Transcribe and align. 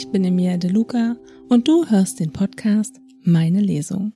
Ich 0.00 0.12
bin 0.12 0.24
Emilia 0.24 0.58
De 0.58 0.70
Luca 0.70 1.16
und 1.48 1.66
du 1.66 1.90
hörst 1.90 2.20
den 2.20 2.32
Podcast 2.32 3.00
Meine 3.24 3.60
Lesung. 3.60 4.12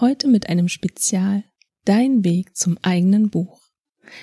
Heute 0.00 0.28
mit 0.28 0.48
einem 0.48 0.66
Spezial 0.66 1.44
Dein 1.84 2.24
Weg 2.24 2.56
zum 2.56 2.78
eigenen 2.80 3.28
Buch. 3.28 3.60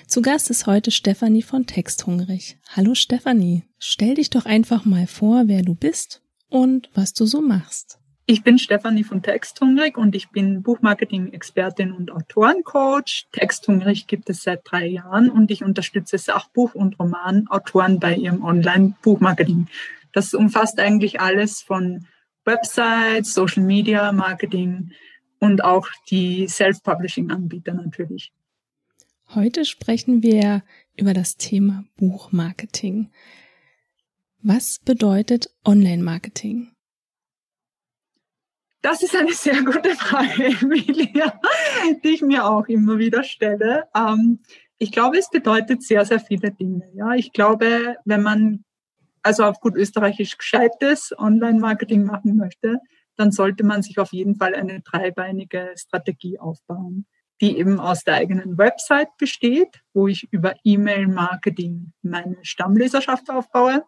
Zu 0.08 0.24
Gast 0.24 0.50
ist 0.50 0.66
heute 0.66 0.90
Stefanie 0.90 1.44
von 1.44 1.68
Texthungrig. 1.68 2.58
Hallo 2.76 2.96
Stefanie, 2.96 3.62
stell 3.78 4.16
dich 4.16 4.32
doch 4.32 4.48
einfach 4.48 4.84
mal 4.84 5.06
vor, 5.06 5.44
wer 5.46 5.62
du 5.62 5.76
bist 5.76 6.24
und 6.50 6.90
was 6.96 7.14
du 7.14 7.28
so 7.28 7.44
machst. 7.44 8.00
Ich 8.26 8.44
bin 8.44 8.58
Stefanie 8.58 9.04
von 9.04 9.22
Texthungrig 9.22 10.00
und 10.00 10.16
ich 10.16 10.30
bin 10.30 10.64
Buchmarketing-Expertin 10.64 11.92
und 11.92 12.12
Autorencoach. 12.12 13.28
Texthungrig 13.34 14.08
gibt 14.08 14.32
es 14.32 14.42
seit 14.42 14.62
drei 14.64 14.88
Jahren 14.88 15.30
und 15.30 15.52
ich 15.52 15.64
unterstütze 15.64 16.18
Sachbuch- 16.18 16.74
und 16.74 16.98
Romanautoren 16.98 18.00
bei 18.00 18.16
ihrem 18.16 18.44
Online-Buchmarketing. 18.44 19.68
Das 20.14 20.34
umfasst 20.34 20.80
eigentlich 20.80 21.22
alles 21.22 21.62
von 21.62 22.08
Websites, 22.46 23.34
Social 23.34 23.64
Media, 23.64 24.12
Marketing 24.12 24.92
und 25.40 25.64
auch 25.64 25.88
die 26.10 26.48
Self-Publishing-Anbieter 26.48 27.74
natürlich. 27.74 28.32
Heute 29.34 29.66
sprechen 29.66 30.24
wir 30.24 30.64
über 30.98 31.14
das 31.14 31.38
Thema 31.38 31.86
Buchmarketing. 31.98 33.10
Was 34.42 34.80
bedeutet 34.80 35.50
Online-Marketing? 35.66 36.72
Das 38.82 39.04
ist 39.04 39.16
eine 39.16 39.34
sehr 39.34 39.64
gute 39.64 39.96
Frage, 39.96 40.46
Emilia, 40.62 41.40
die 42.04 42.10
ich 42.10 42.22
mir 42.22 42.46
auch 42.46 42.68
immer 42.68 42.98
wieder 42.98 43.24
stelle. 43.24 43.88
Ähm, 43.96 44.40
ich 44.80 44.92
glaube, 44.92 45.18
es 45.20 45.30
bedeutet 45.30 45.84
sehr, 45.84 46.04
sehr 46.06 46.20
viele 46.20 46.52
Dinge. 46.52 46.90
Ja, 46.96 47.14
ich 47.14 47.32
glaube, 47.32 47.98
wenn 48.04 48.24
man 48.24 48.66
also 49.24 49.44
auf 49.44 49.60
gut 49.60 49.76
österreichisch 49.76 50.38
gescheites 50.38 51.14
Online-Marketing 51.18 52.04
machen 52.04 52.36
möchte, 52.36 52.80
dann 53.18 53.32
sollte 53.32 53.64
man 53.64 53.84
sich 53.84 54.00
auf 54.00 54.12
jeden 54.14 54.36
Fall 54.36 54.56
eine 54.56 54.82
dreibeinige 54.82 55.74
Strategie 55.76 56.40
aufbauen, 56.40 57.06
die 57.40 57.58
eben 57.58 57.80
aus 57.80 58.04
der 58.04 58.16
eigenen 58.16 58.58
Website 58.58 59.10
besteht, 59.18 59.82
wo 59.94 60.08
ich 60.08 60.32
über 60.32 60.54
E-Mail-Marketing 60.64 61.94
meine 62.02 62.38
Stammleserschaft 62.44 63.30
aufbaue 63.30 63.84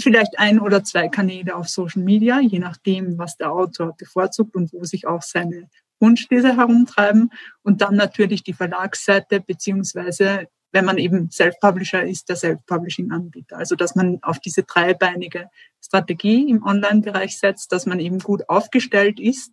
vielleicht 0.00 0.38
ein 0.38 0.60
oder 0.60 0.84
zwei 0.84 1.08
Kanäle 1.08 1.54
auf 1.54 1.68
Social 1.68 2.02
Media, 2.02 2.40
je 2.40 2.58
nachdem, 2.58 3.18
was 3.18 3.36
der 3.36 3.52
Autor 3.52 3.96
bevorzugt 3.96 4.54
und 4.56 4.72
wo 4.72 4.84
sich 4.84 5.06
auch 5.06 5.22
seine 5.22 5.68
Wunschleser 6.00 6.56
herumtreiben. 6.56 7.30
Und 7.62 7.80
dann 7.80 7.96
natürlich 7.96 8.42
die 8.42 8.52
Verlagsseite, 8.52 9.40
beziehungsweise 9.40 10.48
wenn 10.74 10.84
man 10.84 10.98
eben 10.98 11.30
Self-Publisher 11.30 12.02
ist, 12.02 12.28
der 12.28 12.36
Self-Publishing-Anbieter. 12.36 13.56
Also 13.56 13.76
dass 13.76 13.94
man 13.94 14.18
auf 14.22 14.40
diese 14.40 14.64
dreibeinige 14.64 15.48
Strategie 15.80 16.50
im 16.50 16.64
Online-Bereich 16.64 17.38
setzt, 17.38 17.70
dass 17.70 17.86
man 17.86 18.00
eben 18.00 18.18
gut 18.18 18.48
aufgestellt 18.48 19.20
ist 19.20 19.52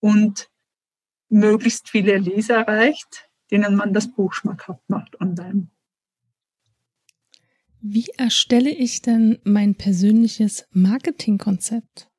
und 0.00 0.50
möglichst 1.28 1.88
viele 1.88 2.18
Leser 2.18 2.56
erreicht, 2.56 3.30
denen 3.50 3.76
man 3.76 3.92
das 3.92 4.12
Buch 4.12 4.32
schmackhaft 4.32 4.82
macht 4.88 5.20
online. 5.20 5.68
Wie 7.80 8.08
erstelle 8.16 8.70
ich 8.70 9.02
denn 9.02 9.38
mein 9.44 9.76
persönliches 9.76 10.66
Marketingkonzept? 10.72 12.10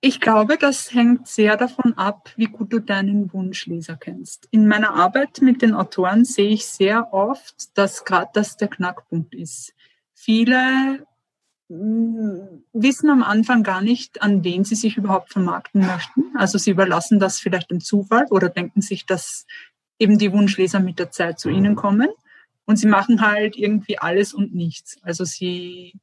Ich 0.00 0.20
glaube, 0.20 0.58
das 0.58 0.92
hängt 0.92 1.26
sehr 1.26 1.56
davon 1.56 1.94
ab, 1.94 2.30
wie 2.36 2.46
gut 2.46 2.72
du 2.72 2.80
deinen 2.80 3.32
Wunschleser 3.32 3.96
kennst. 3.96 4.46
In 4.50 4.68
meiner 4.68 4.94
Arbeit 4.94 5.40
mit 5.40 5.62
den 5.62 5.74
Autoren 5.74 6.24
sehe 6.24 6.50
ich 6.50 6.66
sehr 6.66 7.12
oft, 7.12 7.76
dass 7.76 8.04
gerade 8.04 8.30
das 8.34 8.56
der 8.56 8.68
Knackpunkt 8.68 9.34
ist. 9.34 9.74
Viele 10.12 11.06
mm, 11.68 12.62
wissen 12.72 13.10
am 13.10 13.22
Anfang 13.22 13.62
gar 13.62 13.80
nicht, 13.80 14.22
an 14.22 14.44
wen 14.44 14.64
sie 14.64 14.74
sich 14.74 14.96
überhaupt 14.98 15.32
vermarkten 15.32 15.86
möchten. 15.86 16.24
Also 16.36 16.58
sie 16.58 16.70
überlassen 16.72 17.18
das 17.18 17.40
vielleicht 17.40 17.70
dem 17.70 17.80
Zufall 17.80 18.26
oder 18.30 18.50
denken 18.50 18.82
sich, 18.82 19.06
dass 19.06 19.46
eben 19.98 20.18
die 20.18 20.32
Wunschleser 20.32 20.78
mit 20.78 20.98
der 20.98 21.10
Zeit 21.10 21.40
zu 21.40 21.48
ihnen 21.48 21.74
kommen. 21.74 22.08
Und 22.66 22.76
sie 22.76 22.88
machen 22.88 23.22
halt 23.22 23.56
irgendwie 23.56 23.98
alles 23.98 24.34
und 24.34 24.54
nichts. 24.54 24.98
Also 25.02 25.24
sie 25.24 25.94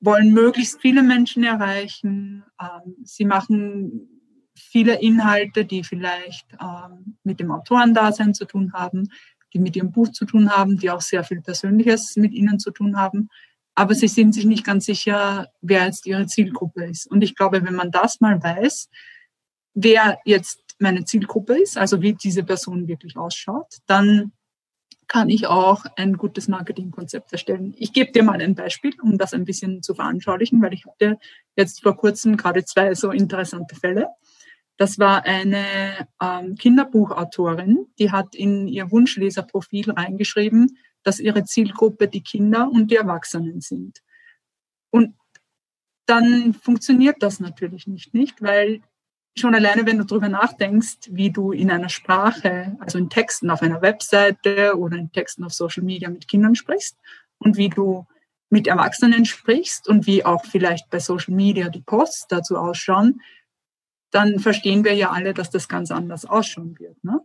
wollen 0.00 0.32
möglichst 0.32 0.80
viele 0.80 1.02
Menschen 1.02 1.44
erreichen. 1.44 2.44
Ähm, 2.60 2.96
sie 3.04 3.24
machen 3.24 4.08
viele 4.54 5.00
Inhalte, 5.00 5.64
die 5.64 5.84
vielleicht 5.84 6.46
ähm, 6.60 7.16
mit 7.22 7.40
dem 7.40 7.50
Autorendasein 7.50 8.34
zu 8.34 8.44
tun 8.44 8.72
haben, 8.72 9.08
die 9.52 9.58
mit 9.58 9.76
ihrem 9.76 9.92
Buch 9.92 10.10
zu 10.10 10.24
tun 10.24 10.50
haben, 10.50 10.78
die 10.78 10.90
auch 10.90 11.00
sehr 11.00 11.24
viel 11.24 11.40
Persönliches 11.40 12.16
mit 12.16 12.32
ihnen 12.32 12.58
zu 12.58 12.70
tun 12.70 12.96
haben. 12.96 13.28
Aber 13.74 13.94
sie 13.94 14.08
sind 14.08 14.34
sich 14.34 14.44
nicht 14.44 14.64
ganz 14.64 14.86
sicher, 14.86 15.48
wer 15.60 15.86
jetzt 15.86 16.06
ihre 16.06 16.26
Zielgruppe 16.26 16.84
ist. 16.84 17.06
Und 17.06 17.22
ich 17.22 17.36
glaube, 17.36 17.64
wenn 17.64 17.74
man 17.74 17.90
das 17.90 18.20
mal 18.20 18.42
weiß, 18.42 18.88
wer 19.74 20.18
jetzt 20.24 20.60
meine 20.78 21.04
Zielgruppe 21.04 21.60
ist, 21.60 21.78
also 21.78 22.02
wie 22.02 22.14
diese 22.14 22.42
Person 22.42 22.88
wirklich 22.88 23.16
ausschaut, 23.16 23.78
dann 23.86 24.32
kann 25.10 25.28
ich 25.28 25.48
auch 25.48 25.86
ein 25.96 26.16
gutes 26.16 26.46
Marketingkonzept 26.46 27.32
erstellen. 27.32 27.74
Ich 27.76 27.92
gebe 27.92 28.12
dir 28.12 28.22
mal 28.22 28.40
ein 28.40 28.54
Beispiel, 28.54 28.92
um 29.02 29.18
das 29.18 29.34
ein 29.34 29.44
bisschen 29.44 29.82
zu 29.82 29.92
veranschaulichen, 29.92 30.62
weil 30.62 30.72
ich 30.72 30.86
hatte 30.86 31.18
jetzt 31.56 31.82
vor 31.82 31.96
kurzem 31.96 32.36
gerade 32.36 32.64
zwei 32.64 32.94
so 32.94 33.10
interessante 33.10 33.74
Fälle. 33.74 34.06
Das 34.76 35.00
war 35.00 35.24
eine 35.24 35.64
ähm, 36.22 36.54
Kinderbuchautorin, 36.54 37.88
die 37.98 38.12
hat 38.12 38.36
in 38.36 38.68
ihr 38.68 38.92
Wunschleserprofil 38.92 39.90
reingeschrieben, 39.90 40.78
dass 41.02 41.18
ihre 41.18 41.42
Zielgruppe 41.42 42.06
die 42.06 42.22
Kinder 42.22 42.70
und 42.70 42.92
die 42.92 42.96
Erwachsenen 42.96 43.60
sind. 43.60 44.04
Und 44.90 45.16
dann 46.06 46.54
funktioniert 46.54 47.16
das 47.18 47.40
natürlich 47.40 47.88
nicht, 47.88 48.14
nicht, 48.14 48.40
weil 48.42 48.80
schon 49.36 49.54
alleine, 49.54 49.86
wenn 49.86 49.98
du 49.98 50.04
darüber 50.04 50.28
nachdenkst, 50.28 51.08
wie 51.10 51.30
du 51.30 51.52
in 51.52 51.70
einer 51.70 51.88
Sprache, 51.88 52.76
also 52.80 52.98
in 52.98 53.10
Texten 53.10 53.50
auf 53.50 53.62
einer 53.62 53.82
Webseite 53.82 54.76
oder 54.76 54.96
in 54.96 55.12
Texten 55.12 55.44
auf 55.44 55.52
Social 55.52 55.84
Media 55.84 56.10
mit 56.10 56.28
Kindern 56.28 56.54
sprichst 56.54 56.96
und 57.38 57.56
wie 57.56 57.68
du 57.68 58.06
mit 58.50 58.66
Erwachsenen 58.66 59.24
sprichst 59.24 59.88
und 59.88 60.06
wie 60.06 60.24
auch 60.24 60.44
vielleicht 60.44 60.90
bei 60.90 60.98
Social 60.98 61.34
Media 61.34 61.68
die 61.68 61.82
Posts 61.82 62.26
dazu 62.28 62.56
ausschauen, 62.56 63.20
dann 64.10 64.40
verstehen 64.40 64.84
wir 64.84 64.94
ja 64.94 65.10
alle, 65.10 65.34
dass 65.34 65.50
das 65.50 65.68
ganz 65.68 65.90
anders 65.92 66.24
ausschauen 66.24 66.78
wird. 66.78 67.02
Ne? 67.04 67.20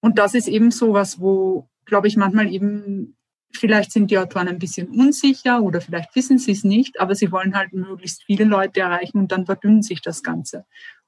Und 0.00 0.18
das 0.18 0.34
ist 0.34 0.48
eben 0.48 0.72
so 0.72 0.92
was, 0.92 1.20
wo, 1.20 1.68
glaube 1.84 2.08
ich, 2.08 2.16
manchmal 2.16 2.52
eben, 2.52 3.16
vielleicht 3.52 3.92
sind 3.92 4.10
die 4.10 4.18
Autoren 4.18 4.48
ein 4.48 4.58
bisschen 4.58 4.88
unsicher 4.88 5.62
oder 5.62 5.80
vielleicht 5.80 6.14
wissen 6.16 6.38
sie 6.38 6.52
es 6.52 6.64
nicht, 6.64 7.00
aber 7.00 7.14
sie 7.14 7.30
wollen 7.30 7.56
halt 7.56 7.72
möglichst 7.72 8.24
viele 8.24 8.44
Leute 8.44 8.80
erreichen 8.80 9.18
und 9.18 9.32
dann 9.32 9.46
verdünnt 9.46 9.84
sich 9.84 10.02
das 10.02 10.24
Ganze. 10.24 10.66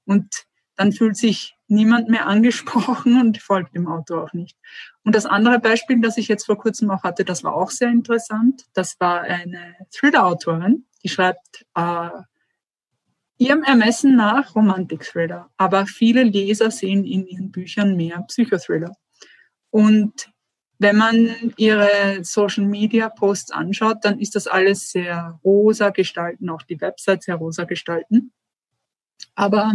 Und 0.09 0.47
dann 0.75 0.93
fühlt 0.93 1.17
sich 1.17 1.55
niemand 1.67 2.09
mehr 2.09 2.27
angesprochen 2.27 3.21
und 3.21 3.43
folgt 3.43 3.75
dem 3.75 3.89
Autor 3.89 4.25
auch 4.25 4.33
nicht. 4.33 4.57
Und 5.05 5.15
das 5.15 5.27
andere 5.27 5.59
Beispiel, 5.59 6.01
das 6.01 6.17
ich 6.17 6.29
jetzt 6.29 6.47
vor 6.47 6.57
kurzem 6.57 6.91
auch 6.91 7.03
hatte, 7.03 7.27
das 7.27 7.45
war 7.45 7.55
auch 7.55 7.71
sehr 7.71 7.91
interessant. 7.91 8.65
Das 8.73 8.99
war 9.01 9.21
eine 9.21 9.75
Thriller-Autorin, 9.91 10.87
die 11.05 11.11
schreibt 11.11 11.67
äh, 11.75 12.09
ihrem 13.37 13.63
Ermessen 13.65 14.17
nach 14.17 14.55
Romantik-Thriller. 14.55 15.51
Aber 15.59 15.87
viele 15.87 16.23
Leser 16.23 16.71
sehen 16.71 17.05
in 17.05 17.27
ihren 17.27 17.51
Büchern 17.53 17.95
mehr 17.95 18.23
Psychothriller. 18.23 18.97
Und 19.71 20.31
wenn 20.79 20.97
man 20.97 21.53
ihre 21.59 22.21
Social 22.23 22.65
Media 22.65 23.11
Posts 23.11 23.51
anschaut, 23.51 23.99
dann 24.03 24.19
ist 24.21 24.37
das 24.37 24.47
alles 24.47 24.91
sehr 24.91 25.39
rosa 25.45 25.91
gestalten, 25.91 26.49
auch 26.49 26.63
die 26.63 26.81
Website 26.81 27.25
sehr 27.25 27.35
rosa 27.35 27.65
gestalten. 27.65 28.33
Aber 29.35 29.75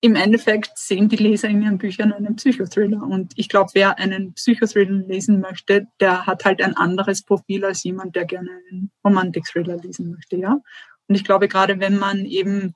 im 0.00 0.14
Endeffekt 0.14 0.78
sehen 0.78 1.08
die 1.08 1.16
Leser 1.16 1.48
in 1.48 1.62
ihren 1.62 1.78
Büchern 1.78 2.12
einen 2.12 2.36
Psychothriller. 2.36 3.02
Und 3.02 3.32
ich 3.36 3.48
glaube, 3.48 3.70
wer 3.74 3.98
einen 3.98 4.34
Psychothriller 4.34 5.06
lesen 5.06 5.40
möchte, 5.40 5.88
der 6.00 6.26
hat 6.26 6.44
halt 6.44 6.62
ein 6.62 6.76
anderes 6.76 7.22
Profil 7.22 7.64
als 7.64 7.82
jemand, 7.82 8.14
der 8.14 8.24
gerne 8.24 8.50
einen 8.70 8.92
Romantik-Thriller 9.04 9.76
lesen 9.78 10.12
möchte, 10.12 10.36
ja. 10.36 10.60
Und 11.08 11.14
ich 11.14 11.24
glaube, 11.24 11.48
gerade 11.48 11.80
wenn 11.80 11.98
man 11.98 12.26
eben 12.26 12.74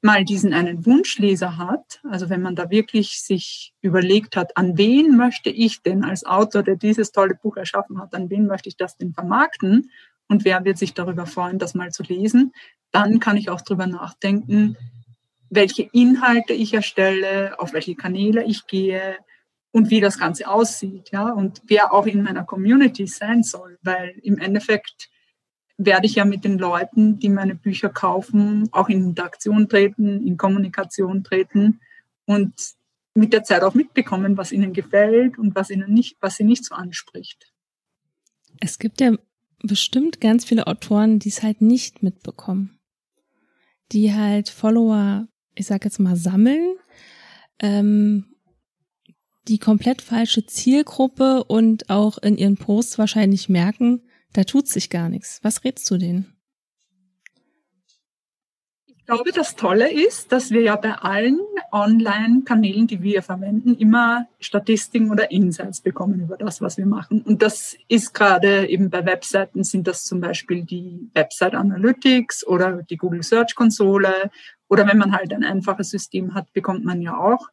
mal 0.00 0.24
diesen 0.24 0.52
einen 0.52 0.86
Wunschleser 0.86 1.56
hat, 1.56 2.00
also 2.04 2.30
wenn 2.30 2.42
man 2.42 2.54
da 2.54 2.70
wirklich 2.70 3.20
sich 3.20 3.74
überlegt 3.80 4.36
hat, 4.36 4.56
an 4.56 4.78
wen 4.78 5.16
möchte 5.16 5.50
ich 5.50 5.82
denn 5.82 6.04
als 6.04 6.24
Autor, 6.24 6.62
der 6.62 6.76
dieses 6.76 7.10
tolle 7.10 7.34
Buch 7.34 7.56
erschaffen 7.56 8.00
hat, 8.00 8.14
an 8.14 8.30
wen 8.30 8.46
möchte 8.46 8.68
ich 8.68 8.76
das 8.76 8.96
denn 8.96 9.12
vermarkten 9.12 9.90
und 10.28 10.44
wer 10.44 10.64
wird 10.64 10.78
sich 10.78 10.94
darüber 10.94 11.26
freuen, 11.26 11.58
das 11.58 11.74
mal 11.74 11.90
zu 11.90 12.02
lesen, 12.02 12.52
dann 12.90 13.20
kann 13.20 13.36
ich 13.36 13.50
auch 13.50 13.60
darüber 13.60 13.86
nachdenken, 13.86 14.76
welche 15.50 15.82
Inhalte 15.92 16.52
ich 16.52 16.74
erstelle, 16.74 17.58
auf 17.58 17.72
welche 17.72 17.94
Kanäle 17.94 18.44
ich 18.44 18.66
gehe 18.66 19.16
und 19.70 19.90
wie 19.90 20.00
das 20.00 20.18
Ganze 20.18 20.48
aussieht, 20.48 21.10
ja, 21.10 21.30
und 21.30 21.62
wer 21.66 21.92
auch 21.92 22.06
in 22.06 22.22
meiner 22.22 22.44
Community 22.44 23.06
sein 23.06 23.42
soll, 23.42 23.78
weil 23.82 24.18
im 24.22 24.38
Endeffekt 24.38 25.10
werde 25.76 26.06
ich 26.06 26.16
ja 26.16 26.24
mit 26.24 26.44
den 26.44 26.58
Leuten, 26.58 27.18
die 27.18 27.28
meine 27.28 27.54
Bücher 27.54 27.88
kaufen, 27.88 28.68
auch 28.72 28.88
in 28.88 29.04
Interaktion 29.04 29.68
treten, 29.68 30.26
in 30.26 30.36
Kommunikation 30.36 31.22
treten 31.22 31.80
und 32.24 32.52
mit 33.14 33.32
der 33.32 33.44
Zeit 33.44 33.62
auch 33.62 33.74
mitbekommen, 33.74 34.36
was 34.36 34.52
ihnen 34.52 34.72
gefällt 34.72 35.38
und 35.38 35.54
was 35.54 35.70
ihnen 35.70 35.92
nicht, 35.92 36.16
was 36.20 36.36
sie 36.36 36.44
nicht 36.44 36.64
so 36.64 36.74
anspricht. 36.74 37.52
Es 38.60 38.78
gibt 38.78 39.00
ja 39.00 39.12
bestimmt 39.62 40.20
ganz 40.20 40.44
viele 40.44 40.66
Autoren, 40.66 41.18
die 41.18 41.28
es 41.28 41.42
halt 41.42 41.60
nicht 41.60 42.02
mitbekommen. 42.02 42.78
Die 43.92 44.14
halt 44.14 44.48
Follower, 44.48 45.28
ich 45.54 45.66
sag 45.66 45.84
jetzt 45.84 45.98
mal, 45.98 46.16
sammeln, 46.16 46.76
ähm, 47.58 48.36
die 49.48 49.58
komplett 49.58 50.02
falsche 50.02 50.44
Zielgruppe 50.46 51.44
und 51.44 51.88
auch 51.90 52.18
in 52.18 52.36
ihren 52.36 52.56
Posts 52.56 52.98
wahrscheinlich 52.98 53.48
merken, 53.48 54.02
da 54.32 54.44
tut 54.44 54.68
sich 54.68 54.90
gar 54.90 55.08
nichts. 55.08 55.40
Was 55.42 55.64
rätst 55.64 55.90
du 55.90 55.96
denen? 55.96 56.36
Ich 58.86 59.06
glaube, 59.06 59.32
das 59.32 59.56
Tolle 59.56 59.90
ist, 59.90 60.32
dass 60.32 60.50
wir 60.50 60.60
ja 60.60 60.76
bei 60.76 60.92
allen 60.92 61.40
Online-Kanälen, 61.72 62.86
die 62.86 63.02
wir 63.02 63.22
verwenden, 63.22 63.74
immer 63.76 64.26
Statistiken 64.40 65.10
oder 65.10 65.30
Insights 65.30 65.80
bekommen 65.80 66.20
über 66.20 66.36
das, 66.36 66.60
was 66.60 66.78
wir 66.78 66.86
machen. 66.86 67.22
Und 67.22 67.42
das 67.42 67.76
ist 67.88 68.14
gerade 68.14 68.68
eben 68.68 68.90
bei 68.90 69.04
Webseiten 69.04 69.64
sind 69.64 69.86
das 69.86 70.04
zum 70.04 70.20
Beispiel 70.20 70.64
die 70.64 71.10
Website 71.14 71.54
Analytics 71.54 72.46
oder 72.46 72.82
die 72.82 72.96
Google 72.96 73.22
Search 73.22 73.54
Konsole. 73.54 74.30
Oder 74.68 74.86
wenn 74.86 74.98
man 74.98 75.12
halt 75.12 75.32
ein 75.32 75.44
einfaches 75.44 75.90
System 75.90 76.34
hat, 76.34 76.52
bekommt 76.52 76.84
man 76.84 77.00
ja 77.00 77.16
auch 77.16 77.48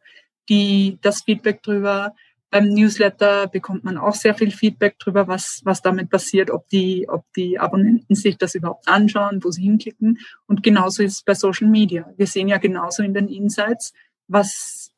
die, 0.50 0.98
das 1.02 1.24
Feedback 1.24 1.64
drüber. 1.64 2.14
Beim 2.52 2.70
Newsletter 2.70 3.48
bekommt 3.48 3.84
man 3.84 3.98
auch 3.98 4.14
sehr 4.14 4.34
viel 4.34 4.52
Feedback 4.52 4.98
drüber, 5.00 5.28
was, 5.28 5.62
was 5.66 5.82
damit 5.82 6.10
passiert, 6.10 6.50
ob 6.52 6.70
die, 6.70 7.06
ob 7.10 7.26
die 7.34 7.60
Abonnenten 7.60 8.16
sich 8.16 8.38
das 8.38 8.56
überhaupt 8.56 8.88
anschauen, 8.88 9.44
wo 9.44 9.52
sie 9.52 9.64
hinklicken. 9.64 10.20
Und 10.46 10.64
genauso 10.64 11.04
ist 11.04 11.14
es 11.14 11.24
bei 11.24 11.34
Social 11.34 11.68
Media. 11.68 12.14
Wir 12.16 12.28
sehen 12.28 12.48
ja 12.48 12.58
genauso 12.58 13.04
in 13.04 13.14
den 13.14 13.28
Insights, 13.28 13.94
was 14.27 14.92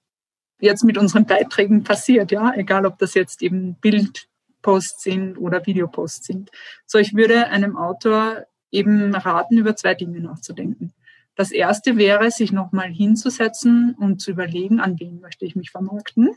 jetzt 0.59 0.83
mit 0.83 0.97
unseren 0.97 1.25
Beiträgen 1.25 1.83
passiert, 1.83 2.31
ja, 2.31 2.53
egal 2.55 2.85
ob 2.85 2.97
das 2.97 3.13
jetzt 3.13 3.41
eben 3.41 3.75
Bildposts 3.75 5.03
sind 5.03 5.37
oder 5.37 5.65
Videoposts 5.65 6.25
sind. 6.25 6.49
So, 6.85 6.97
ich 6.97 7.13
würde 7.13 7.47
einem 7.47 7.77
Autor 7.77 8.45
eben 8.71 9.13
raten, 9.13 9.57
über 9.57 9.75
zwei 9.75 9.93
Dinge 9.93 10.19
nachzudenken. 10.19 10.93
Das 11.35 11.51
erste 11.51 11.97
wäre, 11.97 12.31
sich 12.31 12.51
nochmal 12.51 12.89
hinzusetzen 12.89 13.95
und 13.99 14.19
zu 14.19 14.31
überlegen, 14.31 14.79
an 14.79 14.99
wen 14.99 15.19
möchte 15.19 15.45
ich 15.45 15.55
mich 15.55 15.69
vermarkten 15.69 16.31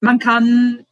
man 0.00 0.18
kann 0.18 0.84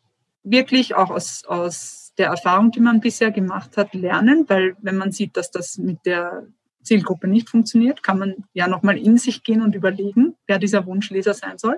wirklich 0.44 0.94
auch 0.94 1.10
aus, 1.10 1.44
aus 1.46 2.12
der 2.18 2.28
Erfahrung, 2.28 2.70
die 2.70 2.80
man 2.80 3.00
bisher 3.00 3.30
gemacht 3.30 3.76
hat, 3.76 3.94
lernen, 3.94 4.44
weil 4.48 4.76
wenn 4.80 4.96
man 4.96 5.12
sieht, 5.12 5.36
dass 5.36 5.50
das 5.50 5.78
mit 5.78 5.98
der 6.04 6.46
Zielgruppe 6.88 7.28
nicht 7.28 7.48
funktioniert, 7.48 8.02
kann 8.02 8.18
man 8.18 8.34
ja 8.52 8.66
nochmal 8.66 8.98
in 8.98 9.16
sich 9.18 9.44
gehen 9.44 9.62
und 9.62 9.74
überlegen, 9.74 10.34
wer 10.46 10.58
dieser 10.58 10.86
Wunschleser 10.86 11.34
sein 11.34 11.58
soll. 11.58 11.76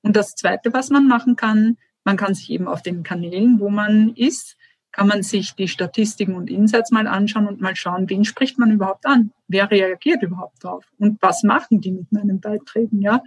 Und 0.00 0.16
das 0.16 0.34
Zweite, 0.34 0.72
was 0.72 0.90
man 0.90 1.06
machen 1.06 1.36
kann, 1.36 1.76
man 2.04 2.16
kann 2.16 2.34
sich 2.34 2.50
eben 2.50 2.68
auf 2.68 2.82
den 2.82 3.02
Kanälen, 3.02 3.60
wo 3.60 3.68
man 3.68 4.14
ist, 4.14 4.56
kann 4.92 5.08
man 5.08 5.22
sich 5.22 5.54
die 5.54 5.68
Statistiken 5.68 6.34
und 6.34 6.50
Insights 6.50 6.90
mal 6.90 7.06
anschauen 7.06 7.46
und 7.46 7.60
mal 7.60 7.76
schauen, 7.76 8.10
wen 8.10 8.24
spricht 8.24 8.58
man 8.58 8.70
überhaupt 8.70 9.06
an? 9.06 9.32
Wer 9.48 9.70
reagiert 9.70 10.22
überhaupt 10.22 10.62
drauf? 10.64 10.84
Und 10.98 11.20
was 11.22 11.42
machen 11.42 11.80
die 11.80 11.92
mit 11.92 12.12
meinen 12.12 12.40
Beiträgen? 12.40 13.00
Ja, 13.00 13.22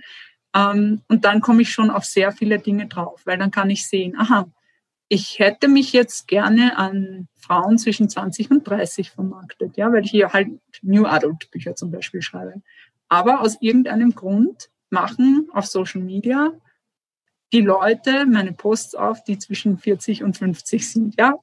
ähm, 0.55 1.01
und 1.07 1.25
dann 1.25 1.41
komme 1.41 1.61
ich 1.63 1.69
schon 1.71 1.89
auf 1.89 2.05
sehr 2.05 2.31
viele 2.31 2.59
Dinge 2.59 2.87
drauf, 2.87 3.21
weil 3.25 3.37
dann 3.37 3.51
kann 3.51 3.69
ich 3.69 3.87
sehen, 3.87 4.15
aha, 4.17 4.47
ich 5.07 5.39
hätte 5.39 5.67
mich 5.67 5.93
jetzt 5.93 6.27
gerne 6.27 6.77
an 6.77 7.27
Frauen 7.35 7.77
zwischen 7.77 8.09
20 8.09 8.51
und 8.51 8.63
30 8.63 9.11
vermarktet, 9.11 9.77
ja, 9.77 9.91
weil 9.91 10.03
ich 10.03 10.11
hier 10.11 10.33
halt 10.33 10.49
New 10.81 11.05
Adult 11.05 11.51
Bücher 11.51 11.75
zum 11.75 11.91
Beispiel 11.91 12.21
schreibe. 12.21 12.61
Aber 13.07 13.41
aus 13.41 13.57
irgendeinem 13.61 14.15
Grund 14.15 14.69
machen 14.89 15.47
auf 15.53 15.65
Social 15.67 16.01
Media 16.01 16.51
die 17.53 17.61
Leute 17.61 18.25
meine 18.25 18.53
Posts 18.53 18.95
auf, 18.95 19.23
die 19.23 19.37
zwischen 19.37 19.77
40 19.77 20.23
und 20.23 20.37
50 20.37 20.89
sind. 20.89 21.15
Ja, 21.19 21.35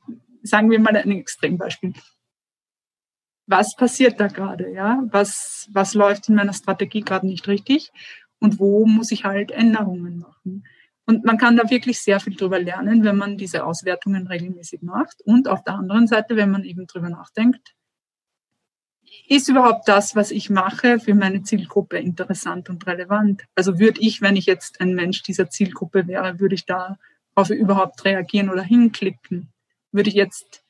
sagen 0.42 0.70
wir 0.70 0.80
mal 0.80 0.96
ein 0.96 1.10
Extrembeispiel. 1.12 1.94
Was 3.46 3.76
passiert 3.76 4.18
da 4.18 4.26
gerade? 4.26 4.72
Ja, 4.72 5.02
was, 5.06 5.68
was 5.72 5.94
läuft 5.94 6.28
in 6.28 6.34
meiner 6.34 6.52
Strategie 6.52 7.02
gerade 7.02 7.26
nicht 7.26 7.46
richtig? 7.46 7.92
und 8.42 8.58
wo 8.58 8.84
muss 8.86 9.12
ich 9.12 9.24
halt 9.24 9.52
Änderungen 9.52 10.18
machen. 10.18 10.66
Und 11.04 11.24
man 11.24 11.36
kann 11.36 11.56
da 11.56 11.68
wirklich 11.68 12.00
sehr 12.00 12.20
viel 12.20 12.36
drüber 12.36 12.60
lernen, 12.60 13.04
wenn 13.04 13.16
man 13.16 13.36
diese 13.36 13.64
Auswertungen 13.64 14.26
regelmäßig 14.26 14.82
macht. 14.82 15.20
Und 15.24 15.48
auf 15.48 15.64
der 15.64 15.74
anderen 15.74 16.06
Seite, 16.06 16.36
wenn 16.36 16.50
man 16.50 16.64
eben 16.64 16.86
drüber 16.86 17.10
nachdenkt, 17.10 17.74
ist 19.28 19.48
überhaupt 19.48 19.88
das, 19.88 20.16
was 20.16 20.30
ich 20.30 20.48
mache, 20.50 20.98
für 20.98 21.14
meine 21.14 21.42
Zielgruppe 21.42 21.98
interessant 21.98 22.68
und 22.70 22.86
relevant? 22.86 23.44
Also 23.54 23.78
würde 23.78 24.00
ich, 24.00 24.22
wenn 24.22 24.36
ich 24.36 24.46
jetzt 24.46 24.80
ein 24.80 24.94
Mensch 24.94 25.22
dieser 25.22 25.50
Zielgruppe 25.50 26.06
wäre, 26.06 26.40
würde 26.40 26.54
ich 26.54 26.66
darauf 26.66 27.50
überhaupt 27.50 28.04
reagieren 28.04 28.50
oder 28.50 28.62
hinklicken? 28.62 29.52
Würde 29.90 30.08
ich 30.08 30.14
jetzt, 30.14 30.64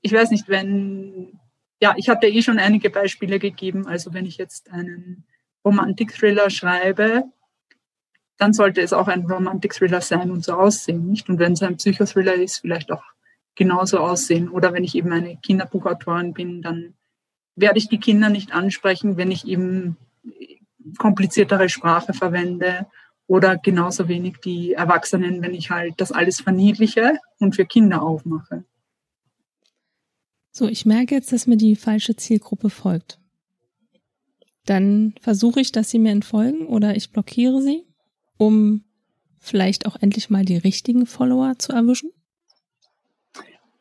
ich 0.00 0.12
weiß 0.12 0.30
nicht, 0.30 0.48
wenn, 0.48 1.38
ja, 1.80 1.94
ich 1.96 2.08
hatte 2.08 2.26
eh 2.26 2.42
schon 2.42 2.58
einige 2.58 2.90
Beispiele 2.90 3.38
gegeben. 3.38 3.86
Also 3.86 4.12
wenn 4.12 4.26
ich 4.26 4.36
jetzt 4.36 4.70
einen 4.70 5.24
Romantik-Thriller 5.64 6.50
schreibe, 6.50 7.24
dann 8.42 8.52
sollte 8.52 8.80
es 8.80 8.92
auch 8.92 9.06
ein 9.06 9.24
Romantik-Thriller 9.24 10.00
sein 10.00 10.32
und 10.32 10.44
so 10.44 10.54
aussehen, 10.54 11.06
nicht? 11.06 11.28
Und 11.28 11.38
wenn 11.38 11.52
es 11.52 11.62
ein 11.62 11.76
Psychothriller 11.76 12.34
ist, 12.34 12.58
vielleicht 12.58 12.90
auch 12.90 13.04
genauso 13.54 13.98
aussehen. 13.98 14.48
Oder 14.48 14.72
wenn 14.72 14.82
ich 14.82 14.96
eben 14.96 15.12
eine 15.12 15.36
Kinderbuchautorin 15.36 16.32
bin, 16.32 16.60
dann 16.60 16.94
werde 17.54 17.78
ich 17.78 17.88
die 17.88 18.00
Kinder 18.00 18.30
nicht 18.30 18.52
ansprechen, 18.52 19.16
wenn 19.16 19.30
ich 19.30 19.46
eben 19.46 19.96
kompliziertere 20.98 21.68
Sprache 21.68 22.14
verwende 22.14 22.86
oder 23.28 23.56
genauso 23.56 24.08
wenig 24.08 24.38
die 24.44 24.72
Erwachsenen, 24.72 25.40
wenn 25.40 25.54
ich 25.54 25.70
halt 25.70 25.94
das 25.98 26.10
alles 26.10 26.40
verniedliche 26.40 27.20
und 27.38 27.54
für 27.54 27.64
Kinder 27.64 28.02
aufmache. 28.02 28.64
So, 30.50 30.66
ich 30.66 30.84
merke 30.84 31.14
jetzt, 31.14 31.32
dass 31.32 31.46
mir 31.46 31.56
die 31.56 31.76
falsche 31.76 32.16
Zielgruppe 32.16 32.70
folgt 32.70 33.20
dann 34.64 35.14
versuche 35.20 35.60
ich, 35.60 35.72
dass 35.72 35.90
sie 35.90 35.98
mir 35.98 36.12
entfolgen 36.12 36.66
oder 36.66 36.96
ich 36.96 37.10
blockiere 37.10 37.60
sie, 37.60 37.84
um 38.38 38.84
vielleicht 39.38 39.86
auch 39.86 39.96
endlich 40.00 40.30
mal 40.30 40.44
die 40.44 40.56
richtigen 40.56 41.06
Follower 41.06 41.54
zu 41.58 41.72
erwischen? 41.72 42.10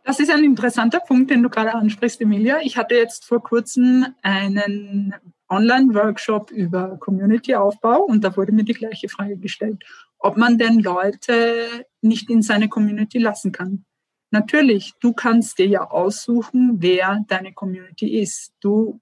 Das 0.04 0.20
ist 0.20 0.32
ein 0.32 0.44
interessanter 0.44 1.00
Punkt, 1.00 1.30
den 1.30 1.44
du 1.44 1.50
gerade 1.50 1.76
ansprichst, 1.76 2.22
Emilia. 2.22 2.60
Ich 2.64 2.76
hatte 2.76 2.96
jetzt 2.96 3.26
vor 3.26 3.44
kurzem 3.44 4.08
einen 4.24 5.14
Online-Workshop 5.48 6.50
über 6.50 6.98
Community-Aufbau 6.98 8.02
und 8.04 8.24
da 8.24 8.36
wurde 8.36 8.52
mir 8.52 8.64
die 8.64 8.74
gleiche 8.74 9.10
Frage 9.10 9.38
gestellt, 9.38 9.84
ob 10.18 10.38
man 10.38 10.58
denn 10.58 10.80
Leute 10.80 11.86
nicht 12.02 12.30
in 12.30 12.42
seine 12.42 12.68
Community 12.68 13.20
lassen 13.20 13.52
kann. 13.52 13.86
Natürlich, 14.32 14.94
du 15.02 15.14
kannst 15.14 15.60
dir 15.60 15.68
ja 15.68 15.92
aussuchen, 15.92 16.78
wer 16.80 17.24
deine 17.28 17.54
Community 17.54 18.20
ist. 18.20 18.54
Du 18.62 19.02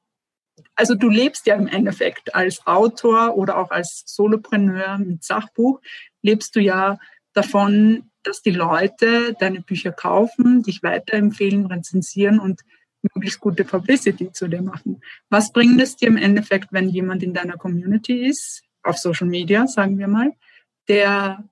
also 0.75 0.95
du 0.95 1.09
lebst 1.09 1.45
ja 1.47 1.55
im 1.55 1.67
Endeffekt 1.67 2.35
als 2.35 2.65
Autor 2.65 3.35
oder 3.35 3.57
auch 3.57 3.71
als 3.71 4.03
Solopreneur 4.05 4.97
mit 4.97 5.23
Sachbuch, 5.23 5.81
lebst 6.21 6.55
du 6.55 6.59
ja 6.59 6.97
davon, 7.33 8.09
dass 8.23 8.41
die 8.41 8.51
Leute 8.51 9.35
deine 9.39 9.61
Bücher 9.61 9.91
kaufen, 9.91 10.63
dich 10.63 10.83
weiterempfehlen, 10.83 11.65
rezensieren 11.65 12.39
und 12.39 12.61
möglichst 13.01 13.39
gute 13.39 13.63
Publicity 13.63 14.31
zu 14.31 14.47
dir 14.47 14.61
machen. 14.61 15.01
Was 15.29 15.51
bringt 15.53 15.81
es 15.81 15.95
dir 15.95 16.09
im 16.09 16.17
Endeffekt, 16.17 16.71
wenn 16.71 16.89
jemand 16.89 17.23
in 17.23 17.33
deiner 17.33 17.57
Community 17.57 18.25
ist, 18.25 18.63
auf 18.83 18.97
Social 18.97 19.27
Media, 19.27 19.67
sagen 19.67 19.97
wir 19.97 20.07
mal, 20.07 20.33
der 20.87 21.43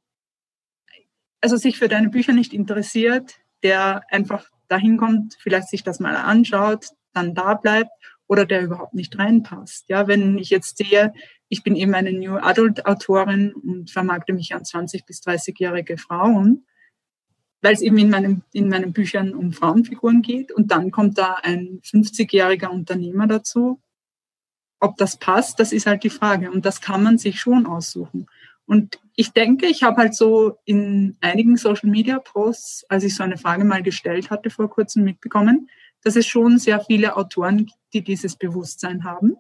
also 1.42 1.56
sich 1.56 1.78
für 1.78 1.88
deine 1.88 2.10
Bücher 2.10 2.34
nicht 2.34 2.54
interessiert, 2.54 3.36
der 3.64 4.04
einfach 4.10 4.50
dahin 4.68 4.98
kommt, 4.98 5.38
vielleicht 5.40 5.70
sich 5.70 5.84
das 5.84 6.00
mal 6.00 6.16
anschaut, 6.16 6.88
dann 7.14 7.34
da 7.34 7.54
bleibt 7.54 7.92
oder 8.28 8.46
der 8.46 8.64
überhaupt 8.64 8.94
nicht 8.94 9.18
reinpasst. 9.18 9.90
Ja, 9.90 10.08
wenn 10.08 10.38
ich 10.38 10.50
jetzt 10.50 10.78
sehe, 10.78 11.14
ich 11.50 11.64
bin 11.64 11.76
eben 11.76 11.94
eine 11.94 12.12
New 12.12 12.36
Adult 12.36 12.86
Autorin 12.86 13.54
und 13.54 13.90
vermarkte 13.90 14.34
mich 14.34 14.54
an 14.54 14.66
20 14.66 15.06
bis 15.06 15.22
30-jährige 15.22 15.98
Frauen, 15.98 16.66
weil 17.62 17.74
es 17.74 17.82
eben 17.82 17.98
in, 17.98 18.10
meinem, 18.10 18.44
in 18.52 18.70
meinen 18.70 18.94
Büchern 18.94 19.34
um 19.34 19.54
Frauenfiguren 19.54 20.22
geht 20.22 20.52
und 20.52 20.72
dann 20.72 20.92
kommt 20.92 21.18
da 21.18 21.36
ein 21.42 21.80
50-jähriger 21.84 22.68
Unternehmer 22.68 23.28
dazu. 23.28 23.82
Ob 24.80 24.98
das 24.98 25.18
passt, 25.18 25.60
das 25.60 25.72
ist 25.72 25.88
halt 25.88 26.04
die 26.04 26.10
Frage 26.10 26.52
und 26.52 26.66
das 26.66 26.82
kann 26.82 27.02
man 27.02 27.18
sich 27.18 27.40
schon 27.40 27.66
aussuchen. 27.66 28.28
Und 28.66 29.00
ich 29.16 29.32
denke, 29.32 29.66
ich 29.68 29.82
habe 29.82 29.98
halt 29.98 30.14
so 30.14 30.58
in 30.66 31.18
einigen 31.22 31.56
Social 31.56 31.90
Media 31.90 32.20
Posts, 32.20 32.86
als 32.90 33.06
ich 33.06 33.16
so 33.16 33.24
eine 33.24 33.38
Frage 33.38 33.64
mal 33.64 33.82
gestellt 33.82 34.30
hatte 34.30 34.50
vor 34.50 34.70
kurzem 34.70 35.06
mitbekommen, 35.06 35.70
dass 36.04 36.16
es 36.18 36.28
schon 36.28 36.60
sehr 36.60 36.82
viele 36.82 37.16
Autoren 37.16 37.66
gibt, 37.66 37.77
die 37.94 38.04
dieses 38.04 38.36
Bewusstsein 38.36 39.04
haben 39.04 39.36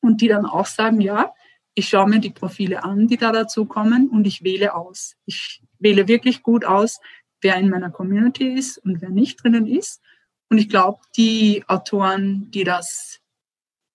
und 0.00 0.20
die 0.20 0.28
dann 0.28 0.46
auch 0.46 0.66
sagen, 0.66 1.00
ja, 1.00 1.32
ich 1.74 1.88
schaue 1.88 2.08
mir 2.08 2.18
die 2.18 2.30
Profile 2.30 2.82
an, 2.82 3.06
die 3.06 3.16
da 3.16 3.30
dazu 3.30 3.64
kommen 3.64 4.08
und 4.08 4.26
ich 4.26 4.42
wähle 4.42 4.74
aus. 4.74 5.16
Ich 5.26 5.62
wähle 5.78 6.08
wirklich 6.08 6.42
gut 6.42 6.64
aus, 6.64 7.00
wer 7.40 7.56
in 7.56 7.70
meiner 7.70 7.90
Community 7.90 8.52
ist 8.52 8.78
und 8.78 9.00
wer 9.00 9.10
nicht 9.10 9.42
drinnen 9.42 9.66
ist. 9.66 10.02
Und 10.50 10.58
ich 10.58 10.68
glaube, 10.68 11.00
die 11.16 11.64
Autoren, 11.68 12.50
die 12.50 12.64
das 12.64 13.20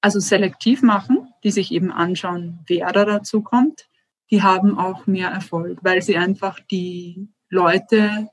also 0.02 0.20
selektiv 0.20 0.82
machen, 0.82 1.34
die 1.44 1.52
sich 1.52 1.72
eben 1.72 1.92
anschauen, 1.92 2.60
wer 2.68 2.92
da 2.92 3.06
dazu 3.06 3.42
kommt, 3.42 3.88
die 4.32 4.44
haben 4.44 4.78
auch 4.78 5.08
mehr 5.08 5.30
Erfolg, 5.30 5.80
weil 5.82 6.02
sie 6.02 6.18
einfach 6.18 6.60
die 6.60 7.30
Leute 7.50 8.30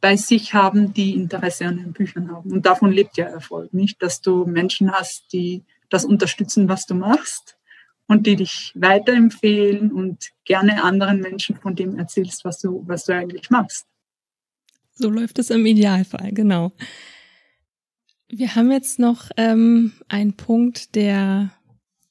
bei 0.00 0.16
sich 0.16 0.54
haben, 0.54 0.92
die 0.94 1.14
Interesse 1.14 1.66
an 1.66 1.76
den 1.76 1.92
Büchern 1.92 2.30
haben. 2.30 2.50
Und 2.50 2.66
davon 2.66 2.90
lebt 2.90 3.16
ja 3.16 3.26
Erfolg, 3.26 3.72
nicht? 3.74 4.02
Dass 4.02 4.20
du 4.20 4.46
Menschen 4.46 4.90
hast, 4.92 5.32
die 5.32 5.64
das 5.90 6.04
unterstützen, 6.04 6.68
was 6.68 6.86
du 6.86 6.94
machst 6.94 7.58
und 8.06 8.26
die 8.26 8.36
dich 8.36 8.72
weiterempfehlen 8.74 9.92
und 9.92 10.30
gerne 10.44 10.82
anderen 10.82 11.20
Menschen 11.20 11.56
von 11.56 11.76
dem 11.76 11.98
erzählst, 11.98 12.44
was 12.44 12.58
du, 12.58 12.82
was 12.86 13.04
du 13.04 13.14
eigentlich 13.14 13.50
machst. 13.50 13.86
So 14.94 15.10
läuft 15.10 15.38
es 15.38 15.50
im 15.50 15.64
Idealfall, 15.66 16.32
genau. 16.32 16.72
Wir 18.28 18.54
haben 18.54 18.70
jetzt 18.70 18.98
noch 18.98 19.30
ähm, 19.36 19.92
einen 20.08 20.34
Punkt, 20.34 20.94
der 20.94 21.52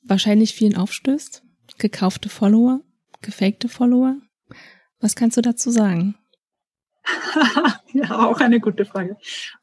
wahrscheinlich 0.01 0.53
vielen 0.53 0.75
aufstößt. 0.75 1.43
Gekaufte 1.77 2.29
Follower, 2.29 2.81
gefakte 3.21 3.69
Follower. 3.69 4.17
Was 4.99 5.15
kannst 5.15 5.37
du 5.37 5.41
dazu 5.41 5.71
sagen? 5.71 6.15
ja, 7.93 8.27
auch 8.27 8.39
eine 8.39 8.59
gute 8.59 8.85
Frage. 8.85 9.17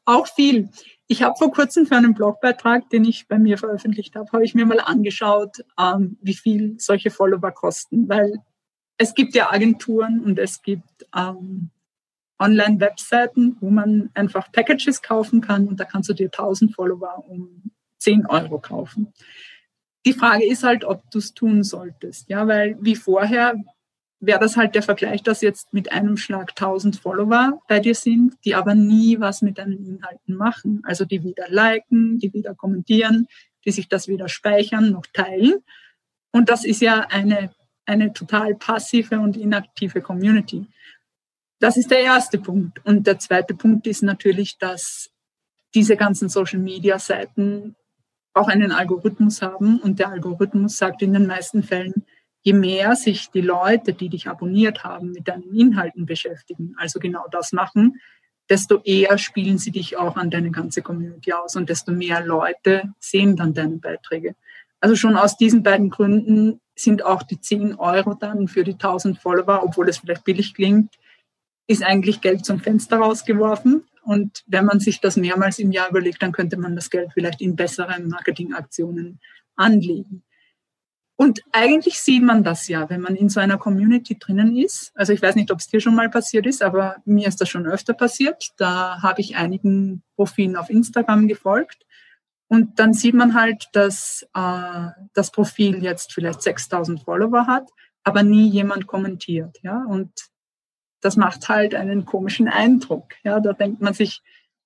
Auch 0.05 0.27
viel. 0.27 0.69
Ich 1.07 1.23
habe 1.23 1.35
vor 1.37 1.51
kurzem 1.51 1.85
für 1.85 1.95
einen 1.95 2.13
Blogbeitrag, 2.13 2.89
den 2.89 3.05
ich 3.05 3.27
bei 3.27 3.39
mir 3.39 3.57
veröffentlicht 3.57 4.15
habe, 4.15 4.31
habe 4.31 4.43
ich 4.43 4.55
mir 4.55 4.65
mal 4.65 4.79
angeschaut, 4.79 5.63
ähm, 5.79 6.17
wie 6.21 6.33
viel 6.33 6.75
solche 6.79 7.11
Follower 7.11 7.51
kosten, 7.51 8.09
weil 8.09 8.39
es 8.97 9.13
gibt 9.13 9.35
ja 9.35 9.51
Agenturen 9.51 10.21
und 10.23 10.39
es 10.39 10.61
gibt 10.61 11.05
ähm, 11.15 11.69
Online-Webseiten, 12.39 13.57
wo 13.61 13.69
man 13.69 14.09
einfach 14.13 14.51
Packages 14.51 15.01
kaufen 15.01 15.41
kann 15.41 15.67
und 15.67 15.79
da 15.79 15.85
kannst 15.85 16.09
du 16.09 16.13
dir 16.13 16.25
1000 16.25 16.75
Follower 16.75 17.23
um 17.27 17.71
10 17.99 18.25
Euro 18.27 18.59
kaufen. 18.59 19.13
Die 20.05 20.13
Frage 20.13 20.45
ist 20.45 20.63
halt, 20.63 20.85
ob 20.85 21.09
du 21.11 21.19
es 21.19 21.33
tun 21.33 21.63
solltest, 21.63 22.29
ja, 22.29 22.47
weil 22.47 22.77
wie 22.81 22.95
vorher 22.95 23.55
wäre 24.19 24.39
das 24.39 24.57
halt 24.57 24.75
der 24.75 24.83
Vergleich, 24.83 25.21
dass 25.23 25.41
jetzt 25.41 25.73
mit 25.73 25.91
einem 25.91 26.17
Schlag 26.17 26.51
1000 26.51 26.97
Follower 26.97 27.59
bei 27.67 27.79
dir 27.79 27.95
sind, 27.95 28.35
die 28.45 28.55
aber 28.55 28.73
nie 28.73 29.19
was 29.19 29.41
mit 29.41 29.57
deinen 29.57 29.85
Inhalten 29.85 30.35
machen. 30.35 30.81
Also 30.85 31.05
die 31.05 31.23
weder 31.23 31.47
liken, 31.49 32.17
die 32.17 32.33
weder 32.33 32.55
kommentieren, 32.55 33.27
die 33.65 33.71
sich 33.71 33.87
das 33.87 34.07
weder 34.07 34.27
speichern 34.27 34.91
noch 34.91 35.05
teilen. 35.13 35.55
Und 36.31 36.49
das 36.49 36.65
ist 36.65 36.81
ja 36.81 37.01
eine, 37.09 37.51
eine 37.85 38.11
total 38.13 38.55
passive 38.55 39.19
und 39.19 39.37
inaktive 39.37 40.01
Community. 40.01 40.65
Das 41.59 41.77
ist 41.77 41.91
der 41.91 42.01
erste 42.01 42.37
Punkt. 42.37 42.83
Und 42.85 43.07
der 43.07 43.19
zweite 43.19 43.55
Punkt 43.55 43.87
ist 43.87 44.03
natürlich, 44.03 44.57
dass 44.57 45.09
diese 45.73 45.95
ganzen 45.95 46.29
Social-Media-Seiten 46.29 47.75
auch 48.33 48.47
einen 48.47 48.71
Algorithmus 48.71 49.41
haben 49.41 49.79
und 49.79 49.99
der 49.99 50.09
Algorithmus 50.09 50.77
sagt 50.77 51.01
in 51.01 51.13
den 51.13 51.27
meisten 51.27 51.63
Fällen, 51.63 52.05
je 52.47 52.53
mehr 52.53 52.95
sich 52.95 53.29
die 53.29 53.41
Leute, 53.41 53.91
die 53.91 54.07
dich 54.07 54.29
abonniert 54.29 54.85
haben, 54.85 55.11
mit 55.11 55.27
deinen 55.27 55.53
Inhalten 55.53 56.05
beschäftigen, 56.05 56.75
also 56.77 56.97
genau 56.97 57.25
das 57.29 57.51
machen, 57.51 57.99
desto 58.49 58.81
eher 58.85 59.17
spielen 59.17 59.57
sie 59.57 59.71
dich 59.71 59.97
auch 59.97 60.15
an 60.15 60.29
deine 60.29 60.51
ganze 60.51 60.81
Community 60.81 61.33
aus 61.33 61.57
und 61.57 61.67
desto 61.67 61.91
mehr 61.91 62.25
Leute 62.25 62.93
sehen 62.99 63.35
dann 63.35 63.53
deine 63.53 63.75
Beiträge. 63.75 64.33
Also 64.79 64.95
schon 64.95 65.17
aus 65.17 65.35
diesen 65.35 65.61
beiden 65.61 65.89
Gründen 65.89 66.61
sind 66.73 67.03
auch 67.03 67.21
die 67.21 67.41
10 67.41 67.75
Euro 67.75 68.13
dann 68.13 68.47
für 68.47 68.63
die 68.63 68.79
1000 68.79 69.19
Follower, 69.19 69.61
obwohl 69.63 69.89
es 69.89 69.97
vielleicht 69.97 70.23
billig 70.23 70.53
klingt, 70.53 70.95
ist 71.67 71.83
eigentlich 71.83 72.21
Geld 72.21 72.45
zum 72.45 72.61
Fenster 72.61 72.99
rausgeworfen. 72.99 73.83
Und 74.03 74.45
wenn 74.47 74.63
man 74.63 74.79
sich 74.79 75.01
das 75.01 75.17
mehrmals 75.17 75.59
im 75.59 75.73
Jahr 75.73 75.89
überlegt, 75.89 76.21
dann 76.21 76.31
könnte 76.31 76.55
man 76.55 76.77
das 76.77 76.89
Geld 76.89 77.11
vielleicht 77.13 77.41
in 77.41 77.57
bessere 77.57 77.99
Marketingaktionen 77.99 79.19
anlegen. 79.57 80.23
Und 81.19 81.41
eigentlich 81.51 81.99
sieht 81.99 82.21
man 82.21 82.43
das 82.43 82.67
ja, 82.67 82.91
wenn 82.91 83.01
man 83.01 83.15
in 83.15 83.27
so 83.27 83.39
einer 83.39 83.57
Community 83.57 84.19
drinnen 84.19 84.55
ist. 84.55 84.91
Also 84.93 85.13
ich 85.13 85.21
weiß 85.21 85.33
nicht, 85.33 85.51
ob 85.51 85.57
es 85.57 85.67
dir 85.67 85.81
schon 85.81 85.95
mal 85.95 86.09
passiert 86.11 86.45
ist, 86.45 86.61
aber 86.61 86.97
mir 87.05 87.27
ist 87.27 87.41
das 87.41 87.49
schon 87.49 87.65
öfter 87.65 87.95
passiert. 87.95 88.51
Da 88.57 89.01
habe 89.01 89.21
ich 89.21 89.35
einigen 89.35 90.03
Profilen 90.15 90.55
auf 90.55 90.69
Instagram 90.69 91.27
gefolgt. 91.27 91.87
Und 92.49 92.77
dann 92.79 92.93
sieht 92.93 93.15
man 93.15 93.33
halt, 93.33 93.67
dass 93.73 94.27
äh, 94.35 94.89
das 95.15 95.31
Profil 95.31 95.83
jetzt 95.83 96.13
vielleicht 96.13 96.43
6000 96.43 97.01
Follower 97.01 97.47
hat, 97.47 97.67
aber 98.03 98.21
nie 98.21 98.47
jemand 98.49 98.85
kommentiert. 98.85 99.57
Ja? 99.63 99.85
Und 99.89 100.11
das 101.01 101.17
macht 101.17 101.49
halt 101.49 101.73
einen 101.73 102.05
komischen 102.05 102.47
Eindruck. 102.47 103.15
Ja? 103.23 103.39
Da 103.39 103.53
denkt 103.53 103.81
man 103.81 103.95
sich, 103.95 104.21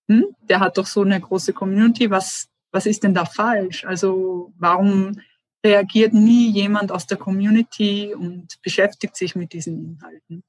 hm, 0.10 0.26
der 0.42 0.60
hat 0.60 0.78
doch 0.78 0.86
so 0.86 1.02
eine 1.02 1.20
große 1.20 1.54
Community, 1.54 2.12
was, 2.12 2.50
was 2.74 2.86
ist 2.86 3.04
denn 3.06 3.14
da 3.14 3.24
falsch? 3.24 3.86
Also 3.86 4.52
warum 4.58 5.22
reagiert 5.64 6.14
nie 6.14 6.50
jemand 6.52 6.92
aus 6.92 7.08
der 7.08 7.18
Community 7.18 8.14
und 8.14 8.62
beschäftigt 8.62 9.16
sich 9.16 9.36
mit 9.36 9.54
diesen 9.54 9.84
Inhalten. 9.84 10.44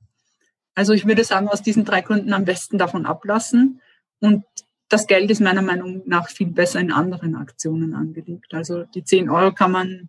Also 0.75 0.95
ich 0.95 1.07
würde 1.07 1.25
sagen, 1.25 1.49
aus 1.49 1.63
diesen 1.63 1.85
drei 1.85 2.01
Gründen 2.01 2.33
am 2.33 2.45
besten 2.45 2.79
davon 2.79 3.05
ablassen. 3.05 3.81
Und 4.21 4.45
das 4.89 5.07
Geld 5.07 5.31
ist 5.31 5.41
meiner 5.41 5.63
Meinung 5.63 6.03
nach 6.07 6.29
viel 6.29 6.49
besser 6.49 6.81
in 6.81 6.93
anderen 6.93 7.35
Aktionen 7.35 7.95
angelegt. 7.95 8.55
Also 8.55 8.85
die 8.85 9.05
10 9.05 9.29
Euro 9.29 9.53
kann 9.53 9.73
man, 9.73 10.09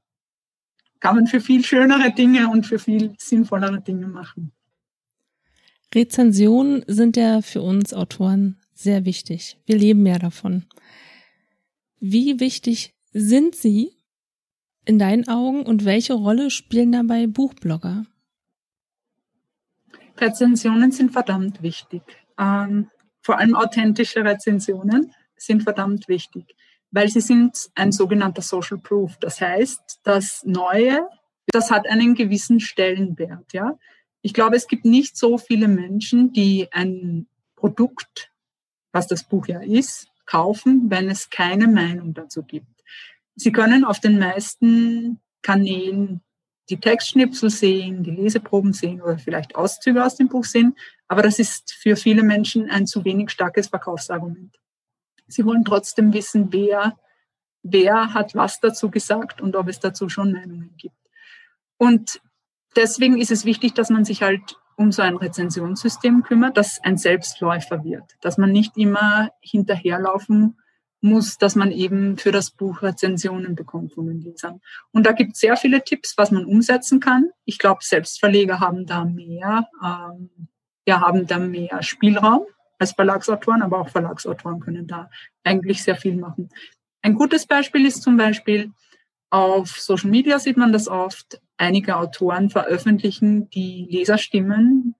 kann 0.99 1.15
man 1.15 1.27
für 1.27 1.41
viel 1.41 1.65
schönere 1.65 2.13
Dinge 2.13 2.47
und 2.49 2.65
für 2.65 2.79
viel 2.79 3.13
sinnvollere 3.17 3.81
Dinge 3.81 4.07
machen. 4.07 4.53
Rezensionen 5.93 6.83
sind 6.87 7.17
ja 7.17 7.41
für 7.41 7.61
uns 7.61 7.93
Autoren 7.93 8.57
sehr 8.73 9.05
wichtig. 9.05 9.59
Wir 9.65 9.77
leben 9.77 10.05
ja 10.05 10.17
davon. 10.17 10.65
Wie 11.99 12.39
wichtig 12.39 12.93
sind 13.11 13.55
sie 13.55 13.91
in 14.85 14.99
deinen 14.99 15.27
Augen 15.27 15.63
und 15.63 15.85
welche 15.85 16.13
Rolle 16.13 16.49
spielen 16.49 16.91
dabei 16.91 17.27
Buchblogger? 17.27 18.05
Rezensionen 20.17 20.91
sind 20.91 21.11
verdammt 21.11 21.61
wichtig. 21.61 22.01
Ähm, 22.37 22.89
vor 23.21 23.37
allem 23.37 23.55
authentische 23.55 24.23
Rezensionen 24.23 25.13
sind 25.35 25.63
verdammt 25.63 26.07
wichtig, 26.07 26.55
weil 26.91 27.09
sie 27.09 27.21
sind 27.21 27.69
ein 27.75 27.91
sogenannter 27.91 28.41
Social 28.41 28.77
Proof. 28.77 29.17
Das 29.19 29.41
heißt, 29.41 30.01
das 30.03 30.43
Neue, 30.45 31.07
das 31.47 31.71
hat 31.71 31.87
einen 31.87 32.15
gewissen 32.15 32.59
Stellenwert. 32.59 33.53
Ja? 33.53 33.77
Ich 34.21 34.33
glaube, 34.33 34.55
es 34.55 34.67
gibt 34.67 34.85
nicht 34.85 35.17
so 35.17 35.37
viele 35.37 35.67
Menschen, 35.67 36.33
die 36.33 36.67
ein 36.71 37.27
Produkt, 37.55 38.31
was 38.91 39.07
das 39.07 39.23
Buch 39.23 39.47
ja 39.47 39.61
ist, 39.61 40.07
kaufen, 40.25 40.89
wenn 40.89 41.09
es 41.09 41.29
keine 41.29 41.67
Meinung 41.67 42.13
dazu 42.13 42.43
gibt. 42.43 42.72
Sie 43.35 43.51
können 43.51 43.83
auf 43.85 43.99
den 43.99 44.19
meisten 44.19 45.19
Kanälen 45.41 46.21
die 46.69 46.79
Textschnipsel 46.79 47.49
sehen, 47.49 48.03
die 48.03 48.11
Leseproben 48.11 48.73
sehen 48.73 49.01
oder 49.01 49.17
vielleicht 49.17 49.55
Auszüge 49.55 50.03
aus 50.03 50.15
dem 50.15 50.29
Buch 50.29 50.45
sehen, 50.45 50.75
aber 51.07 51.21
das 51.21 51.39
ist 51.39 51.73
für 51.73 51.95
viele 51.95 52.23
Menschen 52.23 52.69
ein 52.69 52.87
zu 52.87 53.03
wenig 53.03 53.31
starkes 53.31 53.67
Verkaufsargument. 53.67 54.57
Sie 55.27 55.45
wollen 55.45 55.65
trotzdem 55.65 56.13
wissen, 56.13 56.51
wer, 56.51 56.97
wer 57.63 58.13
hat 58.13 58.35
was 58.35 58.59
dazu 58.59 58.89
gesagt 58.89 59.41
und 59.41 59.55
ob 59.55 59.67
es 59.67 59.79
dazu 59.79 60.09
schon 60.09 60.31
Meinungen 60.31 60.75
gibt. 60.77 60.95
Und 61.77 62.21
deswegen 62.75 63.19
ist 63.19 63.31
es 63.31 63.45
wichtig, 63.45 63.73
dass 63.73 63.89
man 63.89 64.05
sich 64.05 64.23
halt 64.23 64.57
um 64.75 64.91
so 64.91 65.01
ein 65.01 65.17
Rezensionssystem 65.17 66.23
kümmert, 66.23 66.57
das 66.57 66.79
ein 66.83 66.97
Selbstläufer 66.97 67.83
wird, 67.83 68.03
dass 68.21 68.37
man 68.37 68.51
nicht 68.51 68.77
immer 68.77 69.29
hinterherlaufen 69.41 70.57
muss, 71.03 71.37
dass 71.37 71.55
man 71.55 71.71
eben 71.71 72.17
für 72.17 72.31
das 72.31 72.49
Buch 72.49 72.81
Rezensionen 72.81 73.55
bekommt 73.55 73.93
von 73.93 74.07
den 74.07 74.21
Lesern. 74.21 74.61
Und 74.91 75.05
da 75.05 75.11
gibt 75.11 75.33
es 75.33 75.39
sehr 75.39 75.57
viele 75.57 75.83
Tipps, 75.83 76.17
was 76.17 76.31
man 76.31 76.45
umsetzen 76.45 76.99
kann. 76.99 77.29
Ich 77.45 77.59
glaube, 77.59 77.79
Selbstverleger 77.83 78.59
haben 78.61 78.85
da 78.85 79.03
mehr, 79.03 79.67
ähm, 79.83 80.29
ja, 80.87 81.01
haben 81.01 81.27
da 81.27 81.39
mehr 81.39 81.83
Spielraum 81.83 82.45
als 82.79 82.93
Verlagsautoren, 82.93 83.61
aber 83.61 83.79
auch 83.79 83.89
Verlagsautoren 83.89 84.61
können 84.61 84.87
da 84.87 85.09
eigentlich 85.43 85.83
sehr 85.83 85.95
viel 85.95 86.15
machen. 86.15 86.49
Ein 87.01 87.15
gutes 87.15 87.45
Beispiel 87.45 87.85
ist 87.85 88.01
zum 88.01 88.15
Beispiel, 88.15 88.71
auf 89.29 89.71
Social 89.81 90.09
Media 90.09 90.39
sieht 90.39 90.57
man 90.57 90.71
das 90.71 90.87
oft, 90.87 91.41
einige 91.57 91.97
Autoren 91.97 92.49
veröffentlichen 92.49 93.49
die 93.49 93.87
Leserstimmen 93.89 94.95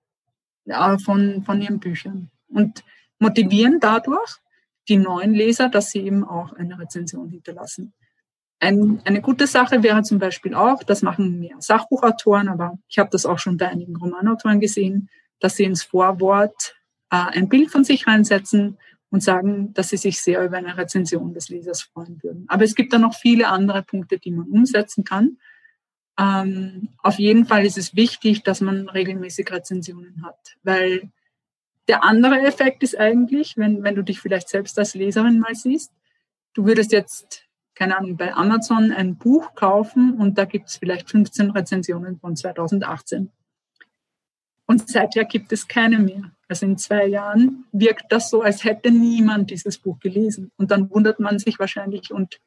äh, 0.66 0.98
von, 0.98 1.44
von 1.44 1.62
ihren 1.62 1.80
Büchern 1.80 2.30
und 2.48 2.84
motivieren 3.18 3.80
dadurch 3.80 4.38
die 4.88 4.96
neuen 4.96 5.34
Leser, 5.34 5.68
dass 5.68 5.90
sie 5.90 6.00
eben 6.00 6.24
auch 6.24 6.52
eine 6.52 6.78
Rezension 6.78 7.28
hinterlassen. 7.30 7.94
Ein, 8.60 9.00
eine 9.04 9.20
gute 9.20 9.46
Sache 9.46 9.82
wäre 9.82 10.02
zum 10.02 10.18
Beispiel 10.18 10.54
auch, 10.54 10.82
das 10.82 11.02
machen 11.02 11.38
mehr 11.38 11.56
Sachbuchautoren, 11.58 12.48
aber 12.48 12.78
ich 12.88 12.98
habe 12.98 13.10
das 13.10 13.26
auch 13.26 13.38
schon 13.38 13.56
bei 13.56 13.68
einigen 13.68 13.96
Romanautoren 13.96 14.60
gesehen, 14.60 15.08
dass 15.40 15.56
sie 15.56 15.64
ins 15.64 15.82
Vorwort 15.82 16.76
äh, 17.10 17.16
ein 17.16 17.48
Bild 17.48 17.70
von 17.70 17.84
sich 17.84 18.06
reinsetzen 18.06 18.78
und 19.10 19.22
sagen, 19.22 19.72
dass 19.74 19.90
sie 19.90 19.96
sich 19.96 20.20
sehr 20.20 20.44
über 20.44 20.56
eine 20.56 20.76
Rezension 20.76 21.34
des 21.34 21.48
Lesers 21.48 21.82
freuen 21.82 22.22
würden. 22.22 22.46
Aber 22.48 22.64
es 22.64 22.74
gibt 22.74 22.92
da 22.92 22.98
noch 22.98 23.14
viele 23.14 23.48
andere 23.48 23.82
Punkte, 23.82 24.18
die 24.18 24.30
man 24.30 24.48
umsetzen 24.48 25.04
kann. 25.04 25.38
Ähm, 26.18 26.88
auf 26.98 27.18
jeden 27.18 27.44
Fall 27.46 27.64
ist 27.66 27.78
es 27.78 27.94
wichtig, 27.94 28.42
dass 28.42 28.60
man 28.60 28.88
regelmäßig 28.88 29.50
Rezensionen 29.50 30.24
hat, 30.24 30.56
weil 30.62 31.10
der 31.88 32.04
andere 32.04 32.40
Effekt 32.40 32.82
ist 32.82 32.98
eigentlich, 32.98 33.56
wenn, 33.56 33.82
wenn 33.82 33.94
du 33.94 34.02
dich 34.02 34.20
vielleicht 34.20 34.48
selbst 34.48 34.78
als 34.78 34.94
Leserin 34.94 35.38
mal 35.38 35.54
siehst, 35.54 35.92
du 36.54 36.66
würdest 36.66 36.92
jetzt, 36.92 37.44
keine 37.74 37.96
Ahnung, 37.96 38.16
bei 38.16 38.34
Amazon 38.34 38.92
ein 38.92 39.16
Buch 39.16 39.54
kaufen 39.54 40.14
und 40.18 40.38
da 40.38 40.44
gibt 40.44 40.68
es 40.68 40.76
vielleicht 40.76 41.10
15 41.10 41.50
Rezensionen 41.50 42.18
von 42.18 42.36
2018. 42.36 43.30
Und 44.66 44.88
seither 44.88 45.24
gibt 45.24 45.52
es 45.52 45.68
keine 45.68 45.98
mehr. 45.98 46.30
Also 46.48 46.64
in 46.64 46.78
zwei 46.78 47.06
Jahren 47.06 47.66
wirkt 47.72 48.10
das 48.10 48.30
so, 48.30 48.42
als 48.42 48.64
hätte 48.64 48.90
niemand 48.90 49.50
dieses 49.50 49.78
Buch 49.78 49.98
gelesen. 50.00 50.50
Und 50.56 50.70
dann 50.70 50.90
wundert 50.90 51.20
man 51.20 51.38
sich 51.38 51.58
wahrscheinlich 51.58 52.12
und 52.12 52.40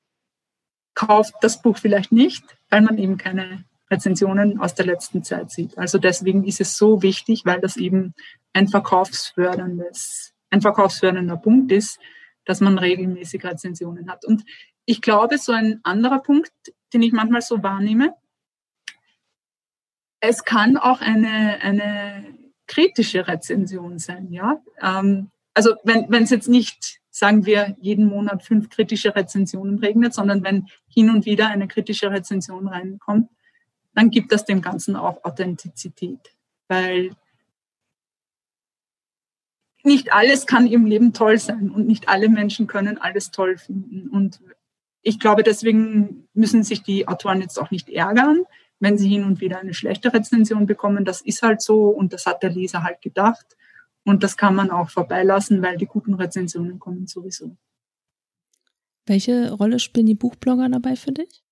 kauft 0.95 1.35
das 1.41 1.61
Buch 1.61 1.77
vielleicht 1.77 2.11
nicht, 2.11 2.43
weil 2.69 2.81
man 2.81 2.97
eben 2.97 3.17
keine 3.17 3.65
Rezensionen 3.89 4.59
aus 4.59 4.75
der 4.75 4.85
letzten 4.85 5.23
Zeit 5.23 5.51
sieht. 5.51 5.77
Also 5.77 5.97
deswegen 5.97 6.43
ist 6.43 6.61
es 6.61 6.77
so 6.77 7.01
wichtig, 7.01 7.45
weil 7.45 7.61
das 7.61 7.77
eben 7.77 8.13
ein 8.53 8.67
verkaufsförderndes, 8.67 10.33
ein 10.49 10.61
verkaufsfördernder 10.61 11.37
Punkt 11.37 11.71
ist, 11.71 11.99
dass 12.45 12.61
man 12.61 12.77
regelmäßig 12.77 13.43
Rezensionen 13.43 14.09
hat. 14.09 14.25
Und 14.25 14.43
ich 14.85 15.01
glaube, 15.01 15.37
so 15.37 15.51
ein 15.51 15.79
anderer 15.83 16.19
Punkt, 16.19 16.51
den 16.93 17.01
ich 17.01 17.11
manchmal 17.11 17.41
so 17.41 17.61
wahrnehme, 17.63 18.13
es 20.19 20.43
kann 20.43 20.77
auch 20.77 21.01
eine, 21.01 21.61
eine 21.61 22.25
kritische 22.65 23.27
Rezension 23.27 23.99
sein, 23.99 24.31
ja. 24.31 24.61
Ähm, 24.81 25.29
also 25.53 25.75
wenn 25.83 26.23
es 26.23 26.29
jetzt 26.29 26.49
nicht, 26.49 26.99
sagen 27.09 27.45
wir, 27.45 27.75
jeden 27.81 28.05
Monat 28.05 28.43
fünf 28.43 28.69
kritische 28.69 29.15
Rezensionen 29.15 29.79
regnet, 29.79 30.13
sondern 30.13 30.43
wenn 30.43 30.67
hin 30.87 31.09
und 31.09 31.25
wieder 31.25 31.47
eine 31.47 31.67
kritische 31.67 32.11
Rezension 32.11 32.67
reinkommt, 32.67 33.29
dann 33.97 34.11
gibt 34.11 34.31
das 34.31 34.45
dem 34.45 34.61
Ganzen 34.61 34.95
auch 34.95 35.23
Authentizität. 35.23 36.19
Weil 36.67 37.15
nicht 39.83 40.13
alles 40.13 40.45
kann 40.45 40.67
im 40.67 40.85
Leben 40.85 41.13
toll 41.13 41.39
sein 41.39 41.71
und 41.71 41.87
nicht 41.87 42.07
alle 42.07 42.29
Menschen 42.29 42.67
können 42.67 42.99
alles 42.99 43.31
toll 43.31 43.57
finden. 43.57 44.07
Und 44.07 44.39
ich 45.01 45.19
glaube, 45.19 45.41
deswegen 45.41 46.27
müssen 46.35 46.61
sich 46.61 46.83
die 46.83 47.07
Autoren 47.07 47.41
jetzt 47.41 47.57
auch 47.57 47.71
nicht 47.71 47.89
ärgern, 47.89 48.43
wenn 48.79 48.99
sie 48.99 49.09
hin 49.09 49.23
und 49.23 49.41
wieder 49.41 49.57
eine 49.57 49.73
schlechte 49.73 50.13
Rezension 50.13 50.67
bekommen. 50.67 51.03
Das 51.03 51.21
ist 51.21 51.41
halt 51.41 51.63
so 51.63 51.89
und 51.89 52.13
das 52.13 52.27
hat 52.27 52.43
der 52.43 52.51
Leser 52.51 52.83
halt 52.83 53.01
gedacht. 53.01 53.57
Und 54.05 54.21
das 54.21 54.37
kann 54.37 54.53
man 54.53 54.69
auch 54.69 54.91
vorbeilassen, 54.91 55.63
weil 55.63 55.77
die 55.77 55.87
guten 55.87 56.13
Rezensionen 56.13 56.77
kommen 56.77 57.07
sowieso. 57.07 57.57
Welche 59.07 59.53
Rolle 59.53 59.79
spielen 59.79 60.05
die 60.05 60.13
Buchblogger 60.13 60.69
dabei 60.69 60.95
für 60.95 61.13
dich? 61.13 61.46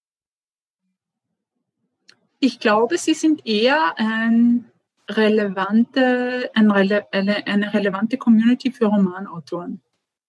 Ich 2.39 2.60
glaube, 2.60 2.98
sie 2.98 3.13
sind 3.13 3.46
eher 3.46 3.98
ein 3.98 4.65
relevante, 5.10 6.50
ein 6.54 6.72
rele 6.72 7.06
eine 7.12 7.74
relevante 7.74 8.18
Community 8.18 8.72
für 8.72 8.86
Romanautoren. 8.86 9.82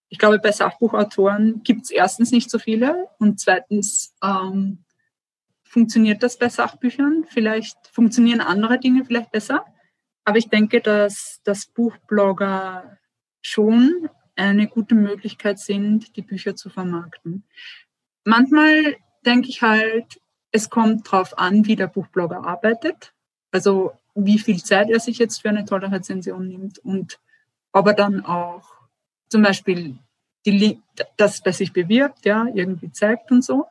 Ich 0.09 0.19
glaube, 0.19 0.39
bei 0.39 0.53
Sachbuchautoren 0.53 1.63
gibt 1.63 1.85
es 1.85 1.91
erstens 1.91 2.31
nicht 2.31 2.51
so 2.51 2.59
viele 2.59 3.09
und 3.19 3.41
zweitens 3.41 4.15
ähm, 4.23 4.85
funktioniert 5.65 6.23
das 6.23 6.39
bei 6.39 6.49
Sachbüchern. 6.49 7.25
Vielleicht 7.29 7.77
funktionieren 7.89 8.41
andere 8.41 8.79
Dinge 8.79 9.05
vielleicht 9.05 9.33
besser. 9.33 9.65
Aber 10.25 10.39
ich 10.39 10.49
denke, 10.49 10.81
dass, 10.81 11.41
dass 11.45 11.67
Buchblogger 11.67 12.99
schon 13.43 14.09
eine 14.37 14.69
gute 14.69 14.95
Möglichkeit 14.95 15.59
sind, 15.59 16.17
die 16.17 16.23
Bücher 16.23 16.57
zu 16.57 16.69
vermarkten. 16.69 17.45
Manchmal 18.25 18.97
denke 19.25 19.49
ich 19.49 19.63
halt, 19.63 20.21
es 20.57 20.71
kommt 20.71 21.07
darauf 21.07 21.39
an, 21.39 21.67
wie 21.67 21.77
der 21.77 21.87
Buchblogger 21.87 22.45
arbeitet. 22.45 23.13
Also 23.53 23.93
wie 24.15 24.39
viel 24.39 24.63
Zeit 24.63 24.91
er 24.91 25.01
sich 25.01 25.19
jetzt 25.19 25.43
für 25.43 25.51
eine 25.51 25.65
tolle 25.65 25.93
Rezension 25.93 26.49
nimmt 26.49 26.79
und 26.81 27.21
ob 27.73 27.87
er 27.87 27.95
dann 27.95 28.25
auch 28.25 28.65
zum 29.29 29.43
Beispiel 29.43 29.99
die, 30.47 30.81
das 31.17 31.43
bei 31.43 31.53
sich 31.53 31.73
bewirbt, 31.73 32.25
ja, 32.25 32.47
irgendwie 32.55 32.91
zeigt 32.91 33.31
und 33.31 33.45
so. 33.45 33.67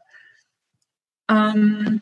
Ähm, 1.30 2.02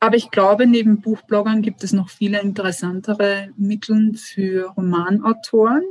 aber 0.00 0.16
ich 0.16 0.30
glaube, 0.30 0.66
neben 0.66 1.00
Buchbloggern 1.00 1.62
gibt 1.62 1.82
es 1.82 1.92
noch 1.92 2.08
viele 2.08 2.40
interessantere 2.40 3.50
Mittel 3.56 4.14
für 4.14 4.70
Romanautoren, 4.70 5.84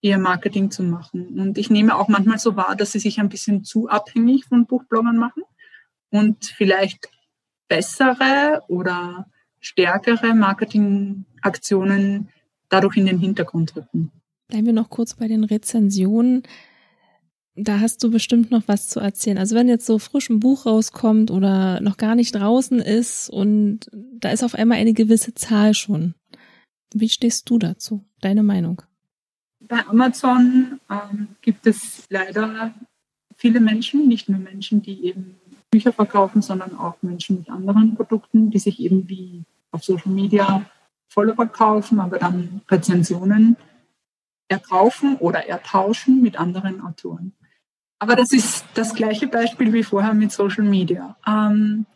ihr 0.00 0.18
Marketing 0.18 0.70
zu 0.70 0.82
machen. 0.82 1.38
Und 1.38 1.56
ich 1.56 1.70
nehme 1.70 1.96
auch 1.96 2.08
manchmal 2.08 2.38
so 2.38 2.56
wahr, 2.56 2.74
dass 2.76 2.92
sie 2.92 2.98
sich 2.98 3.20
ein 3.20 3.28
bisschen 3.28 3.64
zu 3.64 3.88
abhängig 3.88 4.46
von 4.46 4.66
Buchbloggern 4.66 5.16
machen 5.16 5.44
und 6.10 6.44
vielleicht 6.44 7.08
bessere 7.72 8.62
oder 8.68 9.26
stärkere 9.60 10.34
Marketingaktionen 10.34 12.28
dadurch 12.68 12.98
in 12.98 13.06
den 13.06 13.18
Hintergrund 13.18 13.74
rücken. 13.74 14.12
Bleiben 14.48 14.66
wir 14.66 14.74
noch 14.74 14.90
kurz 14.90 15.14
bei 15.14 15.26
den 15.26 15.44
Rezensionen. 15.44 16.42
Da 17.54 17.80
hast 17.80 18.04
du 18.04 18.10
bestimmt 18.10 18.50
noch 18.50 18.64
was 18.66 18.90
zu 18.90 19.00
erzählen. 19.00 19.38
Also 19.38 19.56
wenn 19.56 19.68
jetzt 19.68 19.86
so 19.86 19.98
frisch 19.98 20.28
ein 20.28 20.38
Buch 20.40 20.66
rauskommt 20.66 21.30
oder 21.30 21.80
noch 21.80 21.96
gar 21.96 22.14
nicht 22.14 22.34
draußen 22.34 22.78
ist 22.78 23.30
und 23.30 23.90
da 23.92 24.30
ist 24.32 24.44
auf 24.44 24.54
einmal 24.54 24.76
eine 24.76 24.92
gewisse 24.92 25.32
Zahl 25.32 25.72
schon. 25.72 26.14
Wie 26.92 27.08
stehst 27.08 27.48
du 27.48 27.58
dazu? 27.58 28.04
Deine 28.20 28.42
Meinung? 28.42 28.82
Bei 29.60 29.86
Amazon 29.86 30.78
ähm, 30.90 31.28
gibt 31.40 31.66
es 31.66 32.04
leider 32.10 32.74
viele 33.36 33.60
Menschen, 33.60 34.08
nicht 34.08 34.28
nur 34.28 34.40
Menschen, 34.40 34.82
die 34.82 35.06
eben 35.06 35.36
Bücher 35.72 35.92
verkaufen, 35.92 36.42
sondern 36.42 36.78
auch 36.78 36.96
Menschen 37.00 37.38
mit 37.38 37.50
anderen 37.50 37.96
Produkten, 37.96 38.50
die 38.50 38.58
sich 38.58 38.78
eben 38.78 39.08
wie 39.08 39.44
auf 39.70 39.82
Social 39.82 40.12
Media 40.12 40.66
Follower 41.08 41.46
kaufen, 41.46 41.98
aber 41.98 42.18
dann 42.18 42.60
Rezensionen 42.70 43.56
erkaufen 44.48 45.16
oder 45.16 45.48
ertauschen 45.48 46.20
mit 46.20 46.38
anderen 46.38 46.82
Autoren. 46.82 47.32
Aber 47.98 48.16
das 48.16 48.32
ist 48.32 48.66
das 48.74 48.94
gleiche 48.94 49.28
Beispiel 49.28 49.72
wie 49.72 49.82
vorher 49.82 50.12
mit 50.12 50.30
Social 50.30 50.64
Media. 50.64 51.16
Ähm, 51.26 51.86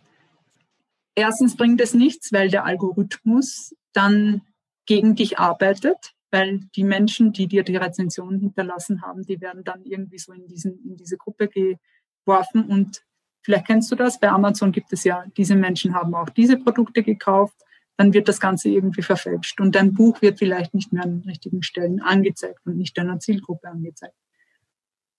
erstens 1.15 1.57
bringt 1.57 1.81
es 1.81 1.93
nichts, 1.93 2.33
weil 2.33 2.49
der 2.49 2.65
Algorithmus 2.65 3.75
dann 3.93 4.41
gegen 4.87 5.17
dich 5.17 5.39
arbeitet, 5.39 6.15
weil 6.31 6.61
die 6.77 6.85
Menschen, 6.85 7.33
die 7.33 7.47
dir 7.47 7.63
die 7.63 7.77
Rezension 7.77 8.39
hinterlassen 8.39 9.03
haben, 9.03 9.25
die 9.25 9.41
werden 9.41 9.65
dann 9.65 9.85
irgendwie 9.85 10.19
so 10.19 10.33
in, 10.33 10.47
diesen, 10.47 10.83
in 10.85 10.97
diese 10.97 11.19
Gruppe 11.19 11.49
geworfen 11.49 12.65
und 12.65 13.03
Vielleicht 13.47 13.69
kennst 13.69 13.93
du 13.93 13.95
das, 13.95 14.19
bei 14.19 14.29
Amazon 14.29 14.73
gibt 14.73 14.93
es 14.93 15.05
ja, 15.05 15.25
diese 15.37 15.55
Menschen 15.55 15.95
haben 15.95 16.17
auch 16.17 16.31
diese 16.31 16.57
Produkte 16.57 17.05
gekauft, 17.05 17.55
dann 17.97 18.13
wird 18.13 18.27
das 18.27 18.41
Ganze 18.41 18.71
irgendwie 18.71 19.03
verfälscht 19.03 19.61
und 19.61 19.77
dein 19.77 19.95
Buch 19.95 20.21
wird 20.21 20.41
vielleicht 20.41 20.75
nicht 20.75 20.93
mehr 20.93 21.05
an 21.05 21.21
den 21.21 21.29
richtigen 21.29 21.63
Stellen 21.63 22.03
angezeigt 22.03 22.59
und 22.65 22.77
nicht 22.77 22.99
deiner 22.99 23.21
Zielgruppe 23.21 23.69
angezeigt. 23.69 24.17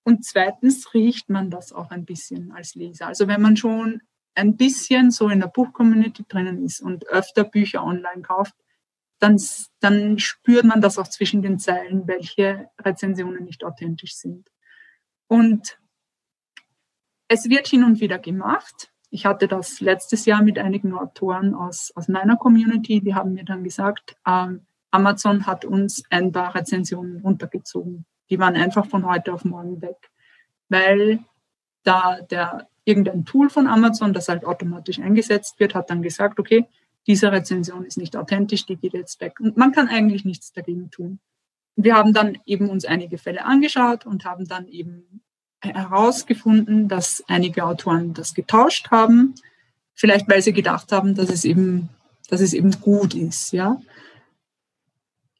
Und 0.04 0.26
zweitens 0.26 0.94
riecht 0.94 1.30
man 1.30 1.50
das 1.50 1.72
auch 1.72 1.90
ein 1.90 2.04
bisschen 2.04 2.52
als 2.52 2.76
Leser. 2.76 3.08
Also 3.08 3.30
wenn 3.30 3.40
man 3.40 3.56
schon 3.56 4.02
ein 4.36 4.58
bisschen 4.58 5.10
so 5.10 5.30
in 5.30 5.40
der 5.40 5.48
Buchcommunity 5.48 6.26
drinnen 6.28 6.66
ist 6.66 6.82
und 6.82 7.08
öfter 7.08 7.46
Bücher 7.46 7.82
online 7.82 8.24
kauft, 8.24 8.56
dann, 9.20 9.42
dann 9.80 10.20
spürt 10.20 10.66
man 10.66 10.82
das 10.82 10.98
auch 10.98 11.08
zwischen 11.08 11.42
den 11.42 11.60
Zeilen, 11.60 12.10
welche 12.10 12.68
Rezensionen 12.78 13.46
nicht 13.46 13.64
authentisch 13.64 14.16
sind. 14.16 14.50
Und 15.28 15.80
es 17.28 17.50
wird 17.50 17.68
hin 17.68 17.84
und 17.84 18.00
wieder 18.00 18.20
gemacht. 18.20 18.92
Ich 19.10 19.26
hatte 19.26 19.48
das 19.48 19.80
letztes 19.80 20.26
Jahr 20.26 20.42
mit 20.42 20.60
einigen 20.60 20.94
Autoren 20.94 21.54
aus, 21.54 21.92
aus 21.96 22.08
meiner 22.08 22.36
Community, 22.36 23.02
die 23.02 23.16
haben 23.16 23.34
mir 23.34 23.46
dann 23.46 23.64
gesagt, 23.64 24.16
ähm, 24.26 24.66
Amazon 24.92 25.46
hat 25.46 25.66
uns 25.66 26.04
ein 26.10 26.32
paar 26.32 26.56
Rezensionen 26.56 27.22
runtergezogen. 27.22 28.06
Die 28.30 28.40
waren 28.40 28.56
einfach 28.56 28.86
von 28.86 29.06
heute 29.06 29.34
auf 29.34 29.46
morgen 29.46 29.82
weg, 29.82 30.10
weil 30.70 31.20
da 31.84 32.20
der 32.22 32.68
irgendein 32.84 33.26
Tool 33.26 33.50
von 33.50 33.68
Amazon, 33.68 34.14
das 34.14 34.30
halt 34.30 34.46
automatisch 34.46 35.00
eingesetzt 35.00 35.60
wird, 35.60 35.76
hat 35.76 35.90
dann 35.90 36.02
gesagt, 36.02 36.40
okay, 36.40 36.66
diese 37.06 37.32
Rezension 37.32 37.86
ist 37.86 37.98
nicht 37.98 38.16
authentisch, 38.16 38.66
die 38.66 38.78
geht 38.78 38.94
jetzt 38.94 39.20
weg. 39.22 39.40
Und 39.40 39.58
man 39.58 39.72
kann 39.72 39.88
eigentlich 39.88 40.26
nichts 40.26 40.54
dagegen 40.54 40.90
tun. 40.90 41.20
Wir 41.76 41.96
haben 41.96 42.14
dann 42.14 42.38
eben 42.46 42.70
uns 42.70 42.86
einige 42.86 43.18
Fälle 43.18 43.46
angeschaut 43.46 44.06
und 44.06 44.26
haben 44.26 44.48
dann 44.48 44.68
eben 44.68 45.17
herausgefunden, 45.68 46.88
dass 46.88 47.24
einige 47.28 47.66
Autoren 47.66 48.14
das 48.14 48.34
getauscht 48.34 48.92
haben, 48.92 49.36
vielleicht 49.94 50.30
weil 50.30 50.42
sie 50.42 50.54
gedacht 50.54 50.92
haben, 50.92 51.16
dass 51.16 51.30
es 51.30 51.46
eben, 51.46 51.90
dass 52.30 52.42
es 52.42 52.54
eben 52.54 52.72
gut 52.82 53.14
ist, 53.14 53.52
ja. 53.52 53.80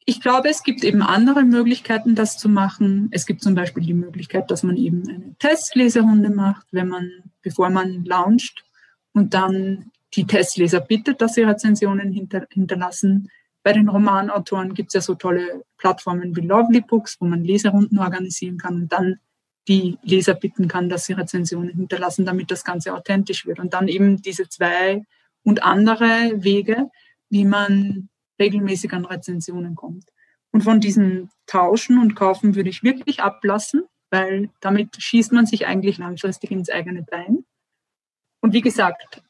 Ich 0.10 0.22
glaube, 0.22 0.50
es 0.50 0.64
gibt 0.64 0.86
eben 0.86 1.02
andere 1.02 1.44
Möglichkeiten, 1.44 2.16
das 2.16 2.38
zu 2.38 2.48
machen. 2.48 3.10
Es 3.12 3.26
gibt 3.26 3.42
zum 3.42 3.56
Beispiel 3.56 3.84
die 3.84 3.94
Möglichkeit, 3.94 4.50
dass 4.50 4.64
man 4.64 4.78
eben 4.78 5.06
eine 5.06 5.36
Testleserrunde 5.38 6.30
macht, 6.30 6.66
wenn 6.72 6.88
man, 6.88 7.12
bevor 7.42 7.70
man 7.70 8.06
launcht 8.06 8.64
und 9.12 9.34
dann 9.34 9.92
die 10.14 10.26
Testleser 10.26 10.80
bittet, 10.80 11.22
dass 11.22 11.34
sie 11.34 11.44
Rezensionen 11.44 12.14
hinter, 12.14 12.48
hinterlassen. 12.50 13.30
Bei 13.64 13.74
den 13.74 13.90
Romanautoren 13.90 14.74
gibt 14.74 14.90
es 14.90 14.94
ja 14.94 15.02
so 15.02 15.16
tolle 15.16 15.66
Plattformen 15.78 16.36
wie 16.38 16.42
Lovely 16.42 16.82
Books, 16.82 17.18
wo 17.20 17.26
man 17.26 17.44
Leserunden 17.44 18.00
organisieren 18.00 18.58
kann 18.58 18.76
und 18.76 18.92
dann 18.94 19.20
die 19.68 19.98
Leser 20.02 20.34
bitten 20.34 20.68
kann, 20.68 20.90
dass 20.90 21.06
sie 21.06 21.14
Rezensionen 21.14 21.76
hinterlassen, 21.76 22.26
damit 22.26 22.52
das 22.52 22.64
Ganze 22.64 22.94
authentisch 22.94 23.46
wird. 23.46 23.60
Und 23.60 23.74
dann 23.74 23.88
eben 23.88 24.22
diese 24.22 24.48
zwei 24.48 25.04
und 25.44 25.64
andere 25.64 26.44
Wege, 26.44 26.90
wie 27.30 27.46
man 27.46 28.10
regelmäßig 28.40 28.94
an 28.94 29.06
Rezensionen 29.06 29.76
kommt. 29.76 30.06
Und 30.52 30.64
von 30.64 30.80
diesem 30.80 31.30
Tauschen 31.46 32.00
und 32.00 32.16
Kaufen 32.16 32.56
würde 32.56 32.70
ich 32.70 32.84
wirklich 32.84 33.22
ablassen, 33.22 33.84
weil 34.10 34.50
damit 34.62 34.96
schießt 34.98 35.34
man 35.34 35.46
sich 35.46 35.68
eigentlich 35.68 35.98
langfristig 35.98 36.52
ins 36.52 36.70
eigene 36.70 37.04
Bein. 37.04 37.46
Und 38.40 38.54
wie 38.54 38.62
gesagt, 38.62 39.22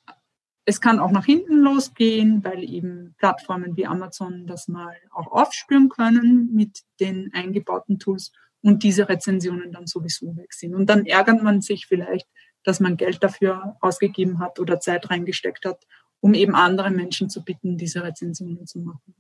es 0.66 0.82
kann 0.82 1.00
auch 1.00 1.12
nach 1.12 1.26
hinten 1.26 1.60
losgehen, 1.60 2.44
weil 2.44 2.64
eben 2.64 3.16
Plattformen 3.18 3.78
wie 3.78 3.88
Amazon 3.88 4.46
das 4.48 4.68
mal 4.68 4.96
auch 5.12 5.32
aufspüren 5.32 5.90
können 5.90 6.54
mit 6.54 6.84
den 7.00 7.34
eingebauten 7.34 8.00
Tools 8.00 8.32
und 8.68 8.84
diese 8.84 9.08
Rezensionen 9.08 9.72
dann 9.72 9.88
sowieso 9.88 10.36
weg 10.36 10.52
sind. 10.52 10.76
Und 10.76 10.88
dann 10.88 11.06
ärgert 11.06 11.42
man 11.42 11.62
sich 11.62 11.86
vielleicht, 11.88 12.28
dass 12.64 12.82
man 12.82 12.98
Geld 12.98 13.24
dafür 13.24 13.78
ausgegeben 13.80 14.40
hat 14.40 14.60
oder 14.60 14.82
Zeit 14.82 15.10
reingesteckt 15.10 15.64
hat, 15.64 15.88
um 16.20 16.34
eben 16.34 16.54
andere 16.54 16.92
Menschen 16.92 17.30
zu 17.30 17.46
bitten, 17.46 17.78
diese 17.78 18.04
Rezensionen 18.04 18.68
zu 18.68 18.80
machen. 18.80 19.16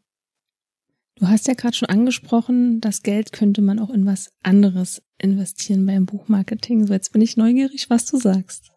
Du 1.15 1.29
hast 1.29 1.47
ja 1.47 1.53
gerade 1.53 1.77
schon 1.77 1.87
angesprochen, 1.87 2.81
das 2.81 3.03
Geld 3.03 3.31
könnte 3.31 3.61
man 3.61 3.79
auch 3.79 3.89
in 3.89 4.05
was 4.05 4.33
anderes 4.43 5.01
investieren 5.17 5.85
beim 5.85 6.05
Buchmarketing. 6.05 6.85
So, 6.85 6.91
jetzt 6.91 7.13
bin 7.13 7.21
ich 7.21 7.37
neugierig, 7.37 7.89
was 7.89 8.05
du 8.05 8.17
sagst. 8.17 8.73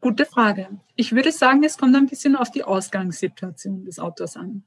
Gute 0.00 0.26
Frage. 0.26 0.80
Ich 0.96 1.12
würde 1.12 1.30
sagen, 1.30 1.62
es 1.62 1.78
kommt 1.78 1.94
ein 1.94 2.08
bisschen 2.08 2.34
auf 2.34 2.50
die 2.50 2.64
Ausgangssituation 2.64 3.84
des 3.84 4.00
Autors 4.00 4.36
an. 4.36 4.64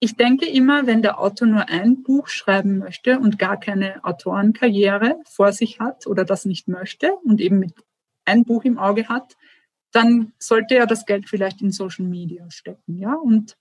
Ich 0.00 0.16
denke 0.16 0.46
immer, 0.46 0.86
wenn 0.86 1.02
der 1.02 1.18
Autor 1.18 1.48
nur 1.48 1.68
ein 1.68 2.02
Buch 2.04 2.28
schreiben 2.28 2.78
möchte 2.78 3.18
und 3.18 3.38
gar 3.38 3.58
keine 3.58 4.04
Autorenkarriere 4.04 5.20
vor 5.24 5.52
sich 5.52 5.80
hat 5.80 6.06
oder 6.06 6.24
das 6.24 6.44
nicht 6.44 6.68
möchte 6.68 7.14
und 7.24 7.40
eben 7.40 7.58
mit 7.58 7.74
ein 8.24 8.44
Buch 8.44 8.64
im 8.64 8.78
Auge 8.78 9.08
hat, 9.08 9.36
dann 9.90 10.32
sollte 10.38 10.76
er 10.76 10.86
das 10.86 11.04
Geld 11.04 11.28
vielleicht 11.28 11.62
in 11.62 11.72
Social 11.72 12.04
Media 12.04 12.48
stecken, 12.50 12.98
ja, 12.98 13.14
und 13.14 13.56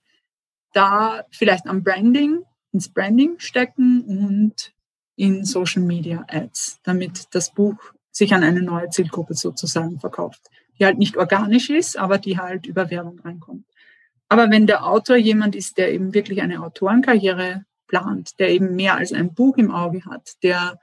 da 0.73 1.23
vielleicht 1.31 1.65
am 1.65 1.83
Branding, 1.83 2.43
ins 2.71 2.89
Branding 2.89 3.39
stecken 3.39 4.01
und 4.01 4.73
in 5.15 5.45
Social 5.45 5.81
Media 5.81 6.25
Ads, 6.27 6.81
damit 6.83 7.33
das 7.33 7.51
Buch 7.53 7.77
sich 8.11 8.33
an 8.33 8.43
eine 8.43 8.61
neue 8.61 8.89
Zielgruppe 8.89 9.33
sozusagen 9.33 9.99
verkauft, 9.99 10.41
die 10.77 10.85
halt 10.85 10.97
nicht 10.97 11.17
organisch 11.17 11.69
ist, 11.69 11.97
aber 11.97 12.17
die 12.17 12.37
halt 12.37 12.67
über 12.67 12.91
Werbung 12.91 13.19
reinkommt. 13.19 13.65
Aber 14.29 14.49
wenn 14.49 14.67
der 14.67 14.85
Autor 14.85 15.15
jemand 15.15 15.55
ist, 15.55 15.77
der 15.77 15.93
eben 15.93 16.13
wirklich 16.13 16.41
eine 16.41 16.61
Autorenkarriere 16.61 17.65
plant, 17.87 18.39
der 18.39 18.49
eben 18.49 18.75
mehr 18.75 18.95
als 18.95 19.13
ein 19.13 19.33
Buch 19.33 19.57
im 19.57 19.71
Auge 19.71 20.03
hat, 20.05 20.33
der 20.43 20.79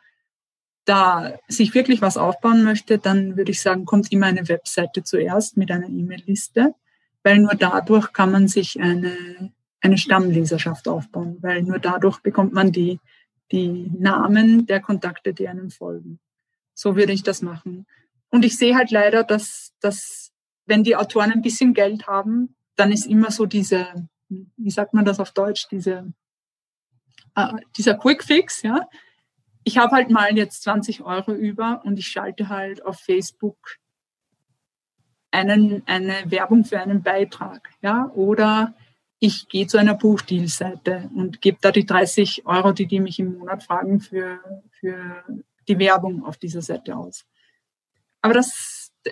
da 0.86 1.38
sich 1.48 1.74
wirklich 1.74 2.02
was 2.02 2.16
aufbauen 2.16 2.62
möchte, 2.62 2.98
dann 2.98 3.36
würde 3.36 3.50
ich 3.50 3.60
sagen, 3.60 3.84
kommt 3.84 4.12
immer 4.12 4.26
eine 4.26 4.48
Webseite 4.48 5.02
zuerst 5.02 5.56
mit 5.56 5.70
einer 5.70 5.88
E-Mail-Liste, 5.88 6.74
weil 7.22 7.38
nur 7.38 7.54
dadurch 7.54 8.12
kann 8.12 8.30
man 8.30 8.48
sich 8.48 8.80
eine 8.80 9.52
eine 9.84 9.98
Stammleserschaft 9.98 10.88
aufbauen, 10.88 11.36
weil 11.42 11.62
nur 11.62 11.78
dadurch 11.78 12.20
bekommt 12.20 12.54
man 12.54 12.72
die, 12.72 13.00
die 13.52 13.90
Namen 13.98 14.64
der 14.64 14.80
Kontakte, 14.80 15.34
die 15.34 15.46
einem 15.46 15.70
folgen. 15.70 16.18
So 16.72 16.96
würde 16.96 17.12
ich 17.12 17.22
das 17.22 17.42
machen. 17.42 17.86
Und 18.30 18.46
ich 18.46 18.56
sehe 18.56 18.76
halt 18.76 18.90
leider, 18.90 19.24
dass, 19.24 19.74
dass 19.80 20.32
wenn 20.64 20.84
die 20.84 20.96
Autoren 20.96 21.32
ein 21.32 21.42
bisschen 21.42 21.74
Geld 21.74 22.06
haben, 22.06 22.56
dann 22.76 22.92
ist 22.92 23.06
immer 23.06 23.30
so 23.30 23.46
diese, 23.46 24.08
wie 24.28 24.70
sagt 24.70 24.94
man 24.94 25.04
das 25.04 25.20
auf 25.20 25.32
Deutsch, 25.32 25.66
diese, 25.70 26.12
äh, 27.34 27.54
dieser 27.76 27.94
Quick 27.94 28.24
Fix, 28.24 28.62
ja. 28.62 28.88
Ich 29.66 29.78
habe 29.78 29.96
halt 29.96 30.10
mal 30.10 30.36
jetzt 30.36 30.62
20 30.62 31.02
Euro 31.02 31.32
über 31.32 31.82
und 31.84 31.98
ich 31.98 32.08
schalte 32.08 32.48
halt 32.48 32.84
auf 32.84 33.00
Facebook 33.00 33.78
einen, 35.30 35.82
eine 35.86 36.30
Werbung 36.30 36.64
für 36.64 36.80
einen 36.80 37.02
Beitrag, 37.02 37.70
ja, 37.80 38.10
oder 38.14 38.74
ich 39.18 39.48
gehe 39.48 39.66
zu 39.66 39.78
einer 39.78 39.94
Buchdealseite 39.94 41.10
und 41.14 41.40
gebe 41.40 41.58
da 41.60 41.72
die 41.72 41.86
30 41.86 42.44
Euro, 42.46 42.72
die 42.72 42.86
die 42.86 43.00
mich 43.00 43.18
im 43.18 43.38
Monat 43.38 43.62
fragen, 43.62 44.00
für, 44.00 44.38
für 44.70 45.24
die 45.66 45.78
Werbung 45.78 46.24
auf 46.24 46.36
dieser 46.36 46.60
Seite 46.60 46.94
aus. 46.96 47.24
Aber 48.20 48.34
das, 48.34 48.52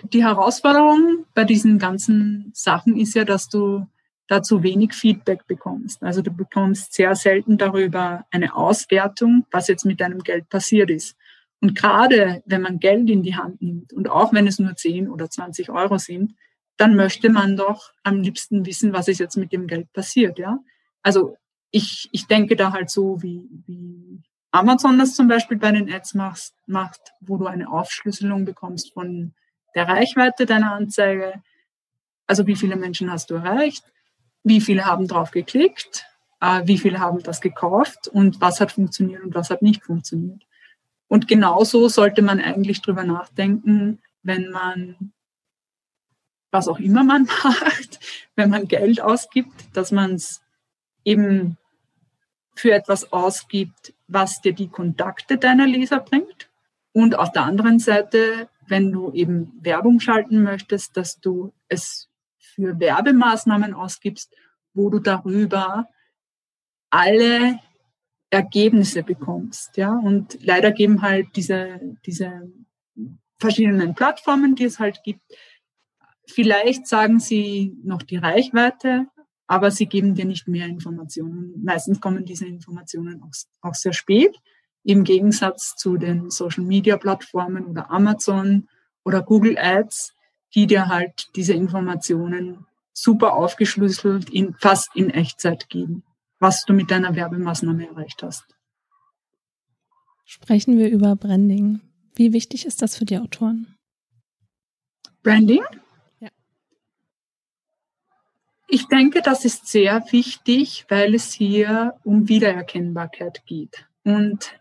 die 0.03 0.23
Herausforderung 0.23 1.25
bei 1.33 1.43
diesen 1.43 1.77
ganzen 1.77 2.51
Sachen 2.53 2.97
ist 2.97 3.13
ja, 3.15 3.25
dass 3.25 3.49
du 3.49 3.85
dazu 4.27 4.63
wenig 4.63 4.93
Feedback 4.93 5.45
bekommst. 5.47 6.01
Also 6.01 6.21
du 6.21 6.31
bekommst 6.31 6.93
sehr 6.93 7.15
selten 7.15 7.57
darüber 7.57 8.25
eine 8.31 8.55
Auswertung, 8.55 9.45
was 9.51 9.67
jetzt 9.67 9.85
mit 9.85 9.99
deinem 9.99 10.19
Geld 10.19 10.49
passiert 10.49 10.89
ist. 10.89 11.15
Und 11.61 11.75
gerade 11.75 12.41
wenn 12.45 12.61
man 12.61 12.79
Geld 12.79 13.09
in 13.09 13.23
die 13.23 13.35
Hand 13.35 13.61
nimmt 13.61 13.93
und 13.93 14.09
auch 14.09 14.33
wenn 14.33 14.47
es 14.47 14.59
nur 14.59 14.75
10 14.75 15.09
oder 15.09 15.29
20 15.29 15.69
Euro 15.69 15.97
sind, 15.97 16.35
dann 16.77 16.95
möchte 16.95 17.29
man 17.29 17.55
doch 17.55 17.91
am 18.03 18.21
liebsten 18.21 18.65
wissen, 18.65 18.93
was 18.93 19.07
ist 19.07 19.19
jetzt 19.19 19.37
mit 19.37 19.53
dem 19.53 19.67
Geld 19.67 19.91
passiert, 19.93 20.39
ja. 20.39 20.59
Also 21.03 21.37
ich, 21.71 22.09
ich 22.11 22.27
denke 22.27 22.55
da 22.55 22.71
halt 22.71 22.89
so, 22.89 23.21
wie, 23.21 23.43
wie 23.67 24.21
Amazon 24.51 24.97
das 24.97 25.15
zum 25.15 25.27
Beispiel 25.27 25.57
bei 25.57 25.71
den 25.71 25.91
Ads 25.91 26.15
macht, 26.15 26.53
macht, 26.65 27.13
wo 27.21 27.37
du 27.37 27.45
eine 27.45 27.69
Aufschlüsselung 27.69 28.45
bekommst 28.45 28.93
von 28.93 29.33
der 29.75 29.87
Reichweite 29.87 30.45
deiner 30.45 30.73
Anzeige. 30.73 31.41
Also 32.27 32.47
wie 32.47 32.55
viele 32.55 32.75
Menschen 32.75 33.11
hast 33.11 33.29
du 33.29 33.35
erreicht? 33.35 33.83
Wie 34.43 34.61
viele 34.61 34.85
haben 34.85 35.07
drauf 35.07 35.31
geklickt? 35.31 36.05
Äh, 36.41 36.61
wie 36.65 36.77
viele 36.77 36.99
haben 36.99 37.23
das 37.23 37.41
gekauft? 37.41 38.07
Und 38.07 38.41
was 38.41 38.59
hat 38.59 38.71
funktioniert 38.71 39.23
und 39.23 39.35
was 39.35 39.49
hat 39.49 39.61
nicht 39.61 39.83
funktioniert? 39.83 40.43
Und 41.07 41.27
genauso 41.27 41.89
sollte 41.89 42.21
man 42.21 42.39
eigentlich 42.39 42.81
drüber 42.81 43.03
nachdenken, 43.03 44.01
wenn 44.23 44.49
man 44.49 45.13
was 46.53 46.67
auch 46.67 46.79
immer 46.79 47.03
man 47.03 47.23
macht, 47.43 47.99
wenn 48.35 48.49
man 48.49 48.67
Geld 48.67 49.01
ausgibt, 49.01 49.75
dass 49.75 49.91
man 49.91 50.15
es 50.15 50.41
eben 51.03 51.57
für 52.55 52.71
etwas 52.71 53.11
ausgibt, 53.11 53.93
was 54.07 54.41
dir 54.41 54.53
die 54.53 54.69
Kontakte 54.69 55.37
deiner 55.37 55.65
Leser 55.65 55.99
bringt. 55.99 56.49
Und 56.93 57.15
auf 57.15 57.31
der 57.31 57.43
anderen 57.43 57.79
Seite, 57.79 58.47
wenn 58.73 58.91
du 58.91 59.11
eben 59.13 59.53
Werbung 59.61 59.99
schalten 59.99 60.41
möchtest, 60.41 60.97
dass 60.97 61.19
du 61.19 61.53
es 61.69 62.09
für 62.39 62.79
Werbemaßnahmen 62.79 63.75
ausgibst, 63.75 64.35
wo 64.73 64.89
du 64.89 64.97
darüber 64.97 65.87
alle 66.89 67.59
Ergebnisse 68.31 69.03
bekommst. 69.03 69.77
Ja, 69.77 69.93
und 69.93 70.39
leider 70.41 70.71
geben 70.71 71.03
halt 71.03 71.27
diese, 71.35 71.79
diese 72.05 72.51
verschiedenen 73.39 73.93
Plattformen, 73.93 74.55
die 74.55 74.65
es 74.65 74.79
halt 74.79 75.01
gibt, 75.03 75.21
Vielleicht 76.27 76.87
sagen 76.87 77.19
sie 77.19 77.75
noch 77.83 78.01
die 78.01 78.17
Reichweite, 78.17 79.07
aber 79.47 79.71
sie 79.71 79.87
geben 79.87 80.15
dir 80.15 80.25
nicht 80.25 80.47
mehr 80.47 80.67
Informationen. 80.67 81.61
Meistens 81.63 81.99
kommen 81.99 82.25
diese 82.25 82.45
Informationen 82.47 83.21
auch, 83.21 83.31
auch 83.61 83.75
sehr 83.75 83.93
spät, 83.93 84.35
im 84.83 85.03
Gegensatz 85.03 85.75
zu 85.75 85.97
den 85.97 86.29
Social-Media-Plattformen 86.29 87.65
oder 87.65 87.89
Amazon 87.89 88.67
oder 89.03 89.21
Google 89.21 89.57
Ads, 89.57 90.13
die 90.53 90.67
dir 90.67 90.87
halt 90.87 91.29
diese 91.35 91.53
Informationen 91.53 92.65
super 92.93 93.33
aufgeschlüsselt 93.33 94.29
in, 94.29 94.53
fast 94.55 94.95
in 94.95 95.09
Echtzeit 95.09 95.69
geben, 95.69 96.03
was 96.39 96.63
du 96.65 96.73
mit 96.73 96.91
deiner 96.91 97.15
Werbemaßnahme 97.15 97.87
erreicht 97.87 98.21
hast. 98.23 98.45
Sprechen 100.25 100.77
wir 100.77 100.89
über 100.89 101.15
Branding. 101.15 101.81
Wie 102.15 102.33
wichtig 102.33 102.65
ist 102.65 102.81
das 102.81 102.97
für 102.97 103.05
die 103.05 103.17
Autoren? 103.17 103.75
Branding? 105.23 105.63
Ich 108.67 108.87
denke, 108.87 109.21
das 109.21 109.45
ist 109.45 109.67
sehr 109.67 110.03
wichtig, 110.09 110.85
weil 110.89 111.13
es 111.13 111.31
hier 111.31 111.93
um 112.03 112.27
Wiedererkennbarkeit 112.27 113.45
geht. 113.45 113.85
Und 114.03 114.59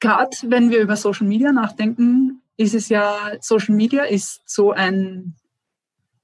gerade 0.00 0.36
wenn 0.44 0.70
wir 0.70 0.80
über 0.80 0.96
Social 0.96 1.26
Media 1.26 1.52
nachdenken, 1.52 2.42
ist 2.56 2.74
es 2.74 2.88
ja, 2.88 3.32
Social 3.40 3.74
Media 3.74 4.04
ist 4.04 4.42
so 4.48 4.72
ein, 4.72 5.34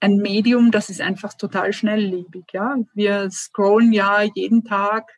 ein 0.00 0.16
Medium, 0.16 0.70
das 0.70 0.90
ist 0.90 1.00
einfach 1.00 1.34
total 1.34 1.72
schnelllebig. 1.72 2.44
Ja? 2.52 2.76
Wir 2.92 3.30
scrollen 3.30 3.92
ja 3.92 4.22
jeden 4.34 4.64
Tag 4.64 5.10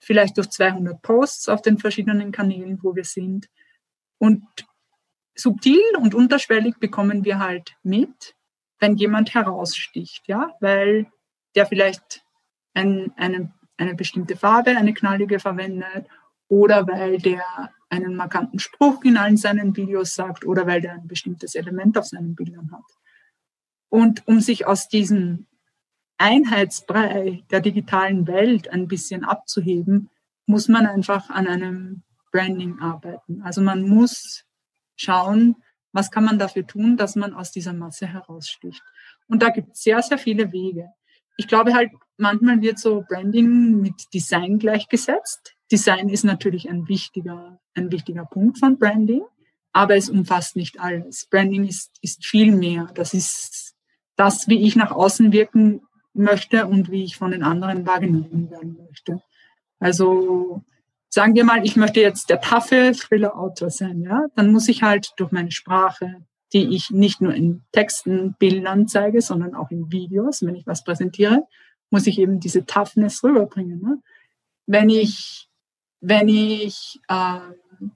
vielleicht 0.00 0.36
durch 0.36 0.50
200 0.50 1.00
Posts 1.02 1.48
auf 1.48 1.62
den 1.62 1.78
verschiedenen 1.78 2.32
Kanälen, 2.32 2.78
wo 2.82 2.96
wir 2.96 3.04
sind. 3.04 3.48
Und 4.18 4.42
subtil 5.34 5.82
und 5.98 6.14
unterschwellig 6.14 6.76
bekommen 6.78 7.24
wir 7.24 7.38
halt 7.38 7.76
mit, 7.82 8.34
wenn 8.80 8.96
jemand 8.96 9.34
heraussticht, 9.34 10.26
ja, 10.26 10.56
weil 10.60 11.06
der 11.54 11.66
vielleicht 11.66 12.24
ein, 12.74 13.12
eine, 13.16 13.52
eine 13.76 13.94
bestimmte 13.94 14.36
Farbe, 14.36 14.76
eine 14.76 14.94
knallige 14.94 15.38
verwendet 15.38 16.06
oder 16.52 16.86
weil 16.86 17.16
der 17.16 17.72
einen 17.88 18.14
markanten 18.14 18.58
Spruch 18.58 19.02
in 19.04 19.16
allen 19.16 19.38
seinen 19.38 19.74
Videos 19.74 20.14
sagt 20.14 20.44
oder 20.44 20.66
weil 20.66 20.82
der 20.82 20.92
ein 20.92 21.08
bestimmtes 21.08 21.54
Element 21.54 21.96
auf 21.96 22.04
seinen 22.04 22.34
Bildern 22.34 22.70
hat. 22.72 22.84
Und 23.88 24.28
um 24.28 24.38
sich 24.38 24.66
aus 24.66 24.86
diesem 24.86 25.46
Einheitsbrei 26.18 27.42
der 27.50 27.62
digitalen 27.62 28.26
Welt 28.26 28.68
ein 28.68 28.86
bisschen 28.86 29.24
abzuheben, 29.24 30.10
muss 30.44 30.68
man 30.68 30.84
einfach 30.84 31.30
an 31.30 31.46
einem 31.46 32.02
Branding 32.32 32.80
arbeiten. 32.80 33.40
Also 33.40 33.62
man 33.62 33.88
muss 33.88 34.44
schauen, 34.94 35.56
was 35.92 36.10
kann 36.10 36.24
man 36.24 36.38
dafür 36.38 36.66
tun, 36.66 36.98
dass 36.98 37.16
man 37.16 37.32
aus 37.32 37.50
dieser 37.50 37.72
Masse 37.72 38.06
heraussticht? 38.06 38.82
Und 39.26 39.42
da 39.42 39.48
gibt 39.48 39.72
es 39.72 39.84
sehr, 39.84 40.02
sehr 40.02 40.18
viele 40.18 40.52
Wege. 40.52 40.90
Ich 41.38 41.48
glaube 41.48 41.72
halt, 41.72 41.92
manchmal 42.18 42.60
wird 42.60 42.78
so 42.78 43.02
Branding 43.08 43.80
mit 43.80 44.12
Design 44.12 44.58
gleichgesetzt. 44.58 45.56
Design 45.72 46.08
ist 46.08 46.24
natürlich 46.24 46.68
ein 46.68 46.88
wichtiger, 46.88 47.58
ein 47.74 47.90
wichtiger 47.90 48.26
Punkt 48.26 48.58
von 48.58 48.78
Branding, 48.78 49.22
aber 49.72 49.96
es 49.96 50.10
umfasst 50.10 50.54
nicht 50.54 50.78
alles. 50.78 51.26
Branding 51.30 51.66
ist, 51.66 51.90
ist 52.02 52.26
viel 52.26 52.52
mehr. 52.54 52.90
Das 52.94 53.14
ist 53.14 53.74
das, 54.16 54.46
wie 54.48 54.62
ich 54.62 54.76
nach 54.76 54.92
außen 54.92 55.32
wirken 55.32 55.80
möchte 56.14 56.66
und 56.66 56.90
wie 56.90 57.04
ich 57.04 57.16
von 57.16 57.30
den 57.30 57.42
anderen 57.42 57.86
wahrgenommen 57.86 58.50
werden 58.50 58.76
möchte. 58.86 59.22
Also 59.78 60.62
sagen 61.08 61.34
wir 61.34 61.44
mal, 61.44 61.64
ich 61.64 61.76
möchte 61.76 62.00
jetzt 62.00 62.30
der 62.30 62.40
taffe 62.40 62.92
Thriller-Autor 62.92 63.70
sein, 63.70 64.02
ja, 64.02 64.26
dann 64.34 64.52
muss 64.52 64.68
ich 64.68 64.82
halt 64.82 65.12
durch 65.16 65.32
meine 65.32 65.50
Sprache, 65.50 66.24
die 66.52 66.74
ich 66.74 66.90
nicht 66.90 67.20
nur 67.20 67.34
in 67.34 67.64
Texten, 67.72 68.34
Bildern 68.38 68.86
zeige, 68.86 69.20
sondern 69.20 69.54
auch 69.54 69.70
in 69.70 69.90
Videos, 69.90 70.42
wenn 70.42 70.54
ich 70.54 70.66
was 70.66 70.84
präsentiere, 70.84 71.46
muss 71.90 72.06
ich 72.06 72.18
eben 72.18 72.40
diese 72.40 72.64
Toughness 72.64 73.22
rüberbringen. 73.24 73.80
Ne? 73.80 74.02
Wenn 74.66 74.88
ich, 74.88 75.48
wenn 76.02 76.28
ich 76.28 77.00
ähm, 77.08 77.92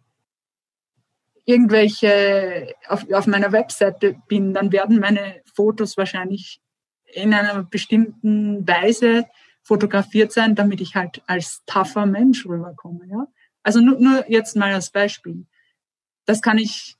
irgendwelche 1.45 2.75
auf, 2.88 3.11
auf 3.12 3.27
meiner 3.27 3.53
Webseite 3.53 4.16
bin, 4.29 4.55
dann 4.55 4.73
werden 4.73 4.99
meine 4.99 5.42
Fotos 5.55 5.97
wahrscheinlich 5.97 6.61
in 7.05 7.35
einer 7.35 7.62
bestimmten 7.64 8.66
Weise 8.66 9.27
fotografiert 9.62 10.33
sein, 10.33 10.55
damit 10.55 10.81
ich 10.81 10.95
halt 10.95 11.23
als 11.27 11.62
tougher 11.66 12.07
Mensch 12.07 12.47
rüberkomme. 12.47 13.07
Ja? 13.09 13.27
Also 13.62 13.81
nur, 13.81 14.01
nur 14.01 14.31
jetzt 14.31 14.57
mal 14.57 14.73
als 14.73 14.90
Beispiel. 14.90 15.47
Das 16.25 16.40
kann 16.40 16.59
ich, 16.59 16.97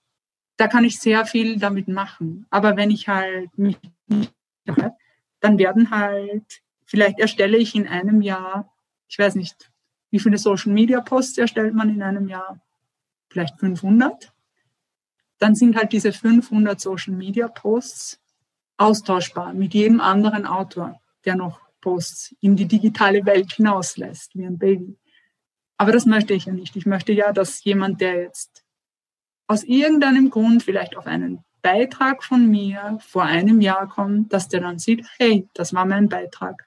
da 0.57 0.69
kann 0.69 0.85
ich 0.85 0.99
sehr 0.99 1.25
viel 1.25 1.59
damit 1.59 1.88
machen. 1.88 2.47
Aber 2.51 2.77
wenn 2.77 2.90
ich 2.90 3.09
halt 3.09 3.57
mich 3.57 3.79
nicht 4.09 4.33
dann 5.40 5.59
werden 5.59 5.90
halt, 5.90 6.62
vielleicht 6.85 7.21
erstelle 7.21 7.57
ich 7.57 7.75
in 7.75 7.87
einem 7.87 8.21
Jahr, 8.21 8.73
ich 9.09 9.19
weiß 9.19 9.37
nicht, 9.37 9.71
wie 10.11 10.21
viele 10.21 10.38
Social 10.38 10.73
Media 10.73 11.01
Posts 11.01 11.38
erstellt 11.38 11.75
man 11.75 11.90
in 11.90 12.03
einem 12.03 12.29
Jahr? 12.29 12.61
Vielleicht 13.29 13.59
500 13.59 14.33
dann 15.38 15.55
sind 15.55 15.77
halt 15.77 15.92
diese 15.92 16.12
500 16.12 16.81
Social 16.81 17.14
Media 17.14 17.49
Posts 17.49 18.21
austauschbar 18.79 19.53
mit 19.55 19.75
jedem 19.75 20.01
anderen 20.01 20.47
Autor, 20.47 21.01
der 21.25 21.37
noch 21.37 21.61
Posts 21.81 22.35
in 22.40 22.57
die 22.57 22.66
digitale 22.66 23.25
Welt 23.27 23.53
hinauslässt, 23.53 24.35
wie 24.35 24.47
ein 24.47 24.59
Baby. 24.59 24.99
Aber 25.77 25.92
das 25.92 26.07
möchte 26.07 26.35
ich 26.35 26.47
ja 26.47 26.53
nicht. 26.53 26.75
Ich 26.77 26.87
möchte 26.87 27.12
ja, 27.12 27.33
dass 27.33 27.62
jemand, 27.64 28.01
der 28.01 28.23
jetzt 28.23 28.64
aus 29.47 29.62
irgendeinem 29.62 30.31
Grund 30.31 30.62
vielleicht 30.62 30.97
auf 30.97 31.07
einen 31.07 31.45
Beitrag 31.62 32.25
von 32.25 32.47
mir 32.49 32.99
vor 33.01 33.25
einem 33.25 33.61
Jahr 33.61 33.88
kommt, 33.88 34.33
dass 34.33 34.49
der 34.49 34.61
dann 34.61 34.79
sieht, 34.79 35.07
hey, 35.19 35.49
das 35.55 35.75
war 35.75 35.85
mein 35.85 36.09
Beitrag. 36.09 36.66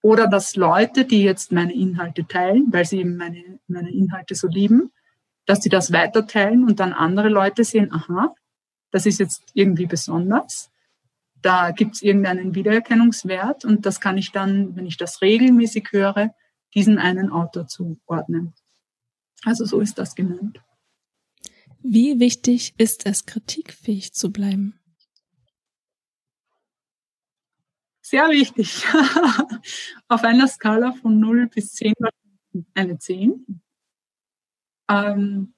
Oder 0.00 0.28
dass 0.28 0.56
Leute, 0.56 1.04
die 1.04 1.22
jetzt 1.22 1.52
meine 1.52 1.74
Inhalte 1.74 2.26
teilen, 2.26 2.66
weil 2.70 2.84
sie 2.84 3.00
eben 3.00 3.16
meine, 3.16 3.58
meine 3.66 3.90
Inhalte 3.90 4.34
so 4.34 4.46
lieben, 4.46 4.92
dass 5.44 5.62
sie 5.62 5.68
das 5.68 5.92
weiterteilen 5.92 6.64
und 6.64 6.78
dann 6.78 6.92
andere 6.92 7.28
Leute 7.28 7.64
sehen, 7.64 7.92
aha, 7.92 8.34
das 8.90 9.06
ist 9.06 9.18
jetzt 9.18 9.42
irgendwie 9.54 9.86
besonders. 9.86 10.70
Da 11.40 11.70
gibt 11.70 11.96
es 11.96 12.02
irgendeinen 12.02 12.54
Wiedererkennungswert 12.54 13.64
und 13.64 13.86
das 13.86 14.00
kann 14.00 14.18
ich 14.18 14.32
dann, 14.32 14.76
wenn 14.76 14.86
ich 14.86 14.96
das 14.96 15.22
regelmäßig 15.22 15.88
höre, 15.90 16.34
diesen 16.74 16.98
einen 16.98 17.30
Autor 17.30 17.66
zuordnen. 17.66 18.54
Also 19.44 19.64
so 19.64 19.80
ist 19.80 19.98
das 19.98 20.14
gemeint. 20.14 20.60
Wie 21.82 22.18
wichtig 22.18 22.74
ist 22.76 23.06
es, 23.06 23.24
kritikfähig 23.24 24.12
zu 24.12 24.30
bleiben? 24.32 24.78
Sehr 28.08 28.30
wichtig. 28.30 28.86
Auf 30.08 30.24
einer 30.24 30.48
Skala 30.48 30.92
von 30.92 31.20
0 31.20 31.48
bis 31.48 31.74
10 31.74 31.92
eine 32.74 32.98
10 32.98 33.60
ähm, 34.88 35.52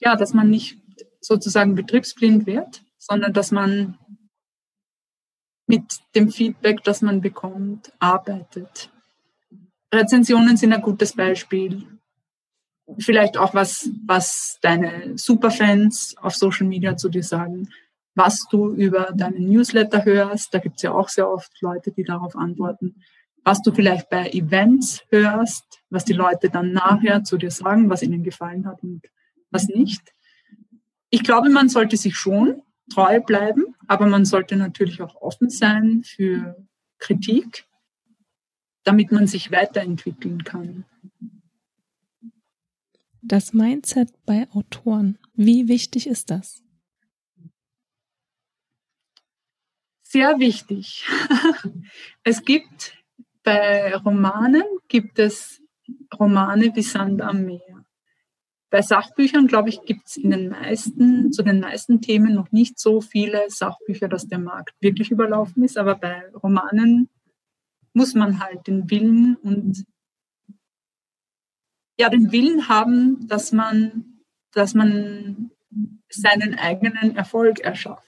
ja, 0.00 0.14
dass 0.14 0.34
man 0.34 0.50
nicht 0.50 0.78
sozusagen 1.22 1.74
betriebsblind 1.74 2.46
wird, 2.46 2.84
sondern 2.98 3.32
dass 3.32 3.50
man 3.52 3.98
mit 5.66 6.00
dem 6.14 6.30
Feedback, 6.30 6.84
das 6.84 7.00
man 7.00 7.22
bekommt, 7.22 7.90
arbeitet. 8.00 8.90
Rezensionen 9.90 10.58
sind 10.58 10.74
ein 10.74 10.82
gutes 10.82 11.14
Beispiel. 11.14 11.86
Vielleicht 12.98 13.38
auch 13.38 13.54
was, 13.54 13.88
was 14.04 14.58
deine 14.60 15.16
Superfans 15.16 16.14
auf 16.18 16.34
Social 16.34 16.66
Media 16.66 16.98
zu 16.98 17.08
dir 17.08 17.22
sagen, 17.22 17.70
was 18.14 18.46
du 18.50 18.74
über 18.74 19.12
deinen 19.14 19.48
Newsletter 19.48 20.04
hörst. 20.04 20.54
Da 20.54 20.58
gibt 20.58 20.76
es 20.76 20.82
ja 20.82 20.92
auch 20.92 21.08
sehr 21.08 21.28
oft 21.28 21.50
Leute, 21.60 21.92
die 21.92 22.04
darauf 22.04 22.36
antworten 22.36 22.94
was 23.44 23.60
du 23.60 23.72
vielleicht 23.72 24.08
bei 24.08 24.30
Events 24.30 25.02
hörst, 25.10 25.82
was 25.90 26.04
die 26.04 26.14
Leute 26.14 26.48
dann 26.48 26.72
nachher 26.72 27.24
zu 27.24 27.36
dir 27.36 27.50
sagen, 27.50 27.90
was 27.90 28.02
ihnen 28.02 28.24
gefallen 28.24 28.66
hat 28.66 28.82
und 28.82 29.02
was 29.50 29.68
nicht. 29.68 30.14
Ich 31.10 31.22
glaube, 31.22 31.50
man 31.50 31.68
sollte 31.68 31.96
sich 31.96 32.16
schon 32.16 32.62
treu 32.92 33.20
bleiben, 33.20 33.76
aber 33.86 34.06
man 34.06 34.24
sollte 34.24 34.56
natürlich 34.56 35.00
auch 35.02 35.14
offen 35.16 35.50
sein 35.50 36.02
für 36.04 36.56
Kritik, 36.98 37.66
damit 38.82 39.12
man 39.12 39.26
sich 39.26 39.52
weiterentwickeln 39.52 40.42
kann. 40.44 40.84
Das 43.20 43.52
Mindset 43.52 44.10
bei 44.26 44.48
Autoren, 44.52 45.18
wie 45.34 45.68
wichtig 45.68 46.06
ist 46.06 46.30
das? 46.30 46.62
Sehr 50.14 50.38
wichtig. 50.38 51.04
Es 52.22 52.44
gibt 52.44 52.96
bei 53.42 53.96
Romanen 53.96 54.62
gibt 54.86 55.18
es 55.18 55.60
Romane 56.20 56.70
wie 56.72 56.82
Sand 56.82 57.20
am 57.20 57.44
Meer. 57.44 57.84
Bei 58.70 58.80
Sachbüchern, 58.80 59.48
glaube 59.48 59.70
ich, 59.70 59.82
gibt 59.82 60.06
es 60.06 60.16
in 60.16 60.30
den 60.30 60.50
meisten, 60.50 61.32
zu 61.32 61.42
den 61.42 61.58
meisten 61.58 62.00
Themen 62.00 62.32
noch 62.32 62.52
nicht 62.52 62.78
so 62.78 63.00
viele 63.00 63.46
Sachbücher, 63.48 64.06
dass 64.06 64.28
der 64.28 64.38
Markt 64.38 64.76
wirklich 64.80 65.10
überlaufen 65.10 65.64
ist. 65.64 65.76
Aber 65.76 65.96
bei 65.96 66.30
Romanen 66.44 67.08
muss 67.92 68.14
man 68.14 68.38
halt 68.38 68.68
den 68.68 68.88
Willen 68.88 69.34
und 69.42 69.84
ja, 71.98 72.08
den 72.08 72.30
Willen 72.30 72.68
haben, 72.68 73.26
dass 73.26 73.50
man, 73.50 74.22
dass 74.52 74.74
man 74.74 75.50
seinen 76.08 76.54
eigenen 76.54 77.16
Erfolg 77.16 77.58
erschafft. 77.58 78.03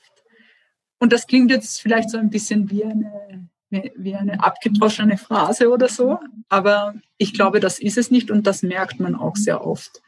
Und 0.98 1.12
das 1.12 1.26
klingt 1.26 1.50
jetzt 1.50 1.80
vielleicht 1.80 2.11
so 2.11 2.18
ein 2.18 2.30
bisschen 2.30 2.70
wie 2.70 2.85
eine 2.85 3.48
wie 3.70 4.14
eine 4.14 4.42
abgedroschene 4.42 5.18
Phrase 5.18 5.70
oder 5.70 5.88
so. 5.88 6.18
Aber 6.48 6.94
ich 7.18 7.35
glaube, 7.35 7.61
das 7.61 7.78
ist 7.78 7.98
es 7.98 8.11
nicht 8.11 8.30
und 8.30 8.46
das 8.46 8.62
merkt 8.62 9.00
man 9.00 9.14
auch 9.14 9.37
sehr 9.37 9.66
oft. 9.66 10.02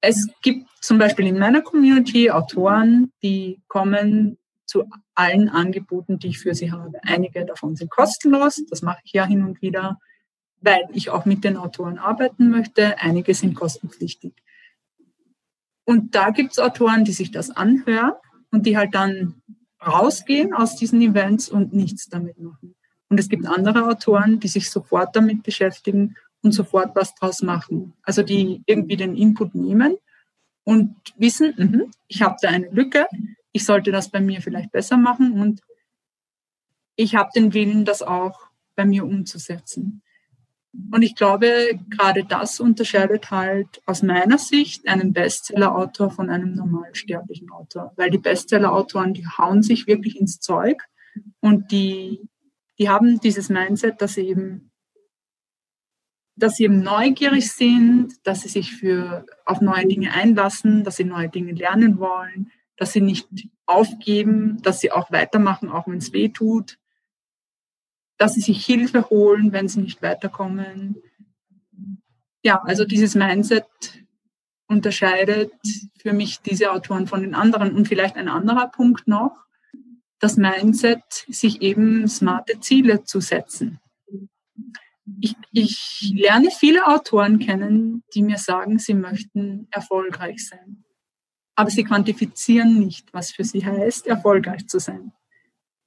Es 0.00 0.28
gibt 0.42 0.68
zum 0.80 0.98
Beispiel 0.98 1.26
in 1.26 1.38
meiner 1.38 1.62
Community 1.62 2.30
Autoren, 2.30 3.12
die 3.22 3.60
kommen 3.68 4.38
zu 4.66 4.88
allen 5.14 5.48
Angeboten, 5.48 6.18
die 6.18 6.28
ich 6.28 6.40
für 6.40 6.54
sie 6.54 6.72
habe. 6.72 6.98
Einige 7.04 7.44
davon 7.44 7.76
sind 7.76 7.90
kostenlos, 7.90 8.62
das 8.68 8.82
mache 8.82 9.00
ich 9.04 9.12
ja 9.12 9.24
hin 9.24 9.44
und 9.44 9.62
wieder, 9.62 10.00
weil 10.60 10.88
ich 10.92 11.10
auch 11.10 11.24
mit 11.24 11.44
den 11.44 11.56
Autoren 11.56 11.98
arbeiten 11.98 12.50
möchte. 12.50 12.98
Einige 12.98 13.34
sind 13.34 13.54
kostenpflichtig. 13.54 14.32
Und 15.84 16.14
da 16.14 16.30
gibt 16.30 16.52
es 16.52 16.58
Autoren, 16.58 17.04
die 17.04 17.12
sich 17.12 17.30
das 17.30 17.50
anhören 17.50 18.14
und 18.50 18.66
die 18.66 18.76
halt 18.76 18.94
dann 18.94 19.41
rausgehen 19.86 20.52
aus 20.52 20.76
diesen 20.76 21.00
Events 21.00 21.48
und 21.48 21.72
nichts 21.72 22.08
damit 22.08 22.38
machen. 22.38 22.74
Und 23.08 23.18
es 23.18 23.28
gibt 23.28 23.46
andere 23.46 23.86
Autoren, 23.88 24.40
die 24.40 24.48
sich 24.48 24.70
sofort 24.70 25.14
damit 25.14 25.42
beschäftigen 25.42 26.16
und 26.42 26.52
sofort 26.52 26.94
was 26.96 27.14
draus 27.14 27.42
machen. 27.42 27.94
Also 28.02 28.22
die 28.22 28.62
irgendwie 28.66 28.96
den 28.96 29.16
Input 29.16 29.54
nehmen 29.54 29.96
und 30.64 30.96
wissen, 31.16 31.54
mh, 31.56 31.84
ich 32.08 32.22
habe 32.22 32.36
da 32.40 32.48
eine 32.48 32.70
Lücke, 32.70 33.06
ich 33.52 33.64
sollte 33.64 33.92
das 33.92 34.10
bei 34.10 34.20
mir 34.20 34.40
vielleicht 34.40 34.72
besser 34.72 34.96
machen 34.96 35.40
und 35.40 35.60
ich 36.96 37.14
habe 37.14 37.30
den 37.34 37.54
Willen, 37.54 37.84
das 37.84 38.02
auch 38.02 38.48
bei 38.74 38.84
mir 38.84 39.04
umzusetzen. 39.04 40.02
Und 40.90 41.02
ich 41.02 41.14
glaube, 41.14 41.78
gerade 41.90 42.24
das 42.24 42.58
unterscheidet 42.58 43.30
halt 43.30 43.82
aus 43.84 44.02
meiner 44.02 44.38
Sicht 44.38 44.88
einen 44.88 45.12
Bestseller-Autor 45.12 46.10
von 46.10 46.30
einem 46.30 46.54
normalsterblichen 46.54 47.50
Autor. 47.50 47.92
Weil 47.96 48.10
die 48.10 48.18
Bestseller-Autoren, 48.18 49.12
die 49.12 49.26
hauen 49.26 49.62
sich 49.62 49.86
wirklich 49.86 50.18
ins 50.18 50.40
Zeug 50.40 50.82
und 51.40 51.70
die, 51.72 52.26
die 52.78 52.88
haben 52.88 53.20
dieses 53.20 53.50
Mindset, 53.50 54.00
dass 54.00 54.14
sie 54.14 54.22
eben, 54.22 54.70
dass 56.36 56.56
sie 56.56 56.64
eben 56.64 56.82
neugierig 56.82 57.52
sind, 57.52 58.14
dass 58.26 58.40
sie 58.40 58.48
sich 58.48 58.72
für, 58.72 59.26
auf 59.44 59.60
neue 59.60 59.86
Dinge 59.86 60.12
einlassen, 60.14 60.84
dass 60.84 60.96
sie 60.96 61.04
neue 61.04 61.28
Dinge 61.28 61.52
lernen 61.52 61.98
wollen, 61.98 62.50
dass 62.78 62.94
sie 62.94 63.02
nicht 63.02 63.28
aufgeben, 63.66 64.60
dass 64.62 64.80
sie 64.80 64.90
auch 64.90 65.12
weitermachen, 65.12 65.68
auch 65.68 65.86
wenn 65.86 65.98
es 65.98 66.14
weh 66.14 66.30
tut, 66.30 66.78
dass 68.22 68.34
sie 68.34 68.40
sich 68.40 68.64
Hilfe 68.64 69.10
holen, 69.10 69.50
wenn 69.50 69.66
sie 69.66 69.80
nicht 69.80 70.00
weiterkommen. 70.00 71.02
Ja, 72.44 72.62
also 72.62 72.84
dieses 72.84 73.16
Mindset 73.16 73.66
unterscheidet 74.68 75.52
für 76.00 76.12
mich 76.12 76.40
diese 76.40 76.70
Autoren 76.70 77.08
von 77.08 77.22
den 77.22 77.34
anderen. 77.34 77.74
Und 77.74 77.88
vielleicht 77.88 78.14
ein 78.14 78.28
anderer 78.28 78.68
Punkt 78.68 79.08
noch, 79.08 79.36
das 80.20 80.36
Mindset, 80.36 81.02
sich 81.28 81.62
eben 81.62 82.06
smarte 82.06 82.60
Ziele 82.60 83.02
zu 83.02 83.18
setzen. 83.18 83.80
Ich, 85.20 85.34
ich 85.50 86.12
lerne 86.14 86.50
viele 86.56 86.86
Autoren 86.86 87.40
kennen, 87.40 88.04
die 88.14 88.22
mir 88.22 88.38
sagen, 88.38 88.78
sie 88.78 88.94
möchten 88.94 89.66
erfolgreich 89.72 90.46
sein. 90.48 90.84
aber 91.56 91.70
sie 91.70 91.82
quantifizieren 91.82 92.78
nicht, 92.78 93.12
was 93.12 93.32
für 93.32 93.42
sie 93.42 93.66
heißt, 93.66 94.06
erfolgreich 94.06 94.68
zu 94.68 94.78
sein. 94.78 95.12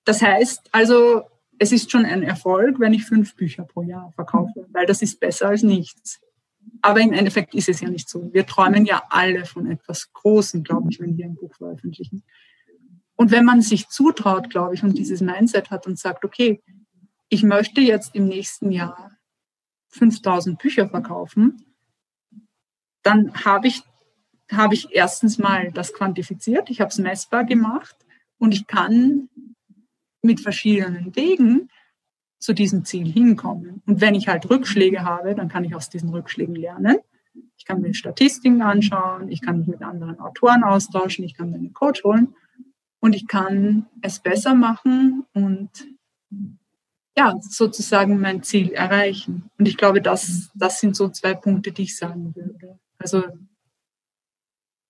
Das 0.03 0.21
heißt 0.21 0.67
also, 0.73 1.23
es 1.59 1.71
ist 1.71 1.91
schon 1.91 2.05
ein 2.05 2.23
Erfolg, 2.23 2.79
wenn 2.79 2.93
ich 2.93 3.05
fünf 3.05 3.35
Bücher 3.35 3.63
pro 3.63 3.81
Jahr 3.81 4.11
verkaufe, 4.13 4.67
weil 4.71 4.85
das 4.85 5.01
ist 5.01 5.19
besser 5.19 5.49
als 5.49 5.63
nichts. 5.63 6.19
Aber 6.81 6.99
im 6.99 7.13
Endeffekt 7.13 7.53
ist 7.55 7.69
es 7.69 7.81
ja 7.81 7.89
nicht 7.89 8.09
so. 8.09 8.33
Wir 8.33 8.45
träumen 8.45 8.85
ja 8.85 9.03
alle 9.09 9.45
von 9.45 9.69
etwas 9.69 10.11
Großem, 10.13 10.63
glaube 10.63 10.89
ich, 10.91 10.99
wenn 10.99 11.17
wir 11.17 11.25
ein 11.25 11.35
Buch 11.35 11.55
veröffentlichen. 11.55 12.23
Und 13.15 13.31
wenn 13.31 13.45
man 13.45 13.61
sich 13.61 13.87
zutraut, 13.87 14.49
glaube 14.49 14.75
ich, 14.75 14.83
und 14.83 14.97
dieses 14.97 15.21
Mindset 15.21 15.71
hat 15.71 15.87
und 15.87 15.97
sagt, 15.97 16.25
okay, 16.25 16.61
ich 17.29 17.43
möchte 17.43 17.81
jetzt 17.81 18.13
im 18.13 18.27
nächsten 18.27 18.71
Jahr 18.71 19.11
5000 19.89 20.59
Bücher 20.59 20.89
verkaufen, 20.89 21.65
dann 23.03 23.33
habe 23.45 23.67
ich, 23.67 23.83
habe 24.51 24.73
ich 24.73 24.89
erstens 24.91 25.37
mal 25.37 25.71
das 25.71 25.93
quantifiziert, 25.93 26.69
ich 26.69 26.81
habe 26.81 26.89
es 26.89 26.97
messbar 26.97 27.45
gemacht 27.45 27.95
und 28.37 28.53
ich 28.53 28.67
kann 28.67 29.29
mit 30.25 30.41
verschiedenen 30.41 31.15
Wegen 31.15 31.69
zu 32.39 32.53
diesem 32.53 32.85
Ziel 32.85 33.11
hinkommen. 33.11 33.81
Und 33.85 34.01
wenn 34.01 34.15
ich 34.15 34.27
halt 34.27 34.49
Rückschläge 34.49 35.03
habe, 35.03 35.35
dann 35.35 35.47
kann 35.47 35.63
ich 35.63 35.75
aus 35.75 35.89
diesen 35.89 36.09
Rückschlägen 36.09 36.55
lernen. 36.55 36.97
Ich 37.57 37.65
kann 37.65 37.81
mir 37.81 37.93
Statistiken 37.93 38.61
anschauen, 38.61 39.29
ich 39.29 39.41
kann 39.41 39.59
mich 39.59 39.67
mit 39.67 39.81
anderen 39.81 40.19
Autoren 40.19 40.63
austauschen, 40.63 41.25
ich 41.25 41.35
kann 41.35 41.49
mir 41.49 41.57
einen 41.57 41.73
Coach 41.73 42.03
holen 42.03 42.35
und 42.99 43.15
ich 43.15 43.27
kann 43.27 43.87
es 44.01 44.19
besser 44.19 44.53
machen 44.53 45.25
und 45.33 45.69
ja, 47.17 47.33
sozusagen 47.39 48.19
mein 48.19 48.43
Ziel 48.43 48.73
erreichen. 48.73 49.49
Und 49.57 49.67
ich 49.67 49.77
glaube, 49.77 50.01
das, 50.01 50.51
das 50.53 50.79
sind 50.79 50.95
so 50.95 51.09
zwei 51.09 51.33
Punkte, 51.33 51.71
die 51.71 51.83
ich 51.83 51.97
sagen 51.97 52.35
würde. 52.35 52.77
Also 52.97 53.23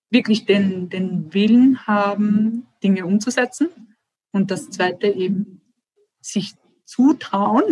wirklich 0.10 0.46
den, 0.46 0.90
den 0.90 1.34
Willen 1.34 1.86
haben, 1.86 2.68
Dinge 2.84 3.06
umzusetzen. 3.06 3.70
Und 4.36 4.52
das 4.52 4.70
zweite 4.70 5.08
eben, 5.08 5.62
sich 6.20 6.56
zutrauen, 6.84 7.64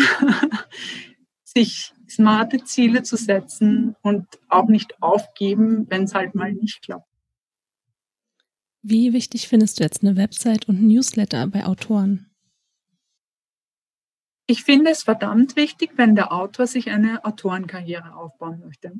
sich 1.43 1.93
smarte 2.09 2.63
Ziele 2.63 3.03
zu 3.03 3.17
setzen 3.17 3.97
und 4.01 4.25
auch 4.47 4.69
nicht 4.69 5.01
aufgeben, 5.01 5.89
wenn 5.89 6.03
es 6.03 6.15
halt 6.15 6.35
mal 6.35 6.53
nicht 6.53 6.81
klappt. 6.81 7.11
Wie 8.81 9.11
wichtig 9.11 9.49
findest 9.49 9.77
du 9.77 9.83
jetzt 9.83 10.03
eine 10.03 10.15
Website 10.15 10.69
und 10.69 10.81
ein 10.81 10.87
Newsletter 10.87 11.47
bei 11.47 11.65
Autoren? 11.65 12.31
Ich 14.47 14.63
finde 14.63 14.91
es 14.91 15.03
verdammt 15.03 15.57
wichtig, 15.57 15.91
wenn 15.97 16.15
der 16.15 16.31
Autor 16.31 16.65
sich 16.65 16.89
eine 16.89 17.25
Autorenkarriere 17.25 18.15
aufbauen 18.15 18.61
möchte. 18.61 18.93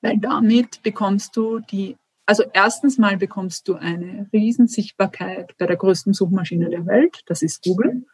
Weil 0.00 0.16
damit 0.16 0.82
bekommst 0.82 1.36
du 1.36 1.58
die, 1.58 1.98
also 2.28 2.44
erstens 2.52 2.98
mal 2.98 3.16
bekommst 3.16 3.68
du 3.68 3.76
eine 3.76 4.28
Riesensichtbarkeit 4.34 5.56
bei 5.56 5.64
der 5.64 5.76
größten 5.76 6.12
Suchmaschine 6.12 6.68
der 6.68 6.84
Welt, 6.84 7.22
das 7.24 7.40
ist 7.40 7.64
Google. 7.64 8.04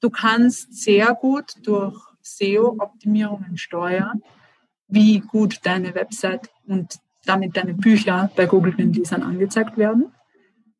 Du 0.00 0.08
kannst 0.08 0.72
sehr 0.72 1.12
gut 1.12 1.52
durch 1.64 2.00
SEO-Optimierungen 2.22 3.58
steuern, 3.58 4.22
wie 4.88 5.20
gut 5.20 5.58
deine 5.64 5.94
Website 5.94 6.48
und 6.66 6.96
damit 7.26 7.58
deine 7.58 7.74
Bücher 7.74 8.30
bei 8.34 8.46
Google 8.46 8.72
den 8.72 8.94
Lesern 8.94 9.22
angezeigt 9.22 9.76
werden. 9.76 10.10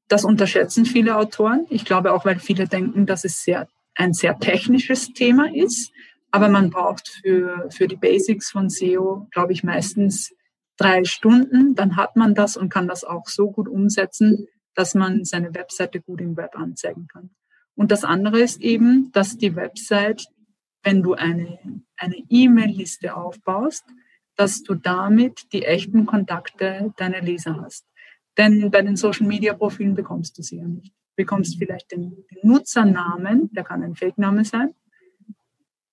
Das 0.09 0.25
unterschätzen 0.25 0.87
viele 0.87 1.15
Autoren. 1.15 1.67
Ich 1.69 1.85
glaube 1.85 2.15
auch, 2.15 2.25
weil 2.25 2.39
viele 2.39 2.69
denken, 2.69 3.05
dass 3.05 3.25
es 3.25 3.43
sehr, 3.43 3.69
ein 3.95 4.15
sehr 4.15 4.39
technisches 4.39 5.13
Thema 5.13 5.55
ist. 5.55 5.93
Aber 6.31 6.49
man 6.49 6.71
braucht 6.71 7.09
für, 7.21 7.69
für 7.71 7.87
die 7.87 7.97
Basics 7.97 8.51
von 8.51 8.71
SEO, 8.71 9.27
glaube 9.31 9.53
ich, 9.53 9.63
meistens 9.63 10.33
drei 10.81 11.05
Stunden. 11.05 11.75
Dann 11.75 11.97
hat 11.97 12.17
man 12.17 12.35
das 12.35 12.57
und 12.57 12.71
kann 12.71 12.89
das 12.89 13.05
auch 13.05 13.27
so 13.27 13.51
gut 13.51 13.69
umsetzen, 13.69 14.47
dass 14.75 14.95
man 14.95 15.25
seine 15.25 15.55
Webseite 15.55 16.01
gut 16.01 16.21
im 16.21 16.37
Web 16.37 16.57
anzeigen 16.57 17.07
kann. 17.09 17.31
Und 17.75 17.91
das 17.91 18.05
andere 18.05 18.41
ist 18.41 18.61
eben, 18.61 19.11
dass 19.13 19.37
die 19.37 19.57
Website, 19.57 20.27
wenn 20.83 21.03
du 21.03 21.15
eine, 21.15 21.59
E-Mail-Liste 22.29 23.15
aufbaust, 23.15 23.85
dass 24.37 24.63
du 24.63 24.75
damit 24.75 25.53
die 25.53 25.65
echten 25.65 26.07
Kontakte 26.07 26.95
deiner 26.97 27.21
Leser 27.21 27.61
hast. 27.61 27.85
Denn 28.39 28.71
bei 28.71 28.81
den 28.81 28.97
Social 28.97 29.27
Media 29.27 29.53
Profilen 29.53 29.95
bekommst 29.95 30.39
du 30.39 30.43
sie 30.43 30.57
ja 30.57 30.67
nicht. 30.67 30.93
Du 30.93 31.25
bekommst 31.25 31.59
vielleicht 31.59 31.93
den, 31.93 32.25
den 32.31 32.39
Nutzernamen, 32.43 33.51
der 33.53 33.65
kann 33.65 33.83
ein 33.83 33.97
Fake-Name 33.97 34.45
sein 34.45 34.75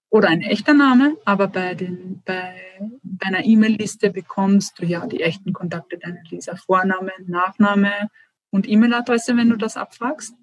oder 0.09 0.29
ein 0.29 0.41
echter 0.41 0.73
Name, 0.73 1.17
aber 1.25 1.47
bei, 1.47 1.75
den, 1.75 2.21
bei, 2.25 2.55
bei 3.03 3.27
einer 3.27 3.45
E-Mail-Liste 3.45 4.09
bekommst 4.09 4.79
du 4.79 4.85
ja 4.85 5.05
die 5.05 5.21
echten 5.21 5.53
Kontakte 5.53 5.97
deiner 5.97 6.23
Leser. 6.29 6.55
Vorname, 6.55 7.11
Nachname 7.25 8.09
und 8.49 8.69
E-Mail-Adresse, 8.69 9.35
wenn 9.35 9.49
du 9.49 9.57
das 9.57 9.75
abfragst. 9.75 10.33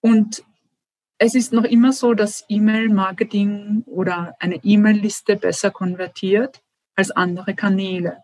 Und 0.00 0.44
es 1.18 1.34
ist 1.34 1.52
noch 1.52 1.64
immer 1.64 1.92
so, 1.92 2.12
dass 2.12 2.44
E-Mail-Marketing 2.48 3.84
oder 3.86 4.36
eine 4.38 4.62
E-Mail-Liste 4.62 5.36
besser 5.36 5.70
konvertiert 5.70 6.62
als 6.94 7.10
andere 7.10 7.54
Kanäle 7.54 8.18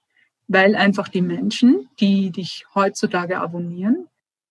weil 0.52 0.74
einfach 0.76 1.08
die 1.08 1.22
Menschen, 1.22 1.88
die 1.98 2.30
dich 2.30 2.66
heutzutage 2.74 3.40
abonnieren, 3.40 4.08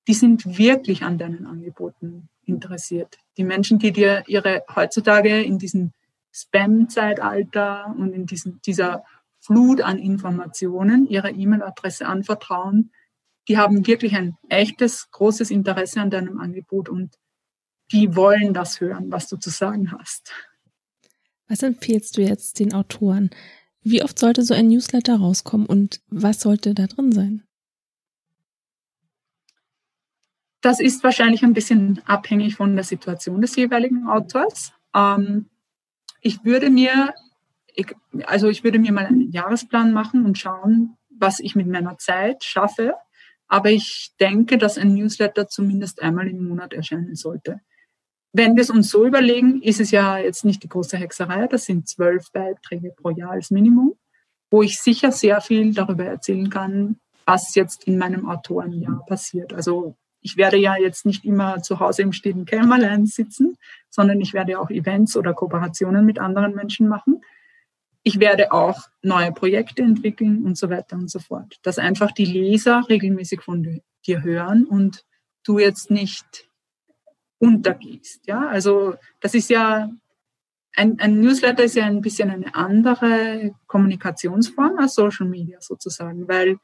die 0.08 0.14
sind 0.14 0.58
wirklich 0.58 1.04
an 1.04 1.18
deinen 1.18 1.46
Angeboten 1.46 2.30
interessiert. 2.46 3.20
Die 3.38 3.44
Menschen, 3.44 3.78
die 3.78 3.92
dir 3.92 4.24
ihre 4.28 4.64
heutzutage 4.76 5.42
in 5.42 5.60
diesem 5.60 5.92
Spam-Zeitalter 6.32 7.94
und 7.98 8.14
in 8.14 8.26
diesem, 8.26 8.62
dieser 8.62 9.04
Flut 9.40 9.82
an 9.82 9.98
Informationen 9.98 11.08
ihre 11.08 11.32
E-Mail-Adresse 11.32 12.06
anvertrauen, 12.06 12.92
die 13.48 13.58
haben 13.58 13.88
wirklich 13.88 14.16
ein 14.16 14.38
echtes, 14.50 15.10
großes 15.12 15.52
Interesse 15.52 16.00
an 16.00 16.12
deinem 16.12 16.40
Angebot 16.40 16.90
und 16.90 17.18
die 17.92 18.16
wollen 18.16 18.54
das 18.54 18.80
hören, 18.80 19.12
was 19.12 19.28
du 19.28 19.38
zu 19.38 19.50
sagen 19.50 19.92
hast. 19.92 20.32
Was 21.48 21.64
empfiehlst 21.64 22.18
du 22.18 22.22
jetzt 22.22 22.60
den 22.60 22.74
Autoren? 22.74 23.30
Wie 23.84 24.04
oft 24.04 24.18
sollte 24.18 24.44
so 24.44 24.54
ein 24.54 24.68
Newsletter 24.68 25.18
rauskommen 25.18 25.66
und 25.66 26.02
was 26.08 26.40
sollte 26.40 26.74
da 26.74 26.88
drin 26.88 27.12
sein? 27.12 27.44
Das 30.62 30.80
ist 30.80 31.04
wahrscheinlich 31.04 31.44
ein 31.44 31.54
bisschen 31.54 32.02
abhängig 32.06 32.56
von 32.56 32.76
der 32.76 32.84
Situation 32.84 33.42
des 33.42 33.56
jeweiligen 33.56 34.08
Autors. 34.08 34.72
Ähm, 34.96 35.50
ich 36.22 36.46
würde 36.46 36.70
mir, 36.70 37.14
also 38.26 38.50
ich 38.50 38.64
würde 38.64 38.80
mir 38.80 38.92
mal 38.92 39.06
einen 39.06 39.32
Jahresplan 39.32 39.92
machen 39.92 40.26
und 40.26 40.38
schauen, 40.38 40.98
was 41.10 41.40
ich 41.40 41.56
mit 41.56 41.68
meiner 41.68 41.98
Zeit 41.98 42.44
schaffe. 42.44 42.96
Aber 43.48 43.70
ich 43.70 44.14
denke, 44.20 44.58
dass 44.58 44.78
ein 44.78 44.94
Newsletter 44.94 45.48
zumindest 45.48 46.02
einmal 46.02 46.28
im 46.28 46.48
Monat 46.48 46.74
erscheinen 46.74 47.16
sollte. 47.16 47.60
Wenn 48.34 48.56
wir 48.56 48.62
es 48.62 48.70
uns 48.70 48.90
so 48.90 49.06
überlegen, 49.06 49.62
ist 49.62 49.82
es 49.82 49.92
ja 49.92 50.18
jetzt 50.18 50.46
nicht 50.46 50.64
die 50.64 50.70
große 50.70 50.96
Hexerei. 50.96 51.48
Das 51.48 51.66
sind 51.66 51.90
zwölf 51.90 52.32
Beiträge 52.32 52.94
pro 52.96 53.10
Jahr 53.10 53.32
als 53.32 53.52
Minimum, 53.52 53.96
wo 54.50 54.62
ich 54.62 54.80
sicher 54.80 55.12
sehr 55.12 55.42
viel 55.42 55.74
darüber 55.74 56.06
erzählen 56.06 56.50
kann, 56.50 56.98
was 57.26 57.54
jetzt 57.56 57.84
in 57.84 57.98
meinem 57.98 58.30
Autorenjahr 58.30 59.04
passiert. 59.06 59.54
Also 59.54 59.98
ich 60.22 60.38
werde 60.38 60.58
ja 60.58 60.76
jetzt 60.78 61.06
nicht 61.06 61.26
immer 61.26 61.62
zu 61.62 61.80
Hause 61.80 62.04
im 62.04 62.14
stillen 62.14 62.46
Kämmerlein 62.46 63.06
sitzen, 63.06 63.58
sondern 63.90 64.22
ich 64.22 64.34
werde 64.34 64.60
auch 64.60 64.70
Events 64.70 65.18
oder 65.18 65.34
Kooperationen 65.34 66.06
mit 66.06 66.20
anderen 66.20 66.56
Menschen 66.56 66.88
machen. 66.88 67.22
Ich 68.04 68.20
werde 68.20 68.52
auch 68.52 68.88
neue 69.02 69.32
Projekte 69.32 69.82
entwickeln 69.82 70.46
und 70.46 70.58
so 70.58 70.70
weiter 70.70 70.96
und 70.96 71.10
so 71.10 71.20
fort. 71.20 71.58
Dass 71.64 71.78
einfach 71.78 72.12
die 72.12 72.26
Leser 72.26 72.84
regelmäßig 72.88 73.42
von 73.42 73.82
dir 74.06 74.24
hören 74.24 74.66
und 74.66 75.06
du 75.44 75.60
jetzt 75.60 75.92
nicht 75.92 76.50
untergehst. 77.40 78.28
Ja, 78.28 78.48
also 78.48 78.96
das 79.20 79.34
ist 79.34 79.50
ja 79.50 79.90
ein, 80.76 81.00
ein 81.00 81.20
Newsletter 81.20 81.64
ist 81.64 81.76
ja 81.76 81.86
ein 81.86 82.02
bisschen 82.02 82.30
eine 82.30 82.56
andere 82.56 83.54
Kommunikationsform 83.68 84.78
als 84.80 84.96
Social 84.96 85.28
Media 85.28 85.60
sozusagen, 85.60 86.28
weil 86.28 86.58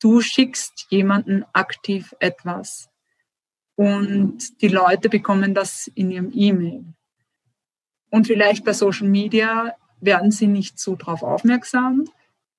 du 0.00 0.20
schickst 0.20 0.86
jemanden 0.90 1.44
aktiv 1.52 2.14
etwas 2.18 2.88
und 3.76 4.60
die 4.62 4.68
Leute 4.68 5.08
bekommen 5.08 5.54
das 5.54 5.90
in 5.94 6.10
ihrem 6.10 6.30
E-Mail. 6.32 6.84
Und 8.10 8.26
vielleicht 8.26 8.64
bei 8.64 8.72
Social 8.72 9.08
Media 9.08 9.74
werden 10.00 10.30
sie 10.30 10.46
nicht 10.46 10.78
so 10.78 10.94
drauf 10.96 11.22
aufmerksam, 11.22 12.04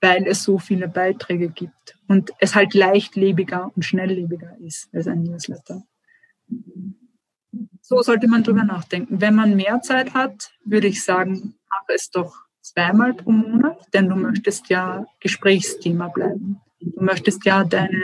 weil 0.02 0.28
es 0.28 0.44
so 0.44 0.60
viele 0.60 0.88
Beiträge 0.88 1.50
gibt 1.50 1.98
und 2.08 2.32
es 2.40 2.56
halt 2.56 2.74
leichtlebiger 2.74 3.72
und 3.76 3.84
schnelllebiger 3.84 4.58
ist 4.60 4.90
als 4.94 5.08
ein 5.08 5.24
Newsletter. 5.24 5.84
So 7.82 8.02
sollte 8.02 8.28
man 8.28 8.44
drüber 8.44 8.64
nachdenken. 8.64 9.22
Wenn 9.22 9.36
man 9.36 9.56
mehr 9.56 9.82
Zeit 9.82 10.14
hat, 10.14 10.52
würde 10.66 10.88
ich 10.88 11.04
sagen, 11.04 11.56
mache 11.70 11.96
es 11.96 12.10
doch 12.10 12.36
zweimal 12.62 13.14
pro 13.14 13.32
Monat, 13.32 13.88
denn 13.94 14.10
du 14.10 14.16
möchtest 14.16 14.70
ja 14.70 15.06
Gesprächsthema 15.20 16.10
bleiben. 16.10 16.60
Du 16.82 17.04
möchtest 17.04 17.46
ja 17.46 17.64
deine 17.64 18.04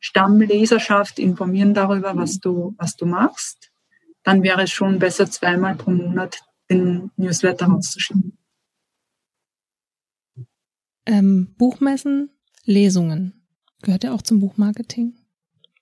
Stammleserschaft 0.00 1.18
informieren 1.18 1.74
darüber, 1.74 2.16
was 2.16 2.40
du, 2.40 2.74
was 2.78 2.96
du 2.96 3.06
machst. 3.06 3.70
Dann 4.22 4.42
wäre 4.42 4.62
es 4.62 4.70
schon 4.70 4.98
besser, 4.98 5.30
zweimal 5.30 5.76
pro 5.76 5.90
Monat 5.90 6.40
den 6.70 7.10
Newsletter 7.16 7.66
rauszuschicken. 7.66 8.36
Ähm, 11.06 11.54
Buchmessen, 11.58 12.30
Lesungen. 12.64 13.46
gehört 13.82 14.04
ja 14.04 14.12
auch 14.14 14.22
zum 14.22 14.40
Buchmarketing. 14.40 15.14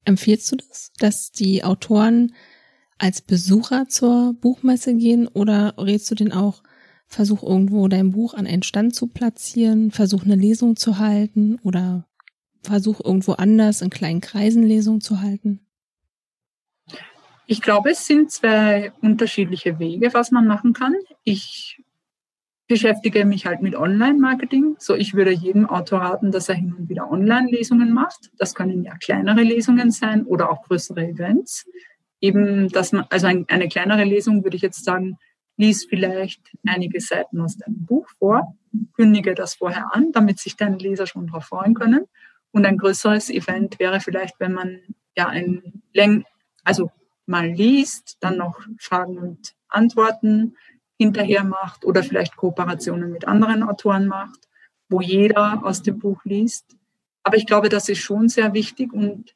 Empfiehlst 0.05 0.51
du 0.53 0.57
das, 0.57 0.93
dass 0.99 1.31
die 1.33 1.65
Autoren 1.65 2.35
als 2.99 3.21
Besucher 3.21 3.89
zur 3.89 4.35
Buchmesse 4.35 4.95
gehen 4.95 5.29
oder 5.29 5.75
rätst 5.79 6.11
du 6.11 6.15
den 6.15 6.33
auch, 6.33 6.63
versuch 7.07 7.43
irgendwo 7.43 7.89
dein 7.89 8.11
Buch 8.11 8.35
an 8.35 8.47
einen 8.47 8.63
Stand 8.63 8.95
zu 8.95 9.07
platzieren, 9.07 9.91
versuch 9.91 10.25
eine 10.25 10.35
Lesung 10.35 10.77
zu 10.77 10.99
halten 10.99 11.59
oder 11.63 12.07
versuch 12.63 13.01
irgendwo 13.05 13.33
anders 13.33 13.83
in 13.83 13.91
kleinen 13.91 14.21
Kreisen 14.21 14.63
Lesungen 14.63 15.01
zu 15.01 15.21
halten? 15.21 15.61
Ich 17.47 17.63
glaube, 17.63 17.91
es 17.91 18.07
sind 18.07 18.31
zwei 18.31 18.93
unterschiedliche 19.01 19.79
Wege, 19.79 20.13
was 20.13 20.31
man 20.31 20.47
machen 20.47 20.75
kann. 20.75 20.95
Ich 21.25 21.83
beschäftige 22.69 23.25
mich 23.25 23.47
halt 23.47 23.63
mit 23.63 23.75
Online-Marketing. 23.75 24.77
So, 24.79 24.95
ich 24.95 25.15
würde 25.15 25.33
jedem 25.33 25.67
Autor 25.67 26.01
raten, 26.01 26.31
dass 26.31 26.51
er 26.51 26.57
hin 26.57 26.75
und 26.79 26.91
wieder 26.91 27.11
Online-Lesungen 27.11 27.93
macht. 27.93 28.31
Das 28.37 28.55
können 28.55 28.85
ja 28.85 28.95
kleinere 28.99 29.43
Lesungen 29.43 29.91
sein 29.91 30.25
oder 30.25 30.51
auch 30.51 30.63
größere 30.65 31.09
Events. 31.09 31.67
Eben, 32.21 32.69
dass 32.69 32.93
man, 32.93 33.07
also 33.09 33.27
ein, 33.27 33.47
eine 33.49 33.69
kleinere 33.69 34.05
Lesung 34.05 34.45
würde 34.45 34.57
ich 34.57 34.63
jetzt 34.63 34.85
sagen, 34.85 35.17
lies 35.57 35.87
vielleicht 35.87 36.43
einige 36.67 37.01
Seiten 37.01 37.41
aus 37.41 37.57
deinem 37.57 37.85
Buch 37.87 38.09
vor, 38.19 38.57
kündige 38.95 39.35
das 39.35 39.55
vorher 39.55 39.95
an, 39.95 40.13
damit 40.13 40.39
sich 40.39 40.57
deine 40.57 40.77
Leser 40.77 41.07
schon 41.07 41.27
darauf 41.27 41.47
freuen 41.47 41.75
können. 41.75 42.05
Und 42.53 42.67
ein 42.67 42.79
größeres 42.79 43.31
Event 43.31 43.79
wäre 43.79 44.01
vielleicht, 44.01 44.41
wenn 44.41 44.53
man 44.53 44.81
ja 45.17 45.29
ein 45.29 45.83
Läng, 45.93 46.25
also 46.65 46.91
mal 47.27 47.49
liest, 47.49 48.17
dann 48.21 48.39
noch 48.39 48.61
Fragen 48.79 49.19
und 49.19 49.55
Antworten 49.69 50.57
hinterher 50.99 51.45
macht 51.45 51.85
oder 51.85 52.03
vielleicht 52.03 52.37
Kooperationen 52.37 53.13
mit 53.13 53.27
anderen 53.27 53.63
Autoren 53.63 54.07
macht, 54.07 54.49
wo 54.89 55.01
jeder 55.01 55.65
aus 55.65 55.83
dem 55.83 55.99
Buch 55.99 56.25
liest. 56.25 56.77
Aber 57.23 57.37
ich 57.37 57.47
glaube, 57.47 57.69
das 57.69 57.89
ist 57.89 57.99
schon 57.99 58.29
sehr 58.29 58.55
wichtig 58.55 58.93
und 58.93 59.35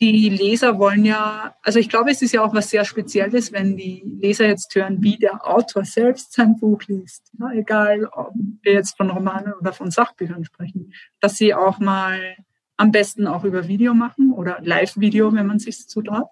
die 0.00 0.28
Leser 0.28 0.78
wollen 0.78 1.04
ja, 1.04 1.56
also 1.62 1.78
ich 1.78 1.88
glaube, 1.88 2.10
es 2.10 2.22
ist 2.22 2.32
ja 2.32 2.42
auch 2.42 2.54
was 2.54 2.70
sehr 2.70 2.84
Spezielles, 2.84 3.52
wenn 3.52 3.76
die 3.76 4.02
Leser 4.20 4.46
jetzt 4.46 4.72
hören, 4.74 5.02
wie 5.02 5.16
der 5.18 5.46
Autor 5.46 5.84
selbst 5.84 6.32
sein 6.32 6.56
Buch 6.58 6.82
liest. 6.86 7.32
Ja, 7.38 7.52
egal, 7.52 8.04
ob 8.06 8.32
wir 8.62 8.74
jetzt 8.74 8.96
von 8.96 9.10
Romanen 9.10 9.54
oder 9.54 9.72
von 9.72 9.90
Sachbüchern 9.90 10.44
sprechen, 10.44 10.92
dass 11.20 11.36
sie 11.36 11.52
auch 11.52 11.80
mal 11.80 12.36
am 12.76 12.92
besten 12.92 13.26
auch 13.26 13.42
über 13.42 13.66
Video 13.66 13.92
machen 13.92 14.32
oder 14.32 14.58
Live-Video, 14.62 15.32
wenn 15.32 15.46
man 15.46 15.58
sich 15.58 15.88
zutraut, 15.88 16.28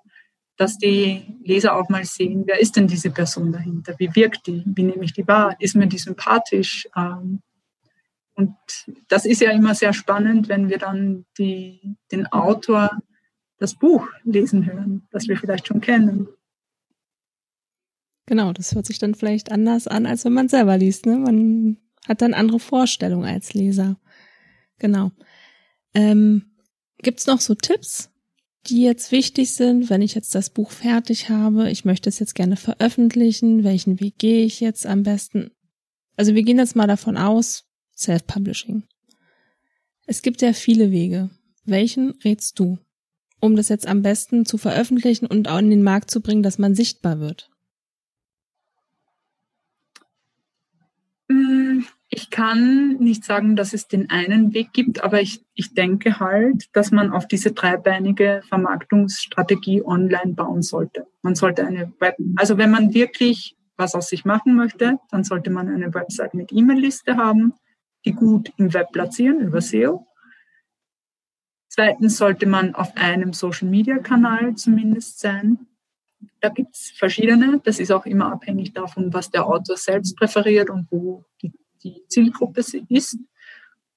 dass 0.56 0.78
die 0.78 1.36
Leser 1.42 1.76
auch 1.76 1.88
mal 1.88 2.04
sehen, 2.04 2.44
wer 2.46 2.60
ist 2.60 2.76
denn 2.76 2.86
diese 2.86 3.10
Person 3.10 3.52
dahinter? 3.52 3.94
Wie 3.98 4.14
wirkt 4.14 4.46
die? 4.46 4.62
Wie 4.64 4.84
nehme 4.84 5.04
ich 5.04 5.12
die 5.12 5.26
wahr? 5.26 5.56
Ist 5.58 5.74
mir 5.74 5.88
die 5.88 5.98
sympathisch? 5.98 6.88
Ähm, 6.96 7.42
und 8.34 8.54
das 9.08 9.26
ist 9.26 9.40
ja 9.40 9.50
immer 9.50 9.74
sehr 9.74 9.92
spannend, 9.92 10.48
wenn 10.48 10.68
wir 10.68 10.78
dann 10.78 11.24
die, 11.36 11.96
den 12.12 12.26
Autor 12.26 12.90
das 13.59 13.74
Buch 13.74 14.07
lesen 14.24 14.66
hören, 14.66 15.07
das 15.11 15.28
wir 15.28 15.36
vielleicht 15.36 15.66
schon 15.66 15.80
kennen. 15.80 16.28
Genau, 18.26 18.52
das 18.52 18.74
hört 18.74 18.86
sich 18.86 18.98
dann 18.98 19.14
vielleicht 19.14 19.52
anders 19.52 19.86
an, 19.86 20.04
als 20.04 20.24
wenn 20.24 20.32
man 20.32 20.48
selber 20.48 20.76
liest. 20.76 21.07
Ne? 21.07 21.16
Man 21.16 21.78
hat 22.07 22.22
dann 22.22 22.34
andere 22.34 22.59
Vorstellungen 22.59 23.24
als 23.24 23.54
Leser. 23.54 23.98
Genau. 24.78 25.12
Ähm, 25.94 26.50
Gibt 26.98 27.26
noch 27.26 27.40
so 27.40 27.54
Tipps, 27.54 28.11
die 28.66 28.82
jetzt 28.82 29.12
wichtig 29.12 29.54
sind, 29.54 29.90
wenn 29.90 30.02
ich 30.02 30.14
jetzt 30.14 30.34
das 30.34 30.50
Buch 30.50 30.70
fertig 30.72 31.30
habe? 31.30 31.70
Ich 31.70 31.84
möchte 31.84 32.09
es 32.09 32.18
jetzt 32.18 32.34
gerne 32.34 32.57
veröffentlichen. 32.57 33.64
Welchen 33.64 34.00
Weg 34.00 34.18
gehe 34.18 34.44
ich 34.44 34.61
jetzt 34.61 34.86
am 34.86 35.04
besten? 35.04 35.52
Also 36.16 36.34
wir 36.34 36.42
gehen 36.42 36.59
jetzt 36.59 36.74
mal 36.74 36.86
davon 36.86 37.16
aus, 37.16 37.64
Self-Publishing. 37.96 38.82
Es 40.07 40.22
gibt 40.22 40.42
ja 40.42 40.52
viele 40.52 40.90
Wege. 40.90 41.30
Welchen 41.64 42.11
rätst 42.24 42.59
du? 42.59 42.78
Um 43.47 43.57
das 43.57 43.68
jetzt 43.68 43.86
am 43.86 44.03
besten 44.03 44.44
zu 44.44 44.59
veröffentlichen 44.59 45.26
und 45.26 45.49
auch 45.49 45.59
in 45.59 45.70
den 45.70 45.82
Markt 45.82 46.11
zu 46.11 46.20
bringen, 46.20 46.42
dass 46.42 46.59
man 46.59 46.74
sichtbar 46.74 47.20
wird? 47.20 47.51
Mm, 51.28 51.80
ich 52.09 52.30
kann 52.30 52.97
nicht 52.99 53.24
sagen, 53.24 53.57
dass 53.57 53.72
es 53.72 53.88
den 53.88 54.11
einen 54.11 54.55
Weg 54.55 54.72
gibt, 54.72 55.03
aber 55.03 55.20
ich, 55.20 55.44
ich 55.55 55.74
denke 55.74 56.20
halt, 56.20 56.68
dass 56.72 56.92
man 56.92 57.12
auf 57.12 57.26
diese 57.26 57.53
dreibeinige 57.53 58.42
Vermarktungsstrategie 58.49 59.82
online 59.82 60.34
bauen 60.34 60.62
sollte. 60.62 61.07
Man 61.22 61.34
sollte 61.34 61.66
eine 61.66 61.92
Web, 61.99 62.16
also 62.36 62.59
wenn 62.59 62.70
man 62.70 62.94
wirklich 62.94 63.57
was 63.76 63.94
aus 63.94 64.09
sich 64.09 64.24
machen 64.24 64.57
möchte, 64.57 64.99
dann 65.11 65.24
sollte 65.24 65.51
man 65.51 65.68
eine 65.68 65.92
Website 65.92 66.34
mit 66.34 66.53
E-Mail-Liste 66.53 67.16
haben, 67.16 67.53
die 68.05 68.12
gut 68.12 68.53
im 68.57 68.72
Web 68.72 68.92
platzieren 68.92 69.40
über 69.40 69.61
SEO 69.61 70.07
Zweitens 71.77 72.16
sollte 72.16 72.47
man 72.47 72.74
auf 72.74 72.97
einem 72.97 73.35
Social-Media-Kanal 73.35 74.55
zumindest 74.55 75.20
sein. 75.20 75.66
Da 76.41 76.49
gibt 76.49 76.74
es 76.74 76.91
verschiedene. 76.97 77.61
Das 77.62 77.79
ist 77.79 77.93
auch 77.93 78.07
immer 78.07 78.33
abhängig 78.33 78.72
davon, 78.72 79.12
was 79.12 79.31
der 79.31 79.47
Autor 79.47 79.77
selbst 79.77 80.16
präferiert 80.16 80.70
und 80.70 80.87
wo 80.91 81.27
die, 81.43 81.53
die 81.83 82.03
Zielgruppe 82.09 82.62
ist. 82.89 83.18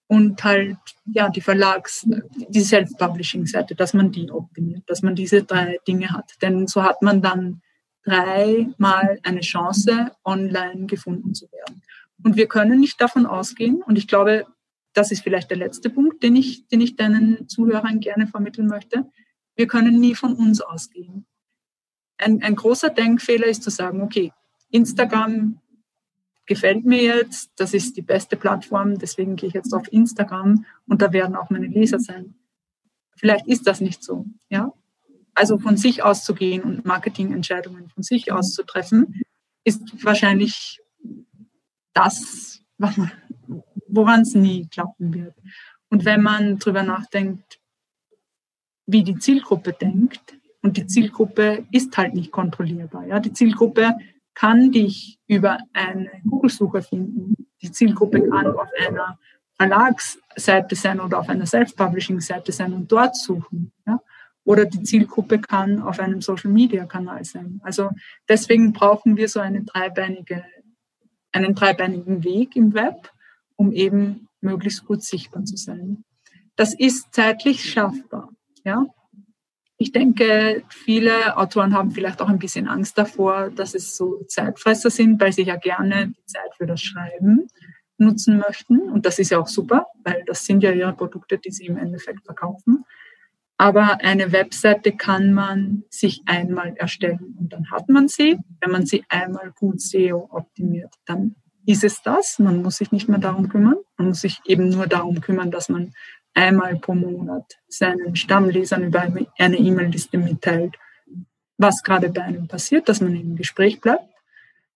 Und 0.08 0.44
halt, 0.44 0.76
ja, 1.06 1.30
die 1.30 1.40
Verlags-, 1.40 2.06
die 2.50 2.60
Self-Publishing-Seite, 2.60 3.76
dass 3.76 3.94
man 3.94 4.12
die 4.12 4.30
optimiert, 4.30 4.84
dass 4.88 5.02
man 5.02 5.16
diese 5.16 5.44
drei 5.44 5.80
Dinge 5.88 6.10
hat. 6.10 6.34
Denn 6.42 6.68
so 6.68 6.84
hat 6.84 7.02
man 7.02 7.22
dann 7.22 7.62
dreimal 8.04 9.20
eine 9.24 9.40
Chance, 9.40 10.12
online 10.26 10.86
gefunden 10.88 11.34
zu 11.34 11.50
werden. 11.54 11.82
Und 12.26 12.36
wir 12.36 12.50
können 12.50 12.82
nicht 12.82 13.00
davon 13.00 13.26
ausgehen, 13.26 13.82
und 13.84 13.98
ich 13.98 14.10
glaube, 14.10 14.48
das 14.94 15.12
ist 15.12 15.22
vielleicht 15.22 15.50
der 15.50 15.58
letzte 15.58 15.90
Punkt, 15.90 16.24
den 16.24 16.36
ich, 16.36 16.68
den 16.68 16.82
ich 16.82 16.96
deinen 16.96 17.48
Zuhörern 17.48 18.00
gerne 18.00 18.28
vermitteln 18.28 18.68
möchte. 18.68 19.10
Wir 19.56 19.68
können 19.68 20.00
nie 20.00 20.16
von 20.16 20.34
uns 20.34 20.62
ausgehen. 20.62 21.26
Ein, 22.18 22.42
ein 22.44 22.56
großer 22.56 22.90
Denkfehler 22.90 23.48
ist 23.48 23.64
zu 23.64 23.70
sagen, 23.70 24.02
okay, 24.02 24.34
Instagram 24.72 25.60
gefällt 26.46 26.84
mir 26.84 27.04
jetzt, 27.04 27.52
das 27.58 27.74
ist 27.74 27.96
die 27.96 28.02
beste 28.02 28.36
Plattform, 28.36 28.98
deswegen 28.98 29.36
gehe 29.36 29.48
ich 29.48 29.54
jetzt 29.54 29.74
auf 29.74 29.92
Instagram 29.94 30.66
und 30.88 31.02
da 31.02 31.14
werden 31.14 31.36
auch 31.36 31.50
meine 31.50 31.68
Leser 31.68 32.00
sein. 32.00 32.36
Vielleicht 33.16 33.48
ist 33.48 33.68
das 33.68 33.82
nicht 33.82 34.04
so, 34.04 34.26
ja. 34.50 34.74
Also 35.36 35.60
von 35.60 35.78
sich 35.78 36.04
auszugehen 36.04 36.64
und 36.64 36.86
Marketingentscheidungen 36.86 37.90
von 37.90 38.04
sich 38.04 38.32
aus 38.32 38.54
zu 38.54 38.64
treffen, 38.64 39.22
ist 39.64 40.04
wahrscheinlich 40.04 40.82
das, 41.94 42.62
was 42.78 42.98
man, 42.98 43.12
woran 43.92 44.22
es 44.22 44.36
nie 44.36 44.68
klappen 44.68 45.14
wird. 45.14 45.36
Und 45.90 46.06
wenn 46.06 46.22
man 46.22 46.60
darüber 46.60 46.84
nachdenkt, 46.84 47.60
wie 48.86 49.04
die 49.04 49.18
Zielgruppe 49.18 49.74
denkt, 49.74 50.40
und 50.62 50.78
die 50.78 50.88
Zielgruppe 50.88 51.66
ist 51.72 51.98
halt 51.98 52.14
nicht 52.14 52.32
kontrollierbar. 52.32 53.06
Ja? 53.08 53.20
Die 53.20 53.34
Zielgruppe 53.34 53.96
kann 54.34 54.72
dich 54.72 55.20
über 55.28 55.60
eine 55.74 56.10
Google-Suche 56.28 56.82
finden. 56.82 57.48
Die 57.62 57.72
Zielgruppe 57.72 58.28
kann 58.30 58.48
auf 58.48 58.68
einer 58.86 59.18
Verlagsseite 59.56 60.76
sein 60.76 61.00
oder 61.00 61.20
auf 61.20 61.30
einer 61.30 61.46
Self-Publishing-Seite 61.46 62.52
sein 62.52 62.74
und 62.74 62.92
dort 62.92 63.16
suchen. 63.16 63.72
Ja? 63.86 64.00
Oder 64.44 64.66
die 64.66 64.84
Zielgruppe 64.84 65.40
kann 65.40 65.82
auf 65.82 66.00
einem 66.00 66.22
Social-Media-Kanal 66.22 67.24
sein. 67.24 67.62
Also 67.64 67.90
deswegen 68.28 68.74
brauchen 68.74 69.18
wir 69.18 69.28
so 69.28 69.40
eine 69.40 69.64
dreibeinige, 69.64 70.44
einen 71.32 71.56
dreibeinigen 71.56 72.24
Weg 72.24 72.56
im 72.56 72.74
Web 72.74 73.12
um 73.60 73.74
eben 73.74 74.30
möglichst 74.40 74.86
gut 74.86 75.04
sichtbar 75.04 75.44
zu 75.44 75.58
sein. 75.58 76.06
Das 76.56 76.74
ist 76.74 77.14
zeitlich 77.14 77.70
schaffbar. 77.70 78.30
Ja? 78.64 78.86
Ich 79.78 79.92
denke, 79.92 80.64
viele 80.70 81.38
Autoren 81.38 81.74
haben 81.74 81.92
vielleicht 81.92 82.22
auch 82.22 82.30
ein 82.30 82.40
bisschen 82.40 82.70
Angst 82.70 82.98
davor, 82.98 83.50
dass 83.50 83.76
es 83.76 83.98
so 83.98 84.24
Zeitfresser 84.28 84.90
sind, 84.90 85.20
weil 85.20 85.34
sie 85.34 85.44
ja 85.44 85.58
gerne 85.58 86.08
die 86.08 86.26
Zeit 86.26 86.56
für 86.58 86.66
das 86.66 86.82
Schreiben 86.82 87.48
nutzen 87.98 88.38
möchten. 88.38 88.80
Und 88.80 89.06
das 89.06 89.20
ist 89.20 89.32
ja 89.32 89.40
auch 89.40 89.48
super, 89.48 89.88
weil 90.06 90.24
das 90.26 90.46
sind 90.46 90.64
ja 90.64 90.72
ihre 90.72 90.94
Produkte, 90.94 91.38
die 91.38 91.52
sie 91.52 91.66
im 91.66 91.78
Endeffekt 91.78 92.24
verkaufen. 92.24 92.86
Aber 93.58 94.00
eine 94.00 94.32
Webseite 94.32 94.94
kann 94.94 95.34
man 95.34 95.84
sich 95.90 96.22
einmal 96.26 96.78
erstellen 96.78 97.36
und 97.38 97.52
dann 97.52 97.70
hat 97.72 97.90
man 97.90 98.08
sie. 98.08 98.38
Wenn 98.62 98.72
man 98.72 98.86
sie 98.86 99.04
einmal 99.10 99.52
gut 99.52 99.82
SEO 99.82 100.30
optimiert, 100.32 100.94
dann 101.06 101.36
ist 101.70 101.84
es 101.84 102.02
das. 102.02 102.40
Man 102.40 102.64
muss 102.64 102.78
sich 102.78 102.92
nicht 102.92 103.10
mehr 103.10 103.20
darum 103.20 103.48
kümmern. 103.48 103.76
Man 103.98 104.08
muss 104.08 104.22
sich 104.22 104.40
eben 104.46 104.70
nur 104.70 104.88
darum 104.88 105.22
kümmern, 105.22 105.52
dass 105.52 105.70
man 105.70 105.94
einmal 106.34 106.76
pro 106.78 106.96
Monat 106.96 107.60
seinen 107.68 108.16
Stammlesern 108.16 108.84
über 108.86 109.02
eine 109.02 109.58
E-Mail-Liste 109.58 110.18
mitteilt, 110.18 110.76
was 111.58 111.84
gerade 111.84 112.10
bei 112.10 112.24
einem 112.24 112.48
passiert, 112.48 112.90
dass 112.90 113.02
man 113.02 113.16
im 113.16 113.36
Gespräch 113.36 113.82
bleibt. 113.82 114.06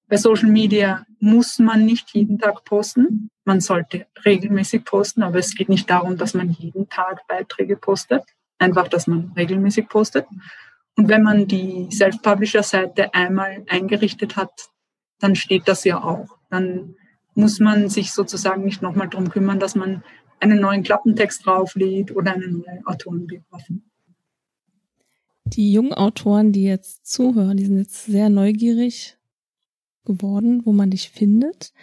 Bei 0.07 0.17
Social 0.17 0.49
Media 0.49 1.03
muss 1.19 1.57
man 1.57 1.83
nicht 1.83 2.11
jeden 2.11 2.37
Tag 2.37 2.63
posten. 2.63 3.31
Man 3.43 3.59
sollte 3.59 4.05
regelmäßig 4.23 4.85
posten, 4.85 5.23
aber 5.23 5.39
es 5.39 5.55
geht 5.55 5.69
nicht 5.69 5.89
darum, 5.89 6.17
dass 6.17 6.35
man 6.35 6.51
jeden 6.51 6.89
Tag 6.89 7.25
Beiträge 7.27 7.75
postet. 7.75 8.23
Einfach, 8.59 8.87
dass 8.87 9.07
man 9.07 9.31
regelmäßig 9.35 9.89
postet. 9.89 10.27
Und 10.95 11.07
wenn 11.07 11.23
man 11.23 11.47
die 11.47 11.89
Self-Publisher-Seite 11.91 13.15
einmal 13.15 13.65
eingerichtet 13.67 14.35
hat, 14.35 14.69
dann 15.19 15.35
steht 15.35 15.67
das 15.67 15.85
ja 15.85 16.03
auch 16.03 16.37
dann 16.53 16.95
muss 17.35 17.59
man 17.59 17.89
sich 17.89 18.13
sozusagen 18.13 18.63
nicht 18.63 18.81
nochmal 18.81 19.09
darum 19.09 19.29
kümmern, 19.29 19.59
dass 19.59 19.75
man 19.75 20.03
einen 20.39 20.59
neuen 20.59 20.83
Klappentext 20.83 21.45
drauflädt 21.45 22.15
oder 22.15 22.33
eine 22.33 22.47
neue 22.47 22.81
Autorenbiografie. 22.85 23.81
Die 25.45 25.73
jungen 25.73 25.93
Autoren, 25.93 26.51
die 26.51 26.63
jetzt 26.63 27.05
zuhören, 27.05 27.57
die 27.57 27.65
sind 27.65 27.77
jetzt 27.77 28.05
sehr 28.05 28.29
neugierig 28.29 29.17
geworden, 30.05 30.61
wo 30.65 30.73
man 30.73 30.91
dich 30.91 31.09
findet. 31.09 31.73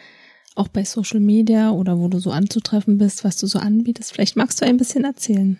Auch 0.55 0.69
bei 0.69 0.85
Social 0.85 1.21
Media 1.21 1.71
oder 1.71 1.99
wo 1.99 2.09
du 2.09 2.19
so 2.19 2.31
anzutreffen 2.31 2.99
bist, 2.99 3.25
was 3.25 3.37
du 3.37 3.47
so 3.47 3.59
anbietest. 3.59 4.13
Vielleicht 4.13 4.37
magst 4.37 4.61
du 4.61 4.67
ein 4.67 4.77
bisschen 4.77 5.05
erzählen. 5.05 5.59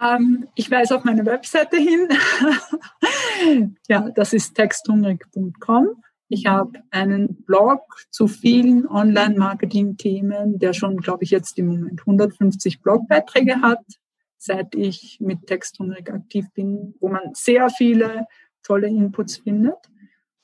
Ähm, 0.00 0.48
ich 0.54 0.70
weise 0.70 0.96
auf 0.96 1.04
meine 1.04 1.24
Webseite 1.24 1.76
hin. 1.76 2.08
ja, 3.88 4.10
das 4.10 4.32
ist 4.32 4.54
texthungrig.com. 4.54 6.02
Ich 6.28 6.46
habe 6.46 6.80
einen 6.90 7.44
Blog 7.44 7.82
zu 8.10 8.26
vielen 8.26 8.86
Online-Marketing-Themen, 8.86 10.58
der 10.58 10.72
schon, 10.72 10.96
glaube 10.96 11.24
ich, 11.24 11.30
jetzt 11.30 11.58
im 11.58 11.68
Moment 11.68 12.00
150 12.00 12.80
Blogbeiträge 12.80 13.60
hat, 13.62 13.84
seit 14.38 14.74
ich 14.74 15.18
mit 15.20 15.46
Texthungrig 15.46 16.10
aktiv 16.10 16.46
bin, 16.54 16.94
wo 17.00 17.08
man 17.08 17.34
sehr 17.34 17.70
viele 17.70 18.26
tolle 18.62 18.88
Inputs 18.88 19.38
findet. 19.38 19.76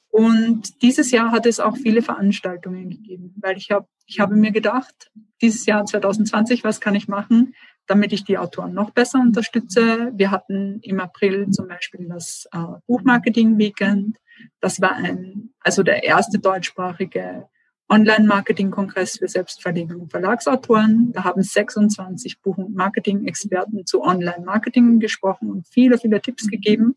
Und 0.08 0.82
dieses 0.82 1.10
Jahr 1.10 1.32
hat 1.32 1.46
es 1.46 1.58
auch 1.58 1.76
viele 1.76 2.02
Veranstaltungen 2.02 2.90
gegeben, 2.90 3.34
weil 3.40 3.56
ich 3.56 3.70
habe 3.70 3.86
ich 4.06 4.20
habe 4.20 4.36
mir 4.36 4.52
gedacht, 4.52 5.10
dieses 5.40 5.64
Jahr 5.64 5.84
2020, 5.84 6.64
was 6.64 6.80
kann 6.80 6.94
ich 6.94 7.08
machen, 7.08 7.54
damit 7.86 8.12
ich 8.12 8.24
die 8.24 8.38
Autoren 8.38 8.74
noch 8.74 8.90
besser 8.90 9.20
unterstütze. 9.20 10.12
Wir 10.14 10.30
hatten 10.30 10.80
im 10.82 11.00
April 11.00 11.48
zum 11.50 11.68
Beispiel 11.68 12.08
das 12.08 12.46
äh, 12.52 12.58
Buchmarketing 12.86 13.58
Weekend. 13.58 14.18
Das 14.60 14.80
war 14.80 14.92
ein, 14.92 15.50
also 15.60 15.82
der 15.82 16.04
erste 16.04 16.38
deutschsprachige 16.38 17.48
Online-Marketing-Kongress 17.88 19.18
für 19.18 19.26
Selbstverleger 19.28 19.96
und 19.96 20.10
Verlagsautoren. 20.10 21.12
Da 21.12 21.24
haben 21.24 21.42
26 21.42 22.40
Buch- 22.40 22.56
und 22.56 22.74
Marketing-Experten 22.74 23.84
zu 23.84 24.02
Online-Marketing 24.02 24.98
gesprochen 24.98 25.50
und 25.50 25.68
viele, 25.68 25.98
viele 25.98 26.22
Tipps 26.22 26.48
gegeben. 26.48 26.94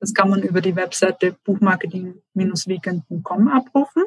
Das 0.00 0.14
kann 0.14 0.30
man 0.30 0.42
über 0.42 0.62
die 0.62 0.76
Webseite 0.76 1.36
buchmarketing-weekend.com 1.44 3.48
abrufen. 3.48 4.04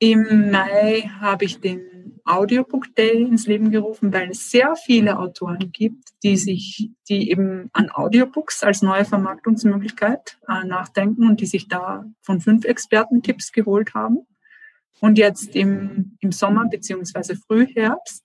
Im 0.00 0.50
Mai 0.50 1.08
habe 1.20 1.44
ich 1.44 1.60
den 1.60 1.93
Audiobook 2.24 2.94
Day 2.94 3.22
ins 3.22 3.46
Leben 3.46 3.70
gerufen, 3.70 4.12
weil 4.12 4.30
es 4.30 4.50
sehr 4.50 4.76
viele 4.76 5.18
Autoren 5.18 5.70
gibt, 5.72 6.08
die 6.22 6.36
sich, 6.36 6.90
die 7.08 7.30
eben 7.30 7.68
an 7.72 7.90
Audiobooks 7.90 8.62
als 8.62 8.80
neue 8.80 9.04
Vermarktungsmöglichkeit 9.04 10.38
äh, 10.48 10.66
nachdenken 10.66 11.28
und 11.28 11.40
die 11.40 11.46
sich 11.46 11.68
da 11.68 12.06
von 12.22 12.40
fünf 12.40 12.64
Experten 12.64 13.22
Tipps 13.22 13.52
geholt 13.52 13.94
haben. 13.94 14.26
Und 15.00 15.18
jetzt 15.18 15.54
im, 15.54 16.16
im 16.20 16.32
Sommer 16.32 16.66
beziehungsweise 16.68 17.36
Frühherbst 17.36 18.24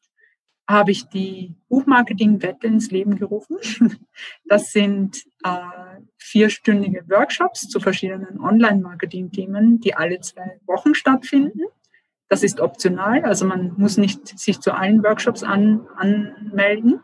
habe 0.69 0.91
ich 0.91 1.09
die 1.09 1.55
Buchmarketing-Wette 1.67 2.67
ins 2.67 2.91
Leben 2.91 3.17
gerufen. 3.17 3.57
Das 4.45 4.71
sind 4.71 5.23
äh, 5.43 5.59
vierstündige 6.17 7.03
Workshops 7.09 7.67
zu 7.67 7.79
verschiedenen 7.79 8.39
Online-Marketing-Themen, 8.39 9.79
die 9.79 9.95
alle 9.95 10.19
zwei 10.21 10.59
Wochen 10.65 10.95
stattfinden. 10.95 11.61
Das 12.29 12.43
ist 12.43 12.59
optional, 12.59 13.23
also 13.25 13.45
man 13.45 13.73
muss 13.77 13.97
nicht 13.97 14.39
sich 14.39 14.59
zu 14.59 14.71
allen 14.71 15.03
Workshops 15.03 15.43
an, 15.43 15.87
anmelden. 15.97 17.01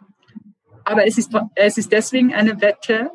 Aber 0.83 1.07
es 1.07 1.17
ist, 1.17 1.33
es 1.55 1.77
ist 1.79 1.91
deswegen 1.91 2.33
eine 2.33 2.61
Wette, 2.61 3.09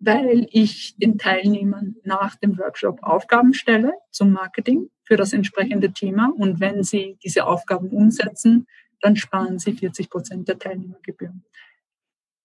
weil 0.00 0.46
ich 0.50 0.96
den 0.96 1.16
Teilnehmern 1.16 1.96
nach 2.04 2.36
dem 2.36 2.58
Workshop 2.58 3.02
Aufgaben 3.02 3.54
stelle 3.54 3.94
zum 4.10 4.32
Marketing 4.32 4.90
für 5.04 5.16
das 5.16 5.32
entsprechende 5.32 5.92
Thema. 5.92 6.30
Und 6.36 6.60
wenn 6.60 6.82
sie 6.82 7.16
diese 7.24 7.46
Aufgaben 7.46 7.88
umsetzen, 7.88 8.66
dann 9.00 9.16
sparen 9.16 9.58
sie 9.58 9.72
40 9.72 10.10
Prozent 10.10 10.48
der 10.48 10.58
Teilnehmergebühren. 10.58 11.42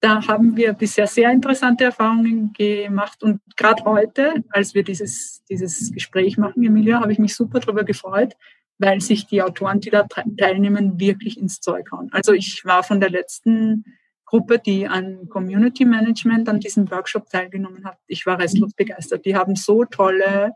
Da 0.02 0.26
haben 0.28 0.56
wir 0.56 0.72
bisher 0.72 1.08
sehr 1.08 1.30
interessante 1.30 1.84
Erfahrungen 1.84 2.54
gemacht 2.54 3.22
und 3.22 3.42
gerade 3.58 3.84
heute, 3.84 4.46
als 4.50 4.74
wir 4.74 4.84
dieses, 4.84 5.44
dieses 5.50 5.92
Gespräch 5.92 6.38
machen, 6.38 6.64
Emilia, 6.64 7.02
habe 7.02 7.12
ich 7.12 7.20
mich 7.20 7.36
super 7.36 7.60
darüber 7.60 7.84
gefreut, 7.84 8.38
weil 8.80 9.02
sich 9.02 9.28
die 9.28 9.44
Autoren, 9.44 9.82
die 9.82 9.90
da 9.90 10.08
teilnehmen, 10.38 11.00
wirklich 11.00 11.38
ins 11.38 11.60
Zeug 11.60 11.92
hauen. 11.92 12.10
Also 12.12 12.34
ich 12.34 12.64
war 12.66 12.82
von 12.82 13.00
der 13.00 13.10
letzten 13.10 13.84
Gruppe, 14.26 14.60
die 14.60 14.88
an 14.88 15.28
Community 15.28 15.86
Management 15.86 16.48
an 16.50 16.60
diesem 16.60 16.90
Workshop 16.90 17.30
teilgenommen 17.30 17.84
hat. 17.84 17.98
Ich 18.08 18.26
war 18.26 18.40
restlos 18.40 18.74
begeistert. 18.74 19.26
Die 19.26 19.36
haben 19.36 19.56
so 19.56 19.86
tolle 19.86 20.54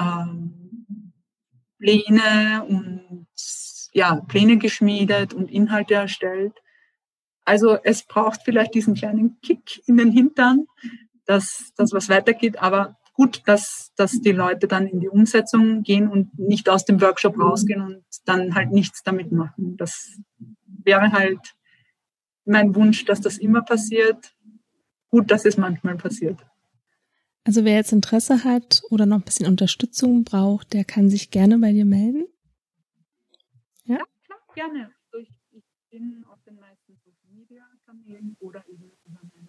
ähm, 0.00 1.12
Pläne 1.78 2.64
und 2.66 3.26
ja, 3.92 4.20
Pläne 4.28 4.56
geschmiedet 4.56 5.34
und 5.34 5.50
Inhalte 5.50 5.94
erstellt. 5.94 6.54
Also 7.44 7.78
es 7.82 8.04
braucht 8.04 8.42
vielleicht 8.44 8.74
diesen 8.74 8.94
kleinen 8.94 9.40
Kick 9.40 9.82
in 9.86 9.96
den 9.96 10.12
Hintern, 10.12 10.66
dass 11.24 11.72
das 11.76 11.92
was 11.92 12.08
weitergeht, 12.08 12.58
aber 12.58 12.97
gut, 13.18 13.42
dass, 13.46 13.92
dass 13.96 14.20
die 14.20 14.30
Leute 14.30 14.68
dann 14.68 14.86
in 14.86 15.00
die 15.00 15.08
Umsetzung 15.08 15.82
gehen 15.82 16.08
und 16.08 16.38
nicht 16.38 16.68
aus 16.68 16.84
dem 16.84 17.00
Workshop 17.00 17.36
rausgehen 17.36 17.82
und 17.82 18.04
dann 18.26 18.54
halt 18.54 18.70
nichts 18.70 19.02
damit 19.02 19.32
machen. 19.32 19.76
Das 19.76 20.16
wäre 20.84 21.10
halt 21.10 21.56
mein 22.44 22.76
Wunsch, 22.76 23.04
dass 23.06 23.20
das 23.20 23.36
immer 23.38 23.62
passiert. 23.62 24.36
Gut, 25.10 25.32
dass 25.32 25.44
es 25.44 25.56
manchmal 25.56 25.96
passiert. 25.96 26.46
Also 27.42 27.64
wer 27.64 27.74
jetzt 27.74 27.92
Interesse 27.92 28.44
hat 28.44 28.82
oder 28.88 29.04
noch 29.04 29.16
ein 29.16 29.24
bisschen 29.24 29.46
Unterstützung 29.46 30.22
braucht, 30.22 30.72
der 30.72 30.84
kann 30.84 31.10
sich 31.10 31.32
gerne 31.32 31.58
bei 31.58 31.72
dir 31.72 31.86
melden. 31.86 32.28
Ja, 33.84 33.96
ja 33.96 34.04
klar, 34.26 34.38
gerne. 34.54 34.92
Also 35.10 35.26
ich, 35.26 35.34
ich 35.50 35.64
bin 35.90 36.24
auf 36.30 36.40
den 36.44 36.54
meisten 36.60 36.94
Social 37.04 37.34
Media 37.34 37.64
Kanälen 37.84 38.36
oder 38.38 38.62
eben 38.68 38.84
über 38.84 39.10
meine. 39.10 39.48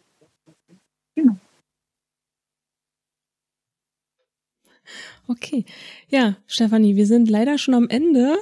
Genau. 1.13 1.37
Okay. 5.27 5.65
Ja, 6.07 6.37
Stefanie, 6.47 6.95
wir 6.95 7.05
sind 7.05 7.29
leider 7.29 7.57
schon 7.57 7.73
am 7.73 7.89
Ende. 7.89 8.37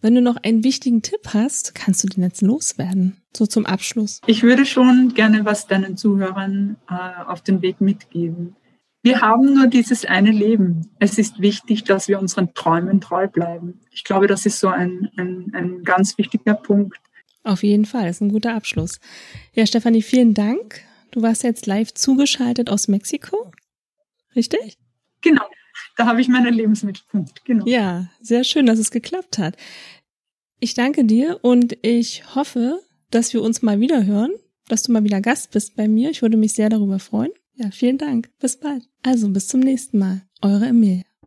Wenn 0.00 0.14
du 0.14 0.20
noch 0.20 0.36
einen 0.36 0.62
wichtigen 0.62 1.02
Tipp 1.02 1.28
hast, 1.32 1.74
kannst 1.74 2.04
du 2.04 2.08
den 2.08 2.22
jetzt 2.22 2.42
loswerden. 2.42 3.16
So 3.36 3.46
zum 3.46 3.66
Abschluss. 3.66 4.20
Ich 4.26 4.42
würde 4.42 4.64
schon 4.64 5.14
gerne 5.14 5.44
was 5.44 5.66
deinen 5.66 5.96
Zuhörern 5.96 6.76
äh, 6.88 7.24
auf 7.26 7.42
den 7.42 7.62
Weg 7.62 7.80
mitgeben. 7.80 8.56
Wir 9.02 9.20
haben 9.20 9.54
nur 9.54 9.68
dieses 9.68 10.04
eine 10.04 10.32
Leben. 10.32 10.90
Es 10.98 11.16
ist 11.16 11.40
wichtig, 11.40 11.84
dass 11.84 12.08
wir 12.08 12.18
unseren 12.18 12.54
Träumen 12.54 13.00
treu 13.00 13.28
bleiben. 13.28 13.80
Ich 13.92 14.02
glaube, 14.04 14.26
das 14.26 14.46
ist 14.46 14.58
so 14.58 14.68
ein, 14.68 15.10
ein, 15.16 15.52
ein 15.54 15.84
ganz 15.84 16.18
wichtiger 16.18 16.54
Punkt. 16.54 16.98
Auf 17.44 17.62
jeden 17.62 17.84
Fall, 17.84 18.06
das 18.06 18.16
ist 18.16 18.22
ein 18.22 18.32
guter 18.32 18.54
Abschluss. 18.54 18.98
Ja, 19.52 19.64
Stefanie, 19.64 20.02
vielen 20.02 20.34
Dank. 20.34 20.80
Du 21.12 21.22
warst 21.22 21.44
jetzt 21.44 21.66
live 21.66 21.94
zugeschaltet 21.94 22.68
aus 22.68 22.88
Mexiko. 22.88 23.52
Richtig? 24.34 24.76
Genau. 25.20 25.44
Da 25.96 26.06
habe 26.06 26.20
ich 26.20 26.28
meinen 26.28 26.52
Lebensmittelpunkt. 26.52 27.44
Genau. 27.44 27.64
Ja, 27.66 28.08
sehr 28.20 28.44
schön, 28.44 28.66
dass 28.66 28.78
es 28.78 28.90
geklappt 28.90 29.38
hat. 29.38 29.56
Ich 30.60 30.74
danke 30.74 31.04
dir 31.04 31.38
und 31.42 31.76
ich 31.82 32.34
hoffe, 32.34 32.80
dass 33.10 33.32
wir 33.32 33.42
uns 33.42 33.62
mal 33.62 33.80
wieder 33.80 34.04
hören, 34.04 34.32
dass 34.68 34.82
du 34.82 34.92
mal 34.92 35.04
wieder 35.04 35.20
Gast 35.20 35.52
bist 35.52 35.76
bei 35.76 35.88
mir. 35.88 36.10
Ich 36.10 36.22
würde 36.22 36.36
mich 36.36 36.54
sehr 36.54 36.68
darüber 36.68 36.98
freuen. 36.98 37.30
Ja, 37.54 37.70
vielen 37.70 37.98
Dank. 37.98 38.30
Bis 38.38 38.58
bald. 38.58 38.86
Also 39.02 39.28
bis 39.30 39.48
zum 39.48 39.60
nächsten 39.60 39.98
Mal. 39.98 40.22
Eure 40.42 40.66
Emilie. 40.66 41.05